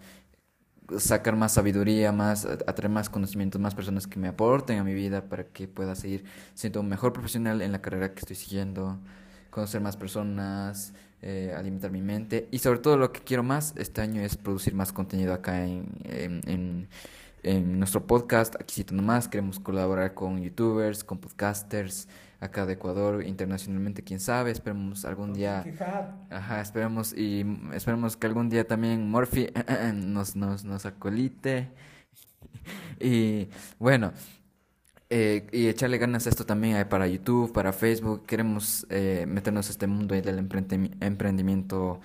sacar 0.98 1.36
más 1.36 1.52
sabiduría, 1.52 2.12
más 2.12 2.44
atraer 2.44 2.90
más 2.90 3.08
conocimientos, 3.08 3.60
más 3.60 3.74
personas 3.74 4.06
que 4.06 4.18
me 4.18 4.28
aporten 4.28 4.78
a 4.78 4.84
mi 4.84 4.94
vida 4.94 5.28
para 5.28 5.44
que 5.44 5.68
pueda 5.68 5.94
seguir 5.94 6.24
siendo 6.54 6.80
un 6.80 6.88
mejor 6.88 7.12
profesional 7.12 7.62
en 7.62 7.72
la 7.72 7.80
carrera 7.80 8.12
que 8.14 8.20
estoy 8.20 8.36
siguiendo, 8.36 8.98
conocer 9.50 9.80
más 9.80 9.96
personas, 9.96 10.92
eh, 11.24 11.52
alimentar 11.56 11.90
mi 11.90 12.02
mente. 12.02 12.48
Y 12.50 12.58
sobre 12.58 12.78
todo 12.78 12.96
lo 12.96 13.12
que 13.12 13.20
quiero 13.20 13.42
más 13.42 13.74
este 13.76 14.00
año 14.00 14.22
es 14.22 14.36
producir 14.36 14.74
más 14.74 14.92
contenido 14.92 15.34
acá 15.34 15.64
en, 15.64 15.88
en 16.04 16.88
en 17.44 17.78
nuestro 17.78 18.06
podcast, 18.06 18.56
aquí 18.56 18.76
cito 18.76 18.94
nomás, 18.94 19.28
queremos 19.28 19.60
colaborar 19.60 20.14
con 20.14 20.42
youtubers, 20.42 21.04
con 21.04 21.18
podcasters 21.18 22.08
acá 22.40 22.66
de 22.66 22.72
Ecuador, 22.74 23.22
internacionalmente, 23.22 24.02
quién 24.02 24.18
sabe, 24.18 24.50
esperemos 24.50 25.04
algún 25.04 25.34
día, 25.34 25.64
ajá, 26.30 26.60
esperemos 26.60 27.12
y 27.16 27.44
esperemos 27.72 28.16
que 28.16 28.26
algún 28.26 28.48
día 28.48 28.66
también 28.66 29.08
Morphy 29.10 29.48
nos, 29.94 30.34
nos, 30.36 30.64
nos 30.64 30.86
acolite. 30.86 31.68
Y 33.00 33.48
bueno, 33.78 34.12
eh, 35.10 35.46
y 35.52 35.68
echarle 35.68 35.98
ganas 35.98 36.26
a 36.26 36.30
esto 36.30 36.46
también 36.46 36.76
eh, 36.76 36.84
para 36.86 37.06
YouTube, 37.06 37.52
para 37.52 37.72
Facebook, 37.72 38.26
queremos 38.26 38.86
eh, 38.90 39.26
meternos 39.28 39.68
a 39.68 39.70
este 39.70 39.86
mundo 39.86 40.14
del 40.14 40.38
emprendimiento 40.38 42.00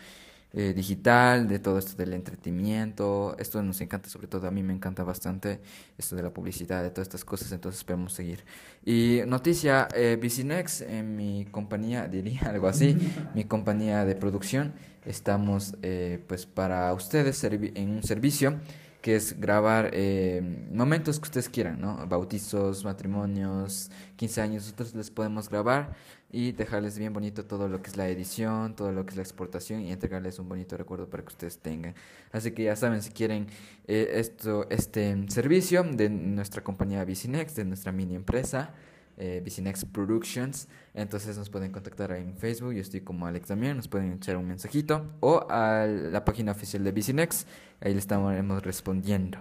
eh, 0.51 0.73
digital, 0.73 1.47
de 1.47 1.59
todo 1.59 1.77
esto 1.77 1.95
del 1.95 2.11
entretenimiento. 2.13 3.35
Esto 3.37 3.61
nos 3.61 3.81
encanta, 3.81 4.09
sobre 4.09 4.25
todo 4.25 4.47
a 4.47 4.51
mí 4.51 4.63
me 4.63 4.73
encanta 4.73 5.03
bastante 5.03 5.59
esto 5.95 6.15
de 6.15 6.23
la 6.23 6.31
publicidad, 6.33 6.81
de 6.81 6.89
todas 6.89 7.07
estas 7.07 7.23
cosas, 7.23 7.51
entonces 7.51 7.81
esperemos 7.81 8.13
seguir. 8.13 8.43
Y 8.83 9.21
noticia, 9.27 9.87
eh, 9.93 10.17
Bicinex, 10.19 10.81
en 10.81 11.15
mi 11.15 11.45
compañía, 11.51 12.07
diría 12.11 12.41
algo 12.49 12.67
así, 12.67 12.97
mi 13.35 13.43
compañía 13.43 14.05
de 14.05 14.15
producción, 14.15 14.73
estamos 15.05 15.75
eh, 15.83 16.23
pues 16.27 16.47
para 16.47 16.91
ustedes 16.95 17.43
en 17.43 17.89
un 17.91 18.01
servicio 18.01 18.59
que 19.01 19.15
es 19.15 19.39
grabar 19.39 19.91
eh, 19.93 20.41
momentos 20.71 21.19
que 21.19 21.23
ustedes 21.23 21.49
quieran, 21.49 21.79
¿no? 21.79 22.05
Bautizos, 22.07 22.83
matrimonios, 22.83 23.89
15 24.17 24.41
años, 24.41 24.63
nosotros 24.63 24.93
les 24.95 25.09
podemos 25.09 25.49
grabar 25.49 25.95
y 26.31 26.51
dejarles 26.51 26.99
bien 26.99 27.13
bonito 27.13 27.45
todo 27.45 27.67
lo 27.67 27.81
que 27.81 27.89
es 27.89 27.97
la 27.97 28.07
edición, 28.09 28.75
todo 28.75 28.91
lo 28.91 29.05
que 29.05 29.11
es 29.11 29.15
la 29.15 29.23
exportación 29.23 29.81
y 29.81 29.91
entregarles 29.91 30.37
un 30.37 30.49
bonito 30.49 30.77
recuerdo 30.77 31.09
para 31.09 31.23
que 31.23 31.29
ustedes 31.29 31.59
tengan. 31.59 31.95
Así 32.31 32.51
que 32.51 32.63
ya 32.63 32.75
saben, 32.75 33.01
si 33.01 33.11
quieren 33.11 33.47
eh, 33.87 34.11
esto, 34.15 34.67
este 34.69 35.25
servicio 35.29 35.83
de 35.83 36.09
nuestra 36.09 36.63
compañía 36.63 37.03
Bicinex, 37.05 37.55
de 37.55 37.65
nuestra 37.65 37.91
mini 37.91 38.15
empresa, 38.15 38.73
eh, 39.19 39.43
Productions, 39.91 40.67
entonces 40.93 41.37
nos 41.37 41.49
pueden 41.49 41.71
contactar 41.71 42.11
en 42.13 42.35
Facebook, 42.35 42.73
yo 42.73 42.81
estoy 42.81 43.01
como 43.01 43.27
Alex 43.27 43.49
también, 43.49 43.77
nos 43.77 43.87
pueden 43.87 44.13
echar 44.13 44.37
un 44.37 44.47
mensajito 44.47 45.05
o 45.19 45.45
a 45.49 45.85
la 45.85 46.25
página 46.25 46.53
oficial 46.53 46.83
de 46.83 46.91
Bicinex, 46.91 47.45
ahí 47.81 47.93
le 47.93 47.99
estaremos 47.99 48.63
respondiendo. 48.63 49.37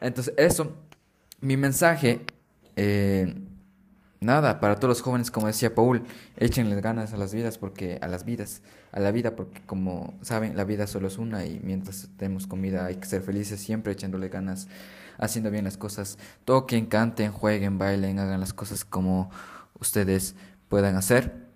Entonces 0.00 0.34
eso 0.36 0.74
mi 1.40 1.56
mensaje, 1.56 2.20
eh, 2.76 3.34
nada, 4.20 4.60
para 4.60 4.76
todos 4.76 4.88
los 4.88 5.02
jóvenes, 5.02 5.30
como 5.30 5.46
decía 5.46 5.74
Paul, 5.74 6.02
échenles 6.36 6.80
ganas 6.82 7.12
a 7.12 7.16
las 7.16 7.34
vidas, 7.34 7.58
porque 7.58 7.98
a 8.00 8.08
las 8.08 8.24
vidas, 8.24 8.62
a 8.96 9.00
la 9.00 9.12
vida, 9.12 9.36
porque 9.36 9.60
como 9.66 10.18
saben, 10.22 10.56
la 10.56 10.64
vida 10.64 10.86
solo 10.86 11.08
es 11.08 11.18
una 11.18 11.44
y 11.44 11.60
mientras 11.62 12.08
tenemos 12.16 12.46
comida 12.46 12.86
hay 12.86 12.96
que 12.96 13.06
ser 13.06 13.20
felices 13.20 13.60
siempre 13.60 13.92
echándole 13.92 14.30
ganas, 14.30 14.68
haciendo 15.18 15.50
bien 15.50 15.64
las 15.64 15.76
cosas. 15.76 16.18
Toquen, 16.46 16.86
canten, 16.86 17.30
jueguen, 17.30 17.76
bailen, 17.76 18.18
hagan 18.18 18.40
las 18.40 18.54
cosas 18.54 18.86
como 18.86 19.30
ustedes 19.78 20.34
puedan 20.68 20.96
hacer. 20.96 21.46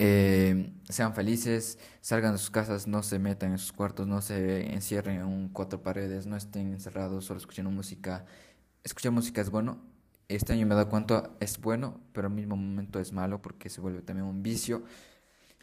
Eh, 0.00 0.72
sean 0.88 1.14
felices, 1.14 1.78
salgan 2.00 2.32
de 2.32 2.38
sus 2.38 2.50
casas, 2.50 2.88
no 2.88 3.04
se 3.04 3.20
metan 3.20 3.52
en 3.52 3.58
sus 3.58 3.72
cuartos, 3.72 4.08
no 4.08 4.20
se 4.20 4.74
encierren 4.74 5.20
en 5.20 5.48
cuatro 5.48 5.80
paredes, 5.80 6.26
no 6.26 6.36
estén 6.36 6.72
encerrados 6.72 7.24
solo 7.24 7.38
escuchando 7.38 7.70
música. 7.70 8.26
Escuchar 8.82 9.12
música 9.12 9.40
es 9.40 9.50
bueno. 9.50 9.78
Este 10.26 10.54
año 10.54 10.66
me 10.66 10.74
he 10.74 10.76
dado 10.76 10.88
cuenta, 10.88 11.30
es 11.38 11.60
bueno, 11.60 12.00
pero 12.12 12.26
al 12.26 12.34
mismo 12.34 12.56
momento 12.56 12.98
es 12.98 13.12
malo 13.12 13.40
porque 13.40 13.68
se 13.68 13.80
vuelve 13.80 14.02
también 14.02 14.26
un 14.26 14.42
vicio 14.42 14.82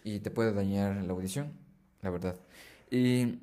y 0.03 0.19
te 0.19 0.31
puede 0.31 0.53
dañar 0.53 0.95
la 1.03 1.13
audición, 1.13 1.53
la 2.01 2.09
verdad. 2.09 2.35
Y 2.89 3.39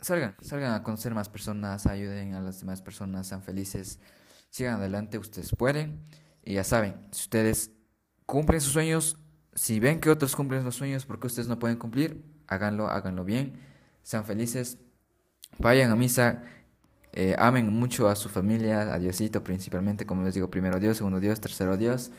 salgan, 0.00 0.34
salgan 0.40 0.74
a 0.74 0.82
conocer 0.82 1.14
más 1.14 1.28
personas, 1.28 1.86
ayuden 1.86 2.34
a 2.34 2.40
las 2.40 2.60
demás 2.60 2.82
personas, 2.82 3.26
sean 3.26 3.42
felices, 3.42 3.98
sigan 4.50 4.74
adelante, 4.76 5.18
ustedes 5.18 5.54
pueden. 5.56 6.00
Y 6.44 6.54
ya 6.54 6.64
saben, 6.64 6.94
si 7.12 7.22
ustedes 7.22 7.70
cumplen 8.26 8.60
sus 8.60 8.72
sueños, 8.72 9.18
si 9.54 9.80
ven 9.80 10.00
que 10.00 10.10
otros 10.10 10.36
cumplen 10.36 10.64
los 10.64 10.76
sueños 10.76 11.04
porque 11.06 11.26
ustedes 11.26 11.48
no 11.48 11.58
pueden 11.58 11.76
cumplir, 11.76 12.24
háganlo, 12.46 12.88
háganlo 12.88 13.24
bien, 13.24 13.60
sean 14.02 14.24
felices, 14.24 14.78
vayan 15.58 15.90
a 15.90 15.96
misa, 15.96 16.42
eh, 17.12 17.34
amen 17.38 17.72
mucho 17.72 18.08
a 18.08 18.16
su 18.16 18.28
familia, 18.28 18.94
a 18.94 18.98
Diosito 18.98 19.42
principalmente, 19.42 20.06
como 20.06 20.22
les 20.22 20.34
digo, 20.34 20.50
primero 20.50 20.78
Dios, 20.78 20.96
segundo 20.96 21.20
Dios, 21.20 21.40
tercero 21.40 21.76
Dios. 21.76 22.10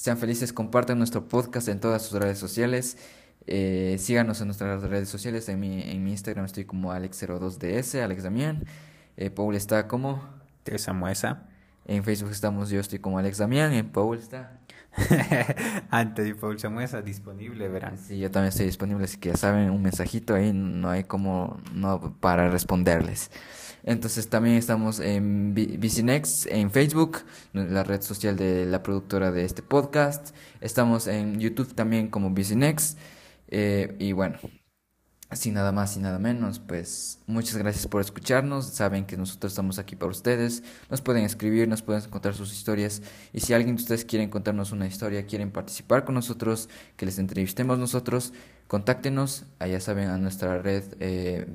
Sean 0.00 0.16
felices, 0.16 0.54
compartan 0.54 0.96
nuestro 0.96 1.28
podcast 1.28 1.68
en 1.68 1.78
todas 1.78 2.00
sus 2.00 2.18
redes 2.18 2.38
sociales. 2.38 2.96
Eh, 3.46 3.96
síganos 3.98 4.40
en 4.40 4.46
nuestras 4.46 4.82
redes 4.82 5.10
sociales. 5.10 5.46
En 5.50 5.60
mi, 5.60 5.82
en 5.82 6.02
mi 6.02 6.12
Instagram 6.12 6.46
estoy 6.46 6.64
como 6.64 6.90
Alex02DS, 6.90 8.02
Alex 8.02 8.22
Damián. 8.22 8.64
Eh, 9.18 9.28
Paul 9.28 9.56
está 9.56 9.88
como 9.88 10.24
Teresa 10.62 10.94
Muesa. 10.94 11.50
En 11.84 12.02
Facebook 12.02 12.30
estamos, 12.30 12.70
yo 12.70 12.80
estoy 12.80 12.98
como 12.98 13.18
Alex 13.18 13.36
Damián. 13.36 13.74
En 13.74 13.90
Paul 13.90 14.16
está 14.16 14.60
Antes 15.90 16.24
de 16.24 16.34
Paul 16.34 16.58
Samuesa 16.58 17.02
disponible, 17.02 17.68
verán. 17.68 17.98
Sí, 17.98 18.18
yo 18.18 18.30
también 18.30 18.48
estoy 18.48 18.66
disponible, 18.66 19.04
así 19.04 19.18
que 19.18 19.28
ya 19.28 19.36
saben, 19.36 19.68
un 19.68 19.82
mensajito 19.82 20.34
ahí, 20.34 20.52
no 20.54 20.88
hay 20.88 21.04
como 21.04 21.60
no 21.74 22.14
para 22.20 22.48
responderles. 22.50 23.30
Entonces 23.84 24.28
también 24.28 24.56
estamos 24.56 25.00
en 25.00 25.54
Bicinex 25.54 26.46
en 26.46 26.70
Facebook, 26.70 27.22
la 27.52 27.82
red 27.84 28.02
social 28.02 28.36
de 28.36 28.66
la 28.66 28.82
productora 28.82 29.30
de 29.30 29.44
este 29.44 29.62
podcast. 29.62 30.34
Estamos 30.60 31.06
en 31.06 31.40
YouTube 31.40 31.74
también 31.74 32.08
como 32.08 32.30
Bicinex. 32.30 32.96
Eh, 33.48 33.96
y 33.98 34.12
bueno, 34.12 34.38
sin 35.32 35.54
nada 35.54 35.70
más 35.72 35.96
y 35.96 36.00
nada 36.00 36.18
menos, 36.18 36.58
pues 36.58 37.18
muchas 37.26 37.56
gracias 37.56 37.86
por 37.86 38.00
escucharnos. 38.00 38.66
Saben 38.66 39.06
que 39.06 39.16
nosotros 39.16 39.52
estamos 39.52 39.78
aquí 39.78 39.96
para 39.96 40.10
ustedes. 40.10 40.62
Nos 40.90 41.00
pueden 41.00 41.24
escribir, 41.24 41.68
nos 41.68 41.82
pueden 41.82 42.02
contar 42.10 42.34
sus 42.34 42.52
historias. 42.52 43.02
Y 43.32 43.40
si 43.40 43.52
alguien 43.52 43.76
de 43.76 43.82
ustedes 43.82 44.04
quiere 44.04 44.28
contarnos 44.28 44.72
una 44.72 44.86
historia, 44.86 45.26
quieren 45.26 45.50
participar 45.50 46.04
con 46.04 46.14
nosotros, 46.16 46.68
que 46.96 47.06
les 47.06 47.18
entrevistemos 47.18 47.78
nosotros, 47.78 48.32
contáctenos. 48.66 49.44
Allá 49.58 49.80
saben 49.80 50.08
a 50.08 50.18
nuestra 50.18 50.58
red 50.58 50.84
eh, 50.98 51.46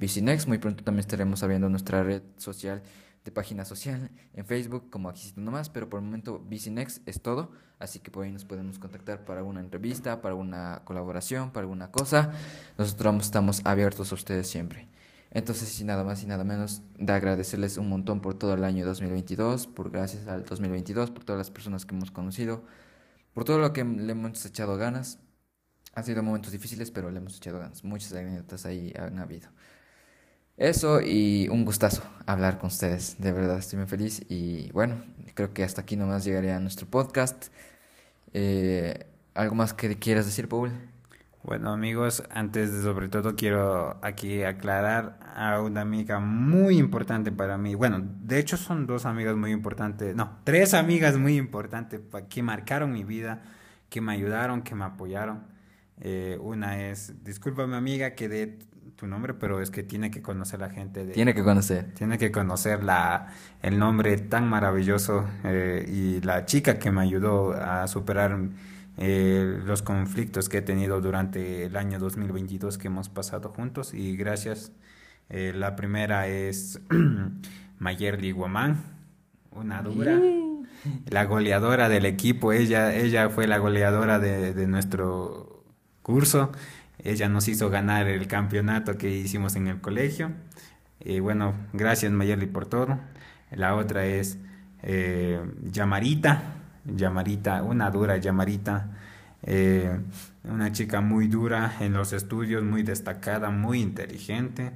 Muy 0.47 0.57
pronto 0.57 0.83
también 0.83 1.01
estaremos 1.01 1.43
abriendo 1.43 1.69
nuestra 1.69 2.03
red 2.03 2.21
social 2.37 2.81
de 3.25 3.31
página 3.31 3.65
social 3.65 4.11
en 4.33 4.45
Facebook 4.45 4.89
como 4.91 5.09
aquí 5.09 5.33
nomás, 5.35 5.69
pero 5.69 5.89
por 5.89 5.99
el 5.99 6.05
momento 6.05 6.39
Bicinex 6.39 7.01
es 7.07 7.21
todo, 7.21 7.51
así 7.79 7.99
que 7.99 8.11
por 8.11 8.23
ahí 8.23 8.31
nos 8.31 8.45
podemos 8.45 8.77
contactar 8.77 9.25
para 9.25 9.43
una 9.43 9.59
entrevista, 9.59 10.21
para 10.21 10.35
una 10.35 10.83
colaboración, 10.85 11.51
para 11.51 11.63
alguna 11.63 11.91
cosa. 11.91 12.31
Nosotros 12.77 13.25
estamos 13.25 13.61
abiertos 13.65 14.11
a 14.11 14.15
ustedes 14.15 14.47
siempre. 14.47 14.87
Entonces, 15.31 15.67
sin 15.67 15.87
nada 15.87 16.03
más 16.05 16.23
y 16.23 16.27
nada 16.27 16.45
menos, 16.45 16.81
de 16.97 17.11
agradecerles 17.11 17.77
un 17.77 17.89
montón 17.89 18.21
por 18.21 18.35
todo 18.35 18.53
el 18.53 18.63
año 18.63 18.85
2022, 18.85 19.67
por 19.67 19.89
gracias 19.89 20.27
al 20.27 20.45
2022, 20.45 21.11
por 21.11 21.25
todas 21.25 21.39
las 21.39 21.51
personas 21.51 21.85
que 21.85 21.93
hemos 21.93 22.11
conocido, 22.11 22.63
por 23.33 23.43
todo 23.43 23.57
lo 23.57 23.73
que 23.73 23.83
le 23.83 24.11
hemos 24.11 24.45
echado 24.45 24.77
ganas. 24.77 25.19
Han 25.93 26.05
sido 26.05 26.23
momentos 26.23 26.51
difíciles, 26.51 26.91
pero 26.91 27.09
le 27.09 27.17
hemos 27.17 27.37
echado 27.37 27.59
ganas. 27.59 27.83
Muchas 27.83 28.13
anécdotas 28.13 28.65
ahí 28.65 28.93
han 28.97 29.17
habido. 29.19 29.49
Eso 30.57 31.01
y 31.01 31.49
un 31.49 31.65
gustazo 31.65 32.01
hablar 32.25 32.57
con 32.59 32.67
ustedes. 32.67 33.17
De 33.19 33.33
verdad, 33.33 33.57
estoy 33.57 33.77
muy 33.77 33.87
feliz. 33.87 34.25
Y 34.29 34.71
bueno, 34.71 35.03
creo 35.33 35.53
que 35.53 35.63
hasta 35.63 35.81
aquí 35.81 35.97
nomás 35.97 36.23
llegaré 36.23 36.53
a 36.53 36.59
nuestro 36.59 36.87
podcast. 36.87 37.47
Eh, 38.33 39.05
¿Algo 39.33 39.55
más 39.55 39.73
que 39.73 39.99
quieras 39.99 40.25
decir, 40.25 40.47
Paul? 40.47 40.71
Bueno, 41.43 41.71
amigos, 41.73 42.23
antes 42.31 42.71
de 42.71 42.81
sobre 42.81 43.09
todo 43.09 43.35
quiero 43.35 43.99
aquí 44.01 44.43
aclarar 44.43 45.19
a 45.35 45.61
una 45.61 45.81
amiga 45.81 46.19
muy 46.19 46.77
importante 46.77 47.31
para 47.33 47.57
mí. 47.57 47.75
Bueno, 47.75 48.01
de 48.23 48.39
hecho 48.39 48.55
son 48.55 48.87
dos 48.87 49.05
amigas 49.05 49.35
muy 49.35 49.51
importantes. 49.51 50.15
No, 50.15 50.39
tres 50.45 50.73
amigas 50.73 51.17
muy 51.17 51.35
importantes 51.37 51.99
que 52.29 52.41
marcaron 52.41 52.93
mi 52.93 53.03
vida, 53.03 53.43
que 53.89 54.01
me 54.01 54.13
ayudaron, 54.13 54.63
que 54.63 54.73
me 54.73 54.85
apoyaron. 54.85 55.43
Eh, 55.99 56.37
una 56.41 56.89
es, 56.89 57.23
discúlpame 57.23 57.75
amiga, 57.75 58.15
que 58.15 58.27
de 58.27 58.57
tu 58.95 59.07
nombre, 59.07 59.33
pero 59.33 59.61
es 59.61 59.71
que 59.71 59.83
tiene 59.83 60.09
que 60.11 60.21
conocer 60.21 60.59
la 60.59 60.69
gente. 60.69 61.05
De, 61.05 61.13
tiene 61.13 61.33
que 61.33 61.43
conocer. 61.43 61.93
Tiene 61.93 62.17
que 62.17 62.31
conocer 62.31 62.83
la, 62.83 63.27
el 63.61 63.77
nombre 63.77 64.17
tan 64.17 64.47
maravilloso 64.47 65.25
eh, 65.43 65.85
y 65.87 66.21
la 66.21 66.45
chica 66.45 66.79
que 66.79 66.91
me 66.91 67.01
ayudó 67.01 67.53
a 67.53 67.87
superar 67.87 68.37
eh, 68.97 69.59
los 69.65 69.81
conflictos 69.81 70.47
que 70.47 70.59
he 70.59 70.61
tenido 70.61 71.01
durante 71.01 71.65
el 71.65 71.75
año 71.75 71.99
2022 71.99 72.77
que 72.77 72.87
hemos 72.87 73.09
pasado 73.09 73.49
juntos. 73.49 73.93
Y 73.93 74.15
gracias. 74.15 74.71
Eh, 75.29 75.53
la 75.55 75.75
primera 75.75 76.27
es 76.27 76.79
Mayerly 77.79 78.31
Guamán, 78.31 78.83
una 79.51 79.81
dura. 79.81 80.19
La 81.07 81.25
goleadora 81.25 81.89
del 81.89 82.05
equipo, 82.05 82.53
ella, 82.53 82.93
ella 82.95 83.29
fue 83.29 83.47
la 83.47 83.57
goleadora 83.57 84.19
de, 84.19 84.53
de 84.53 84.67
nuestro 84.67 85.63
curso. 86.03 86.51
Ella 86.99 87.29
nos 87.29 87.47
hizo 87.47 87.69
ganar 87.69 88.07
el 88.07 88.27
campeonato 88.27 88.97
que 88.97 89.09
hicimos 89.09 89.55
en 89.55 89.67
el 89.67 89.81
colegio. 89.81 90.31
Y 90.99 91.19
bueno, 91.19 91.53
gracias 91.73 92.11
Mayerly 92.11 92.47
por 92.47 92.65
todo. 92.65 92.99
La 93.51 93.75
otra 93.75 94.05
es 94.05 94.37
eh, 94.83 95.39
Yamarita. 95.71 96.53
Yamarita, 96.85 97.63
una 97.63 97.91
dura 97.91 98.17
Yamarita. 98.17 98.91
Eh, 99.43 99.99
una 100.43 100.71
chica 100.71 101.01
muy 101.01 101.27
dura 101.27 101.73
en 101.79 101.93
los 101.93 102.13
estudios, 102.13 102.63
muy 102.63 102.83
destacada, 102.83 103.49
muy 103.51 103.81
inteligente. 103.81 104.71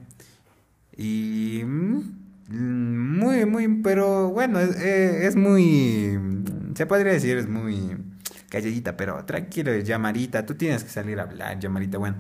Y 0.98 1.64
muy, 1.66 3.46
muy, 3.46 3.68
pero 3.82 4.30
bueno, 4.30 4.60
es, 4.60 4.76
eh, 4.82 5.28
es 5.28 5.36
muy, 5.36 6.20
se 6.76 6.86
podría 6.86 7.14
decir, 7.14 7.38
es 7.38 7.48
muy 7.48 7.96
calladita, 8.50 8.98
pero 8.98 9.24
tranquilo, 9.26 9.76
Yamarita, 9.78 10.46
tú 10.46 10.56
tienes 10.56 10.84
que 10.84 10.90
salir 10.90 11.20
a 11.20 11.24
hablar, 11.24 11.60
Yamarita. 11.60 11.98
Bueno, 11.98 12.18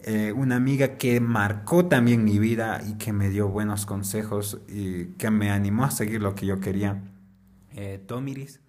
eh, 0.00 0.32
una 0.32 0.56
amiga 0.56 0.98
que 0.98 1.20
marcó 1.20 1.86
también 1.86 2.24
mi 2.24 2.38
vida 2.38 2.80
y 2.86 2.94
que 2.98 3.12
me 3.12 3.28
dio 3.28 3.48
buenos 3.48 3.86
consejos 3.86 4.60
y 4.68 5.06
que 5.18 5.30
me 5.30 5.50
animó 5.50 5.84
a 5.84 5.90
seguir 5.90 6.22
lo 6.22 6.34
que 6.34 6.46
yo 6.46 6.60
quería. 6.60 7.02
Eh, 7.74 8.02
Tomiris, 8.06 8.60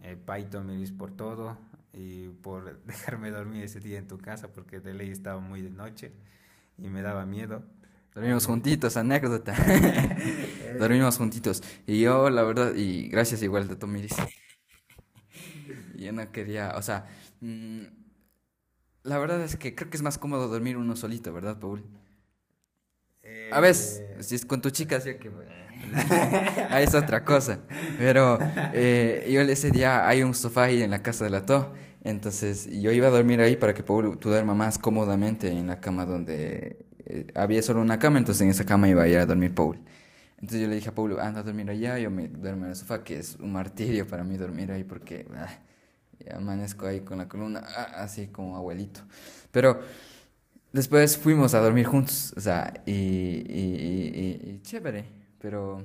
eh, 0.00 0.16
Pai 0.16 0.48
Tomiris 0.48 0.92
por 0.92 1.12
todo 1.16 1.58
y 1.92 2.28
por 2.28 2.82
dejarme 2.86 3.30
dormir 3.30 3.64
ese 3.64 3.80
día 3.80 3.98
en 3.98 4.08
tu 4.08 4.18
casa 4.18 4.48
porque 4.52 4.80
de 4.80 4.94
ley 4.94 5.10
estaba 5.10 5.40
muy 5.40 5.62
de 5.62 5.70
noche 5.70 6.12
y 6.78 6.88
me 6.88 7.02
daba 7.02 7.26
miedo. 7.26 7.64
Dormimos 8.14 8.46
juntitos, 8.46 8.96
anécdota. 8.96 9.54
Dormimos 10.78 11.16
juntitos. 11.16 11.62
Y 11.86 12.00
yo, 12.00 12.28
la 12.30 12.42
verdad, 12.42 12.74
y 12.74 13.08
gracias 13.08 13.42
igual 13.42 13.68
de 13.68 13.76
Tomiris 13.76 14.14
yo 16.02 16.12
no 16.12 16.30
quería, 16.32 16.74
o 16.76 16.82
sea, 16.82 17.06
mm, 17.40 17.82
la 19.04 19.18
verdad 19.18 19.42
es 19.42 19.56
que 19.56 19.74
creo 19.74 19.90
que 19.90 19.96
es 19.96 20.02
más 20.02 20.18
cómodo 20.18 20.48
dormir 20.48 20.76
uno 20.76 20.96
solito, 20.96 21.32
¿verdad, 21.32 21.58
Paul? 21.58 21.84
A 23.52 23.60
veces, 23.60 24.00
eh. 24.00 24.16
si 24.20 24.34
es 24.34 24.44
con 24.44 24.60
tu 24.60 24.70
chica, 24.70 25.00
sí 25.00 25.14
que... 25.14 25.30
ahí 26.70 26.84
es 26.84 26.94
otra 26.94 27.24
cosa. 27.24 27.60
Pero 27.98 28.38
eh, 28.72 29.28
yo 29.30 29.40
ese 29.42 29.70
día 29.70 30.08
hay 30.08 30.22
un 30.22 30.34
sofá 30.34 30.64
ahí 30.64 30.82
en 30.82 30.90
la 30.90 31.02
casa 31.02 31.24
de 31.24 31.30
la 31.30 31.44
To. 31.44 31.72
Entonces 32.04 32.68
yo 32.70 32.90
iba 32.92 33.08
a 33.08 33.10
dormir 33.10 33.40
ahí 33.40 33.56
para 33.56 33.74
que 33.74 33.82
Paul 33.82 34.18
tú 34.18 34.30
duerma 34.30 34.54
más 34.54 34.78
cómodamente 34.78 35.50
en 35.50 35.68
la 35.68 35.80
cama 35.80 36.04
donde 36.04 36.84
eh, 37.06 37.26
había 37.34 37.62
solo 37.62 37.80
una 37.80 37.98
cama. 37.98 38.18
Entonces 38.18 38.42
en 38.42 38.50
esa 38.50 38.64
cama 38.64 38.88
iba 38.88 39.02
a 39.02 39.08
ir 39.08 39.18
a 39.18 39.26
dormir 39.26 39.54
Paul. 39.54 39.78
Entonces 40.36 40.62
yo 40.62 40.68
le 40.68 40.74
dije 40.74 40.88
a 40.88 40.94
Paul, 40.94 41.20
anda 41.20 41.40
a 41.40 41.42
dormir 41.42 41.70
allá. 41.70 41.98
Yo 41.98 42.10
me 42.10 42.28
duermo 42.28 42.64
en 42.64 42.70
el 42.70 42.76
sofá, 42.76 43.04
que 43.04 43.18
es 43.18 43.36
un 43.36 43.52
martirio 43.52 44.06
para 44.06 44.24
mí 44.24 44.36
dormir 44.36 44.72
ahí 44.72 44.84
porque... 44.84 45.26
Ah, 45.36 45.48
y 46.24 46.32
amanezco 46.32 46.86
ahí 46.86 47.00
con 47.02 47.18
la 47.18 47.28
columna 47.28 47.62
ah, 47.66 48.02
así 48.04 48.28
como 48.28 48.56
abuelito. 48.56 49.00
Pero 49.50 49.80
después 50.72 51.16
fuimos 51.18 51.54
a 51.54 51.60
dormir 51.60 51.86
juntos, 51.86 52.34
o 52.36 52.40
sea, 52.40 52.74
y, 52.86 52.92
y, 52.92 54.50
y, 54.56 54.62
chévere, 54.62 55.04
pero 55.38 55.84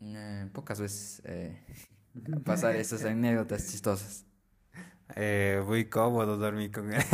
Eh, 0.00 0.48
pocas 0.52 0.80
veces 0.80 1.22
eh, 1.24 1.56
pasar 2.44 2.76
esas 2.76 3.04
anécdotas 3.04 3.70
chistosas. 3.70 4.24
Eh, 5.14 5.62
muy 5.66 5.84
cómodo 5.86 6.36
dormir 6.38 6.70
con 6.70 6.92
él. 6.92 7.02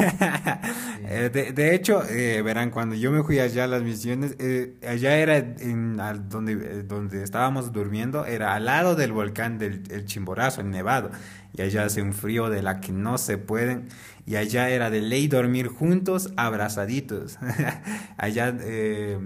Eh, 1.11 1.30
de, 1.32 1.53
de 1.53 1.74
hecho, 1.74 2.03
eh, 2.09 2.42
verán, 2.42 2.70
cuando 2.70 2.94
yo 2.96 3.11
me 3.12 3.22
fui 3.22 3.38
allá 3.38 3.64
a 3.64 3.66
las 3.66 3.82
misiones, 3.82 4.34
eh, 4.40 4.74
allá 4.86 5.16
era 5.16 5.36
en 5.38 6.01
al- 6.01 6.28
donde, 6.28 6.53
eh, 6.53 6.82
donde 6.82 7.22
estábamos 7.22 7.72
durmiendo, 7.72 8.26
era 8.26 8.55
al 8.55 8.64
lado 8.66 8.94
del 8.96 9.12
volcán 9.12 9.59
del 9.59 9.84
el 9.90 10.05
Chimborazo, 10.07 10.61
el 10.61 10.70
Nevado. 10.70 11.11
Y 11.57 11.62
allá 11.62 11.84
hace 11.84 12.03
un 12.03 12.12
frío 12.12 12.51
de 12.51 12.62
la 12.62 12.80
que 12.80 12.92
no 12.92 13.16
se 13.16 13.38
pueden. 13.38 13.88
Y 14.26 14.36
allá 14.36 14.68
era 14.70 14.90
de 14.90 15.01
ley 15.01 15.28
dormir 15.28 15.68
juntos, 15.68 16.32
abrazaditos. 16.36 17.38
allá 18.18 18.55
eh, 18.61 19.18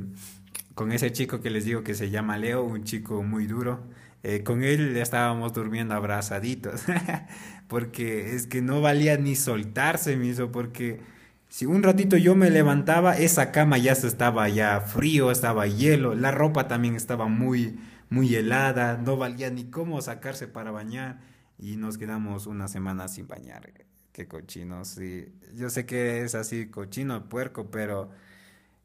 con 0.75 0.93
ese 0.93 1.13
chico 1.13 1.41
que 1.41 1.51
les 1.51 1.65
digo 1.65 1.83
que 1.83 1.95
se 1.95 2.11
llama 2.11 2.39
Leo, 2.39 2.63
un 2.65 2.85
chico 2.85 3.23
muy 3.23 3.47
duro. 3.47 3.81
Eh, 4.23 4.43
con 4.43 4.63
él 4.63 4.97
estábamos 4.97 5.53
durmiendo 5.53 5.95
abrazaditos, 5.95 6.83
porque 7.69 8.35
es 8.35 8.47
que 8.47 8.63
no 8.63 8.81
valía 8.81 9.17
ni 9.17 9.35
soltarse, 9.35 10.17
miso, 10.17 10.53
porque 10.53 11.01
si 11.49 11.67
un 11.67 11.83
ratito 11.83 12.17
yo 12.17 12.35
me 12.35 12.49
levantaba, 12.49 13.17
esa 13.17 13.53
cama 13.53 13.79
ya 13.79 13.95
se 13.95 14.07
estaba 14.07 14.49
ya 14.49 14.81
frío, 14.81 15.31
estaba 15.31 15.67
hielo, 15.67 16.15
la 16.15 16.31
ropa 16.31 16.69
también 16.69 16.95
estaba 16.95 17.27
muy, 17.27 17.79
muy 18.11 18.35
helada, 18.35 18.97
no 18.97 19.17
valía 19.17 19.51
ni 19.51 19.65
cómo 19.65 20.01
sacarse 20.01 20.49
para 20.49 20.71
bañar 20.71 21.21
y 21.59 21.77
nos 21.77 21.99
quedamos 21.99 22.47
una 22.47 22.69
semana 22.69 23.09
sin 23.09 23.29
bañar. 23.29 23.71
Qué 24.13 24.29
cochino, 24.29 24.85
sí. 24.85 25.27
Yo 25.55 25.71
sé 25.71 25.87
que 25.87 26.23
es 26.23 26.35
así 26.35 26.67
cochino, 26.67 27.29
puerco, 27.29 27.71
pero 27.71 28.11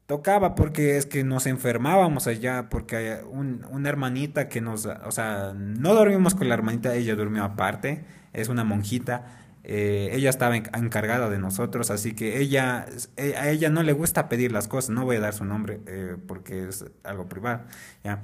tocaba 0.08 0.56
porque 0.56 0.98
es 0.98 1.06
que 1.06 1.24
nos 1.24 1.46
enfermábamos 1.46 2.26
allá, 2.28 2.70
porque 2.70 3.20
una 3.30 3.88
hermanita 3.90 4.48
que 4.50 4.62
nos, 4.62 4.86
o 4.86 5.12
sea, 5.12 5.54
no 5.56 5.94
dormimos 5.94 6.34
con 6.34 6.48
la 6.48 6.54
hermanita, 6.56 6.96
ella 6.96 7.16
durmió 7.16 7.44
aparte, 7.44 8.04
es 8.34 8.48
una 8.48 8.64
monjita, 8.64 9.26
eh, 9.64 10.10
ella 10.12 10.30
estaba 10.30 10.56
en- 10.56 10.68
encargada 10.74 11.30
de 11.30 11.38
nosotros, 11.38 11.90
así 11.90 12.14
que 12.14 12.40
ella, 12.40 12.86
eh, 13.18 13.34
a 13.36 13.50
ella 13.50 13.70
no 13.70 13.84
le 13.84 13.92
gusta 13.92 14.28
pedir 14.30 14.52
las 14.52 14.68
cosas, 14.68 14.90
no 14.90 15.04
voy 15.04 15.16
a 15.18 15.20
dar 15.20 15.34
su 15.34 15.44
nombre 15.46 15.80
eh, 15.86 16.16
porque 16.26 16.68
es 16.68 16.86
algo 17.04 17.28
privado, 17.28 17.64
ya. 18.04 18.22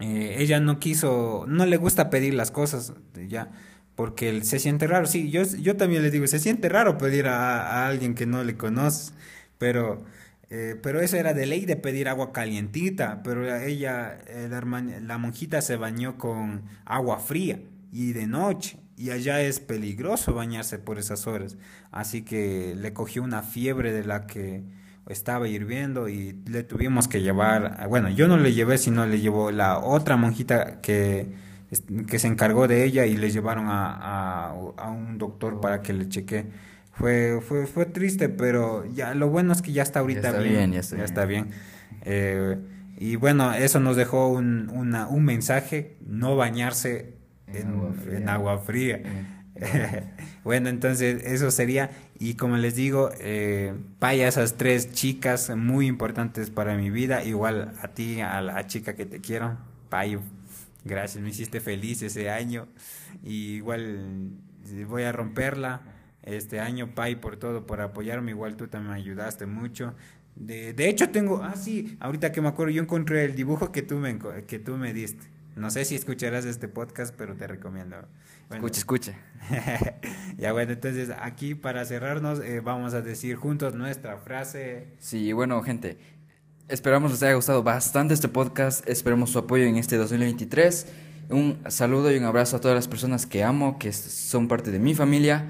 Eh, 0.00 0.36
ella 0.38 0.60
no 0.60 0.78
quiso, 0.80 1.44
no 1.48 1.66
le 1.66 1.76
gusta 1.78 2.10
pedir 2.10 2.34
las 2.34 2.50
cosas, 2.50 2.94
ya, 3.28 3.50
porque 3.96 4.42
se 4.44 4.58
siente 4.58 4.86
raro. 4.86 5.06
Sí, 5.06 5.30
yo, 5.30 5.42
yo 5.44 5.76
también 5.76 6.02
le 6.02 6.10
digo, 6.10 6.26
se 6.26 6.38
siente 6.38 6.68
raro 6.70 6.96
pedir 6.98 7.28
a, 7.28 7.84
a 7.84 7.88
alguien 7.88 8.14
que 8.14 8.26
no 8.26 8.42
le 8.44 8.56
conoces, 8.56 9.12
pero, 9.58 10.04
eh, 10.50 10.76
pero 10.82 11.00
eso 11.00 11.16
era 11.16 11.32
de 11.34 11.46
ley 11.46 11.64
de 11.66 11.76
pedir 11.76 12.08
agua 12.08 12.32
calientita, 12.32 13.22
pero 13.22 13.54
ella, 13.56 14.18
eh, 14.26 14.48
la, 14.50 15.18
monjita 15.18 15.62
se 15.62 15.76
bañó 15.76 16.18
con 16.18 16.62
agua 16.84 17.18
fría 17.20 17.60
y 17.92 18.12
de 18.12 18.26
noche. 18.26 18.78
Y 18.96 19.10
allá 19.10 19.40
es 19.40 19.60
peligroso 19.60 20.34
bañarse 20.34 20.78
por 20.78 20.98
esas 20.98 21.26
horas. 21.26 21.56
Así 21.90 22.22
que 22.22 22.74
le 22.76 22.92
cogió 22.92 23.22
una 23.22 23.42
fiebre 23.42 23.92
de 23.92 24.04
la 24.04 24.26
que 24.26 24.62
estaba 25.08 25.48
hirviendo 25.48 26.08
y 26.08 26.32
le 26.46 26.62
tuvimos 26.64 27.08
que 27.08 27.22
llevar, 27.22 27.86
bueno, 27.88 28.10
yo 28.10 28.28
no 28.28 28.36
le 28.36 28.52
llevé, 28.52 28.76
sino 28.78 29.06
le 29.06 29.20
llevó 29.20 29.50
la 29.52 29.78
otra 29.78 30.16
monjita 30.16 30.80
que, 30.82 31.32
que 32.06 32.18
se 32.18 32.26
encargó 32.28 32.68
de 32.68 32.84
ella 32.84 33.06
y 33.06 33.16
le 33.16 33.30
llevaron 33.30 33.68
a, 33.68 33.94
a- 33.94 34.50
a 34.76 34.90
un 34.90 35.18
doctor 35.18 35.60
para 35.60 35.80
que 35.82 35.92
le 35.92 36.08
cheque. 36.08 36.46
Fue, 36.92 37.40
fue, 37.40 37.66
fue 37.66 37.86
triste, 37.86 38.28
pero 38.28 38.84
ya 38.92 39.14
lo 39.14 39.28
bueno 39.30 39.52
es 39.52 39.62
que 39.62 39.72
ya 39.72 39.82
está 39.82 40.00
ahorita 40.00 40.28
está 40.28 40.40
bien. 40.40 40.70
bien, 40.70 40.72
ya 40.72 40.80
está 40.80 40.94
bien. 40.96 41.04
está 41.04 41.24
bien. 41.24 41.50
Eh, 42.02 42.56
y 42.98 43.16
bueno, 43.16 43.54
eso 43.54 43.80
nos 43.80 43.96
dejó 43.96 44.28
un, 44.28 44.68
una- 44.70 45.06
un 45.08 45.24
mensaje, 45.24 45.96
no 46.06 46.36
bañarse 46.36 47.14
En 47.46 47.68
agua 47.68 47.92
fría. 47.94 48.16
en 48.18 48.28
agua 48.28 48.58
fría. 48.58 49.02
Bueno, 50.42 50.70
entonces 50.70 51.22
eso 51.24 51.50
sería, 51.50 51.90
y 52.18 52.32
como 52.34 52.56
les 52.56 52.74
digo, 52.74 53.10
eh, 53.20 53.74
vaya 54.00 54.26
esas 54.26 54.54
tres 54.56 54.90
chicas 54.92 55.54
muy 55.54 55.86
importantes 55.86 56.48
para 56.48 56.76
mi 56.78 56.88
vida, 56.88 57.22
igual 57.24 57.74
a 57.82 57.88
ti, 57.88 58.22
a 58.22 58.40
la 58.40 58.66
chica 58.66 58.94
que 58.96 59.04
te 59.04 59.20
quiero, 59.20 59.58
Payo, 59.90 60.20
gracias, 60.86 61.22
me 61.22 61.28
hiciste 61.28 61.60
feliz 61.60 62.00
ese 62.00 62.30
año, 62.30 62.68
y 63.22 63.56
igual 63.56 64.30
voy 64.88 65.02
a 65.02 65.12
romperla 65.12 65.82
este 66.22 66.60
año, 66.60 66.94
Pai, 66.94 67.16
por 67.16 67.36
todo, 67.36 67.66
por 67.66 67.80
apoyarme, 67.80 68.32
igual 68.32 68.56
tú 68.56 68.68
también 68.68 68.92
me 68.92 68.98
ayudaste 69.00 69.46
mucho. 69.46 69.94
De, 70.36 70.72
de 70.72 70.88
hecho 70.88 71.10
tengo, 71.10 71.42
ah 71.42 71.56
sí, 71.56 71.96
ahorita 72.00 72.32
que 72.32 72.40
me 72.40 72.48
acuerdo, 72.48 72.72
yo 72.72 72.82
encontré 72.82 73.24
el 73.24 73.34
dibujo 73.34 73.72
que 73.72 73.82
tú 73.82 73.96
me, 73.96 74.18
que 74.46 74.58
tú 74.58 74.76
me 74.76 74.92
diste. 74.92 75.26
No 75.56 75.70
sé 75.70 75.84
si 75.84 75.94
escucharás 75.94 76.44
este 76.44 76.68
podcast, 76.68 77.14
pero 77.16 77.34
te 77.34 77.46
recomiendo. 77.46 77.96
Bueno, 78.48 78.66
Escuche, 78.66 78.78
escuche. 78.78 79.14
ya 80.38 80.52
bueno, 80.52 80.72
entonces 80.72 81.10
aquí 81.20 81.54
para 81.54 81.84
cerrarnos 81.84 82.40
eh, 82.40 82.60
vamos 82.60 82.94
a 82.94 83.02
decir 83.02 83.36
juntos 83.36 83.74
nuestra 83.74 84.16
frase. 84.16 84.88
Sí, 84.98 85.32
bueno, 85.32 85.60
gente, 85.62 85.98
esperamos 86.68 87.10
les 87.10 87.22
haya 87.22 87.34
gustado 87.34 87.62
bastante 87.62 88.14
este 88.14 88.28
podcast, 88.28 88.88
esperemos 88.88 89.30
su 89.30 89.38
apoyo 89.38 89.64
en 89.64 89.76
este 89.76 89.96
2023. 89.96 90.86
Un 91.30 91.58
saludo 91.68 92.10
y 92.12 92.16
un 92.16 92.24
abrazo 92.24 92.56
a 92.56 92.60
todas 92.60 92.74
las 92.74 92.88
personas 92.88 93.26
que 93.26 93.44
amo, 93.44 93.78
que 93.78 93.92
son 93.92 94.48
parte 94.48 94.70
de 94.70 94.78
mi 94.78 94.94
familia. 94.94 95.46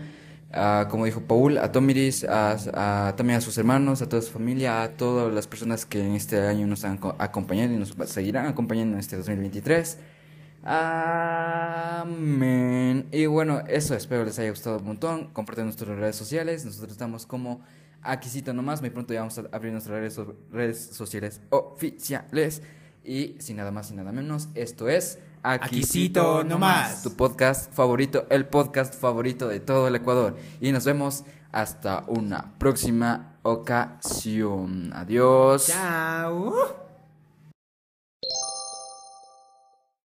Como 0.91 1.05
dijo 1.05 1.21
Paul, 1.23 1.59
a 1.59 1.71
Tomiris, 1.71 2.25
a, 2.29 3.15
también 3.17 3.39
a 3.39 3.41
sus 3.41 3.57
hermanos, 3.57 4.03
a 4.03 4.09
toda 4.09 4.21
su 4.23 4.33
familia, 4.33 4.83
a 4.83 4.89
todas 4.97 5.33
las 5.33 5.47
personas 5.47 5.87
que 5.87 6.01
en 6.05 6.15
este 6.17 6.41
año 6.41 6.67
nos 6.67 6.85
han 6.85 6.99
co- 6.99 7.15
acompañado 7.19 7.73
y 7.73 7.77
nos 7.77 7.95
seguirán 8.07 8.47
acompañando 8.47 8.95
en 8.95 9.01
este 9.01 9.17
2023. 9.17 9.99
Amén. 12.03 13.07
Y 13.13 13.27
bueno, 13.27 13.61
eso 13.69 13.95
espero 13.95 14.25
les 14.25 14.39
haya 14.39 14.51
gustado 14.51 14.79
un 14.79 14.85
montón. 14.85 15.29
Compartan 15.33 15.67
nuestras 15.67 15.97
redes 15.97 16.17
sociales. 16.17 16.65
Nosotros 16.65 16.93
estamos 16.93 17.27
como 17.27 17.61
Aquisito 18.03 18.53
nomás. 18.53 18.81
Muy 18.81 18.91
pronto 18.91 19.15
ya 19.15 19.21
vamos 19.21 19.39
a 19.39 19.45
abrir 19.53 19.73
nuestras 19.73 19.99
redes, 19.99 20.19
redes 20.51 20.79
sociales 20.93 21.41
oficiales. 21.51 22.63
Y 23.05 23.37
sin 23.39 23.57
nada 23.57 23.71
más 23.71 23.91
y 23.91 23.95
nada 23.95 24.13
menos, 24.13 24.49
esto 24.55 24.89
es 24.91 25.19
Aquisito 25.43 26.45
nomás. 26.45 27.03
Tu 27.03 27.17
podcast 27.17 27.73
favorito, 27.73 28.27
el 28.31 28.47
podcast 28.47 28.95
favorito 28.95 29.49
de 29.49 29.61
todo 29.61 29.89
el 29.89 29.97
Ecuador. 29.97 30.37
Y 30.61 30.73
nos 30.73 30.85
vemos 30.85 31.25
hasta 31.53 32.05
una 32.09 32.53
próxima 32.59 33.37
ocasión. 33.43 34.93
Adiós. 34.95 35.69
Chao. 35.69 36.90